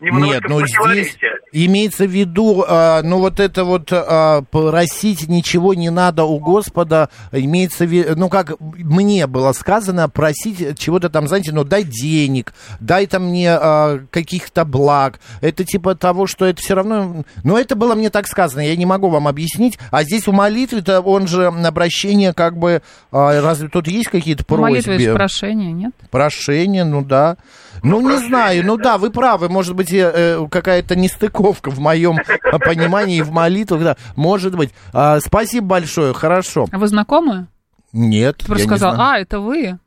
Нет, 0.02 0.44
ну 0.50 0.66
здесь 0.66 1.16
имеется 1.52 2.06
в 2.06 2.10
виду, 2.10 2.66
а, 2.68 3.02
ну 3.04 3.20
вот 3.20 3.40
это 3.40 3.64
вот 3.64 3.90
а, 3.92 4.42
просить 4.50 5.28
ничего 5.28 5.74
не 5.76 5.92
надо 5.92 6.24
у 6.24 6.40
Господа, 6.40 7.10
имеется 7.32 7.86
в 7.86 7.90
виду, 7.90 8.14
ну 8.16 8.30
как 8.30 8.60
мне 8.60 9.28
было 9.28 9.52
сказано, 9.52 10.10
просить 10.10 10.80
чего-то 10.80 11.10
там, 11.10 11.28
знаете, 11.28 11.52
ну 11.52 11.64
дай 11.64 11.84
денег, 11.84 12.54
дай 12.80 13.06
там 13.06 13.26
мне 13.30 13.52
а, 13.52 14.00
каких-то 14.10 14.66
благ. 14.66 15.20
Это 15.42 15.64
типа 15.64 15.94
того, 15.94 16.26
что 16.26 16.46
это 16.46 16.62
все 16.62 16.74
равно, 16.74 17.24
ну 17.44 17.58
это 17.58 17.76
было 17.76 17.94
мне 17.94 18.10
так 18.10 18.28
сказано, 18.28 18.62
я 18.62 18.76
не 18.76 18.86
могу 18.88 19.10
вам 19.10 19.28
объяснить. 19.28 19.78
А 19.92 20.04
здесь 20.04 20.28
у 20.28 20.32
молитвы-то 20.32 21.02
он 21.02 21.28
же 21.28 21.46
обращение 21.46 22.34
как 22.34 22.58
бы, 22.58 22.82
а, 23.12 23.40
разве 23.42 23.68
тут 23.68 23.88
есть 23.88 24.10
какие-то 24.10 24.46
просьбы? 24.46 24.96
из 24.96 25.14
прошения, 25.14 25.72
нет? 25.72 25.94
Прошение, 26.10 26.84
ну 26.84 27.04
да. 27.04 27.38
Ну, 27.84 28.02
не 28.02 28.18
знаю, 28.28 28.66
ну 28.66 28.78
да, 28.78 28.98
вы 28.98 29.10
правы, 29.10 29.50
может 29.50 29.76
быть, 29.76 29.92
э, 29.92 30.12
э, 30.14 30.48
какая-то 30.50 30.96
нестыковка 30.96 31.72
в 31.72 31.80
моем 31.80 32.18
понимании 32.66 33.18
и 33.18 33.22
в 33.22 33.32
молитвах, 33.32 33.84
да, 33.84 33.98
может 34.16 34.56
быть. 34.56 34.72
А, 34.94 35.20
спасибо 35.20 35.68
большое, 35.68 36.14
хорошо. 36.14 36.68
А 36.72 36.78
вы 36.78 36.88
знакомы? 36.88 37.48
Нет, 37.94 38.38
Ты 38.38 38.46
просто 38.46 38.64
не 38.64 38.68
сказал, 38.68 38.96
а, 38.98 39.18
это 39.18 39.40
вы? 39.40 39.80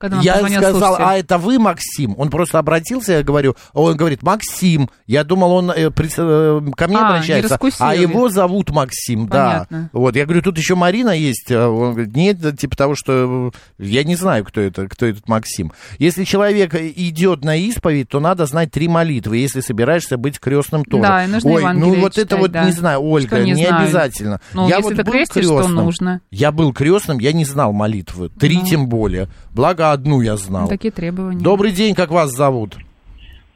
Когда 0.00 0.16
нам 0.16 0.24
Я 0.24 0.36
сказал, 0.38 0.72
слушатель. 0.72 1.04
а 1.04 1.18
это 1.18 1.36
вы, 1.36 1.58
Максим? 1.58 2.14
Он 2.16 2.30
просто 2.30 2.58
обратился, 2.58 3.12
я 3.12 3.22
говорю, 3.22 3.54
он 3.74 3.96
говорит, 3.96 4.22
Максим. 4.22 4.88
Я 5.06 5.24
думал, 5.24 5.52
он 5.52 5.70
э, 5.70 5.90
при- 5.90 6.08
э, 6.16 6.70
ко 6.74 6.88
мне 6.88 6.96
А, 6.96 7.08
обращается, 7.08 7.58
а 7.80 7.94
его 7.94 8.30
зовут 8.30 8.70
Максим, 8.70 9.28
Понятно. 9.28 9.90
да. 9.92 9.98
Вот, 9.98 10.16
я 10.16 10.24
говорю, 10.24 10.40
тут 10.40 10.56
еще 10.56 10.74
Марина 10.74 11.10
есть. 11.10 11.52
А 11.52 11.68
Он 11.68 11.92
говорит, 11.92 12.16
нет, 12.16 12.58
типа 12.58 12.76
того, 12.76 12.94
что 12.94 13.52
э, 13.78 13.84
я 13.84 14.02
не 14.04 14.16
знаю, 14.16 14.44
кто 14.46 14.62
это, 14.62 14.88
кто 14.88 15.04
этот 15.04 15.28
Максим. 15.28 15.70
Если 15.98 16.24
человек 16.24 16.74
идет 16.74 17.44
на 17.44 17.56
исповедь, 17.56 18.08
то 18.08 18.20
надо 18.20 18.46
знать 18.46 18.70
три 18.70 18.88
молитвы, 18.88 19.36
если 19.36 19.60
собираешься 19.60 20.16
быть 20.16 20.40
крестным 20.40 20.82
тоже. 20.86 21.02
Да, 21.02 21.24
и 21.24 21.26
нужно 21.26 21.50
Ой, 21.50 21.60
Евангелие 21.60 21.94
ну 21.94 22.00
вот 22.00 22.12
это 22.16 22.22
читать, 22.22 22.38
вот, 22.40 22.50
да. 22.52 22.64
не 22.64 22.72
знаю, 22.72 23.00
Ольга, 23.02 23.36
Что 23.36 23.44
не 23.44 23.50
не, 23.52 23.66
знаю? 23.66 23.82
обязательно. 23.84 24.40
Ну, 24.54 24.66
я 24.66 24.76
если 24.76 24.82
вот 24.88 24.96
ты 24.96 25.04
был 25.04 25.12
крестишь, 25.12 25.46
то 25.46 25.56
крестным. 25.58 25.74
нужно. 25.76 26.20
Я 26.30 26.52
был 26.52 26.72
крестным, 26.72 27.18
я 27.18 27.34
не 27.34 27.44
знал 27.44 27.74
молитвы. 27.74 28.30
Три 28.30 28.56
Ну. 28.56 28.64
тем 28.66 28.86
более. 28.88 29.28
Благо 29.52 29.89
одну 29.92 30.20
я 30.20 30.36
знал. 30.36 30.68
Такие 30.68 30.90
требования. 30.90 31.42
Добрый 31.42 31.72
день, 31.72 31.94
как 31.94 32.10
вас 32.10 32.30
зовут? 32.30 32.76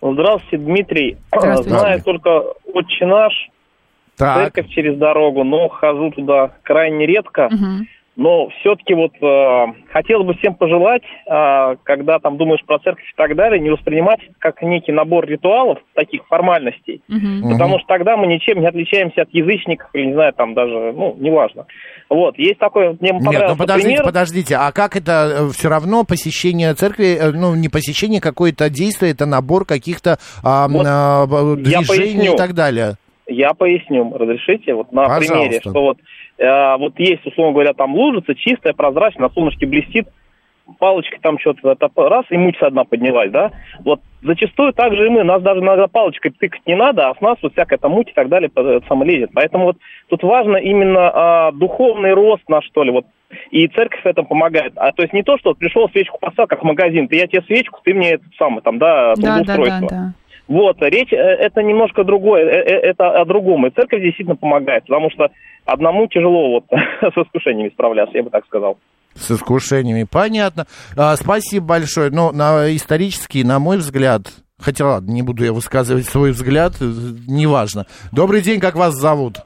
Здравствуйте, 0.02 0.58
Дмитрий. 0.58 1.16
Здравствуйте. 1.36 1.78
Знаю 1.78 2.02
только 2.02 2.40
«Отче 2.74 3.06
наш», 3.06 3.32
Так. 4.18 4.36
церковь 4.36 4.68
через 4.68 4.98
дорогу, 4.98 5.44
но 5.44 5.68
хожу 5.68 6.10
туда 6.10 6.52
крайне 6.62 7.06
редко. 7.06 7.48
Мгм. 7.50 7.86
Но 8.16 8.48
все-таки 8.60 8.94
вот 8.94 9.12
э, 9.20 9.66
хотелось 9.90 10.26
бы 10.26 10.34
всем 10.34 10.54
пожелать, 10.54 11.02
э, 11.26 11.76
когда 11.82 12.20
там 12.20 12.36
думаешь 12.36 12.64
про 12.64 12.78
церковь 12.78 13.10
и 13.10 13.16
так 13.16 13.34
далее, 13.34 13.60
не 13.60 13.70
воспринимать 13.70 14.20
как 14.38 14.62
некий 14.62 14.92
набор 14.92 15.26
ритуалов, 15.26 15.78
таких 15.94 16.24
формальностей. 16.28 17.02
Мгм. 17.08 17.50
Потому 17.52 17.78
что 17.78 17.88
тогда 17.88 18.16
мы 18.16 18.28
ничем 18.28 18.60
не 18.60 18.68
отличаемся 18.68 19.22
от 19.22 19.30
язычников, 19.32 19.90
или, 19.94 20.06
не 20.06 20.14
знаю, 20.14 20.32
там 20.32 20.54
даже, 20.54 20.92
ну, 20.92 21.16
неважно. 21.18 21.66
Вот, 22.08 22.38
есть 22.38 22.58
такой, 22.58 22.96
мне 23.00 23.10
Нет, 23.10 23.44
ну 23.48 23.56
подождите, 23.56 23.88
пример. 23.88 24.04
подождите, 24.04 24.56
а 24.56 24.70
как 24.70 24.94
это 24.94 25.48
все 25.52 25.68
равно 25.68 26.04
посещение 26.04 26.72
церкви, 26.74 27.16
э, 27.18 27.32
ну 27.32 27.56
не 27.56 27.68
посещение 27.68 28.20
какое-то 28.20 28.70
действие, 28.70 29.12
это 29.12 29.26
набор 29.26 29.64
каких-то 29.64 30.18
а, 30.44 30.68
Вот 30.68 31.58
я 31.58 31.80
движений 31.80 32.32
и 32.32 32.36
так 32.36 32.54
далее? 32.54 32.94
Я 33.26 33.54
поясню, 33.54 34.12
разрешите, 34.16 34.74
вот 34.74 34.92
на 34.92 35.04
Пожалуйста. 35.04 35.32
примере, 35.32 35.60
что 35.60 35.80
вот, 35.80 35.98
э, 36.38 36.76
вот 36.76 36.98
есть, 36.98 37.24
условно 37.26 37.52
говоря, 37.52 37.72
там 37.72 37.94
лужица 37.94 38.34
чистая, 38.34 38.72
прозрачная, 38.72 39.28
на 39.28 39.34
солнышке 39.34 39.66
блестит, 39.66 40.08
палочкой 40.78 41.18
там 41.20 41.38
что-то 41.38 41.72
это 41.72 41.90
раз, 41.96 42.24
и 42.30 42.36
муть 42.36 42.56
со 42.58 42.70
дна 42.70 42.84
поднялась, 42.84 43.30
да? 43.30 43.52
Вот 43.84 44.00
зачастую 44.22 44.72
так 44.72 44.94
же 44.94 45.06
и 45.06 45.10
мы, 45.10 45.22
нас 45.22 45.42
даже 45.42 45.60
иногда 45.60 45.86
палочкой 45.86 46.32
тыкать 46.32 46.62
не 46.66 46.74
надо, 46.74 47.08
а 47.08 47.14
с 47.14 47.20
нас 47.20 47.36
вот 47.42 47.52
всякая 47.52 47.78
там 47.78 47.92
муть 47.92 48.10
и 48.10 48.14
так 48.14 48.28
далее 48.28 48.50
э, 48.54 48.80
сам 48.88 49.02
лезет. 49.02 49.30
Поэтому 49.34 49.64
вот 49.64 49.76
тут 50.08 50.22
важно 50.22 50.56
именно 50.56 51.10
а, 51.12 51.52
духовный 51.52 52.14
рост 52.14 52.42
наш, 52.48 52.64
что 52.66 52.82
ли, 52.82 52.90
вот 52.90 53.06
и 53.50 53.66
церковь 53.68 54.02
в 54.02 54.06
этом 54.06 54.26
помогает. 54.26 54.72
А 54.76 54.92
то 54.92 55.02
есть 55.02 55.12
не 55.12 55.22
то, 55.22 55.36
что 55.38 55.50
вот 55.50 55.58
пришел 55.58 55.88
свечку 55.90 56.18
поставил, 56.18 56.48
как 56.48 56.62
в 56.62 56.66
магазин, 56.66 57.08
ты 57.08 57.16
я 57.16 57.26
тебе 57.26 57.42
свечку, 57.42 57.80
ты 57.82 57.92
мне 57.92 58.12
этот 58.12 58.34
самый 58.38 58.62
там, 58.62 58.78
да, 58.78 59.14
Да, 59.16 59.42
да, 59.44 59.56
да, 59.56 59.80
да. 59.88 60.12
Вот, 60.46 60.76
речь 60.82 61.12
э, 61.12 61.16
это 61.16 61.62
немножко 61.62 62.04
другое, 62.04 62.44
э, 62.44 62.64
э, 62.64 62.78
это 62.90 63.10
о 63.18 63.24
другом. 63.24 63.66
И 63.66 63.70
церковь 63.70 64.02
действительно 64.02 64.36
помогает, 64.36 64.84
потому 64.84 65.10
что 65.10 65.30
одному 65.64 66.06
тяжело 66.08 66.50
вот 66.52 66.64
с 66.70 67.16
искушениями 67.18 67.70
справляться, 67.70 68.16
я 68.16 68.22
бы 68.24 68.30
так 68.30 68.44
сказал. 68.46 68.78
С 69.14 69.30
искушениями, 69.30 70.06
понятно. 70.10 70.66
А, 70.96 71.14
спасибо 71.16 71.66
большое. 71.66 72.10
Но 72.10 72.32
на 72.32 72.74
исторический, 72.74 73.44
на 73.44 73.58
мой 73.60 73.76
взгляд, 73.78 74.22
хотя 74.58 74.86
ладно, 74.86 75.12
не 75.12 75.22
буду 75.22 75.44
я 75.44 75.52
высказывать 75.52 76.06
свой 76.06 76.32
взгляд, 76.32 76.72
э, 76.80 76.84
неважно. 77.28 77.86
Добрый 78.12 78.40
день, 78.42 78.58
как 78.60 78.74
вас 78.74 78.94
зовут? 78.94 79.36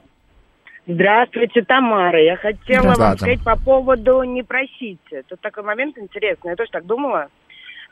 Здравствуйте, 0.87 1.61
Тамара. 1.61 2.19
Я 2.19 2.35
хотела 2.37 2.95
Да, 2.95 3.09
вам 3.09 3.17
сказать 3.17 3.43
по 3.43 3.55
поводу 3.55 4.23
«не 4.23 4.41
просите». 4.41 5.21
Тут 5.27 5.39
такой 5.39 5.63
момент 5.63 5.95
интересный. 5.99 6.49
Я 6.49 6.55
тоже 6.55 6.71
так 6.71 6.87
думала. 6.87 7.27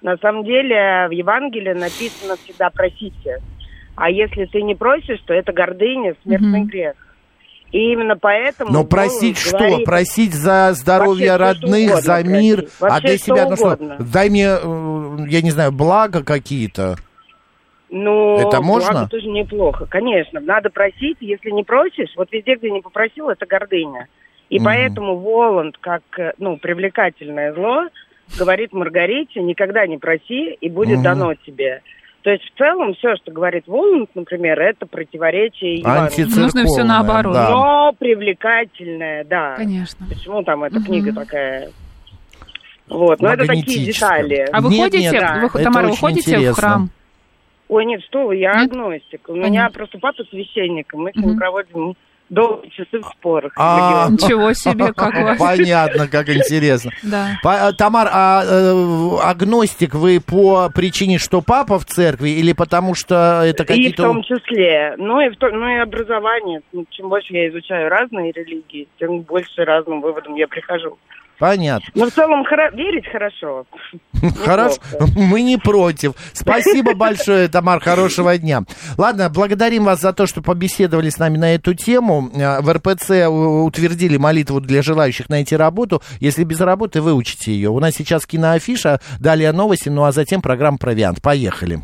На 0.01 0.17
самом 0.17 0.43
деле 0.43 1.05
в 1.07 1.11
Евангелии 1.11 1.73
написано 1.73 2.37
всегда 2.37 2.71
«просите». 2.71 3.37
А 3.95 4.09
если 4.09 4.45
ты 4.45 4.63
не 4.63 4.73
просишь, 4.73 5.19
то 5.27 5.33
это 5.33 5.53
гордыня, 5.53 6.15
смертный 6.23 6.61
Мгм. 6.61 6.67
грех. 6.69 6.93
И 7.71 7.91
именно 7.91 8.15
поэтому... 8.17 8.71
Но 8.71 8.83
просить 8.85 9.37
что? 9.37 9.57
говорит- 9.57 9.85
Просить 9.85 10.33
за 10.33 10.71
здоровье 10.73 11.35
родных, 11.35 11.89
угодно 11.91 12.01
за 12.01 12.23
мир, 12.23 12.57
просить. 12.61 12.73
а 12.79 12.83
Вообще 12.89 13.07
для 13.07 13.17
что 13.17 13.25
себя, 13.25 13.49
ну 13.49 13.55
что, 13.57 13.77
дай 14.13 14.29
мне, 14.29 14.45
э, 14.47 15.17
я 15.29 15.41
не 15.41 15.51
знаю, 15.51 15.71
благо 15.71 16.23
какие-то. 16.23 16.95
Ну, 17.89 18.35
Это 18.37 18.61
благо 18.61 18.61
можно? 18.65 19.07
тоже 19.07 19.27
неплохо. 19.27 19.85
Конечно, 19.85 20.39
надо 20.39 20.69
просить. 20.69 21.17
Если 21.21 21.51
не 21.51 21.63
просишь, 21.63 22.09
вот 22.17 22.29
везде, 22.31 22.55
где 22.55 22.69
не 22.69 22.81
попросил, 22.81 23.29
это 23.29 23.45
гордыня. 23.45 24.07
И 24.49 24.57
Мгм. 24.57 24.65
поэтому 24.65 25.17
Воланд, 25.17 25.77
как, 25.79 26.03
э, 26.17 26.33
ну, 26.37 26.57
привлекательное 26.57 27.53
зло, 27.53 27.83
говорит 28.37 28.73
Маргарите, 28.73 29.41
никогда 29.41 29.85
не 29.87 29.97
проси, 29.97 30.53
и 30.59 30.69
будет 30.69 30.95
Мгм. 30.97 31.03
дано 31.03 31.33
тебе. 31.35 31.81
То 32.23 32.31
есть 32.31 32.43
в 32.43 32.57
целом 32.57 32.93
все, 32.95 33.15
что 33.15 33.31
говорит 33.31 33.63
Воланд, 33.67 34.09
например, 34.15 34.59
это 34.59 34.85
противоречие. 34.85 35.81
Антицерковное, 35.85 36.43
Нужно 36.43 36.65
всё 36.65 36.83
наоборот. 36.83 37.33
да. 37.33 37.49
Но 37.49 37.93
привлекательное, 37.97 39.23
да. 39.23 39.55
Конечно. 39.55 40.05
Почему 40.09 40.43
там 40.43 40.63
эта 40.63 40.75
Мгм. 40.79 40.85
книга 40.85 41.13
такая? 41.13 41.69
Вот, 42.89 43.21
но 43.21 43.29
это 43.33 43.45
такие 43.45 43.63
Магнетическая. 43.65 44.23
детали. 44.23 44.45
А 44.51 44.61
вы 44.61 44.69
Нет, 44.69 44.81
ходите, 44.83 45.03
нет, 45.11 45.13
вы, 45.41 45.47
это 45.47 45.63
Тамара, 45.63 45.87
вы 45.87 45.97
ходите 45.97 46.21
в 46.31 46.33
интересно. 46.33 46.53
храм? 46.61 46.89
Ой, 47.69 47.85
нет, 47.85 48.01
что 48.03 48.27
вы, 48.27 48.37
я 48.37 48.53
Нет? 48.61 48.71
агностик. 48.71 49.27
У 49.29 49.35
меня 49.35 49.69
просто 49.69 49.97
папа 49.99 50.23
священник, 50.29 50.93
и 50.93 50.97
мы 50.97 51.11
с 51.11 51.15
ним 51.15 51.29
Мгм. 51.31 51.37
проводим 51.37 51.95
долгие 52.29 52.69
часы 52.69 52.99
в 52.99 53.05
спорах. 53.07 53.51
А. 53.57 54.07
Ничего 54.09 54.53
себе, 54.53 54.93
как 54.93 55.13
у 55.19 55.23
вас. 55.23 55.37
Понятно, 55.37 56.07
как 56.07 56.29
интересно. 56.29 56.91
Да. 57.03 57.37
Па- 57.43 57.69
э, 57.69 57.73
Тамар, 57.73 58.09
а 58.11 58.43
э, 58.45 59.17
агностик 59.23 59.93
вы 59.95 60.19
по 60.19 60.69
причине, 60.73 61.17
что 61.17 61.41
папа 61.41 61.79
в 61.79 61.85
церкви, 61.85 62.29
или 62.29 62.53
потому 62.53 62.95
что 62.95 63.41
это 63.43 63.63
И 63.63 63.65
в 63.65 63.67
какие-то... 63.67 64.03
том 64.03 64.23
числе. 64.23 64.95
Ну 64.97 65.19
и, 65.21 65.29
в 65.29 65.37
то- 65.37 65.49
ну 65.51 65.67
и 65.69 65.77
образование. 65.79 66.61
Ну, 66.71 66.85
чем 66.89 67.09
больше 67.09 67.33
я 67.33 67.49
изучаю 67.49 67.89
разные 67.89 68.31
религии, 68.31 68.87
тем 68.99 69.21
больше 69.21 69.63
разным 69.63 70.01
выводам 70.01 70.35
я 70.35 70.47
прихожу. 70.47 70.97
Понятно. 71.39 71.87
Но 71.93 72.09
в 72.09 72.13
целом 72.13 72.43
хоро- 72.45 72.75
верить 72.75 73.05
хорошо. 73.11 73.65
Хорошо, 74.43 74.79
мы 75.15 75.43
не 75.43 75.57
против. 75.57 76.13
Спасибо 76.33 76.95
большое, 76.95 77.47
Тамар, 77.47 77.79
хорошего 77.79 78.35
дня. 78.37 78.63
Ладно, 78.97 79.29
благодарим 79.29 79.83
вас 79.85 80.01
за 80.01 80.13
то, 80.13 80.25
что 80.25 80.41
побеседовали 80.41 81.09
с 81.09 81.19
нами 81.19 81.37
на 81.37 81.53
эту 81.53 81.75
тему. 81.75 82.31
Э, 82.33 82.61
В 82.61 82.73
РПЦ 82.73 83.27
утвердили 83.29 84.17
молитву 84.17 84.59
для 84.59 84.81
желающих 84.81 85.29
найти 85.29 85.55
работу. 85.55 86.01
Если 86.19 86.43
без 86.43 86.59
работы, 86.59 87.01
выучите 87.01 87.51
ее. 87.51 87.69
У 87.69 87.79
нас 87.79 87.93
сейчас 87.93 88.25
киноафиша, 88.25 88.99
далее 89.19 89.51
новости, 89.51 89.89
ну 89.89 90.03
а 90.05 90.11
затем 90.11 90.41
программа 90.41 90.77
«Провиант». 90.79 91.21
Поехали. 91.21 91.81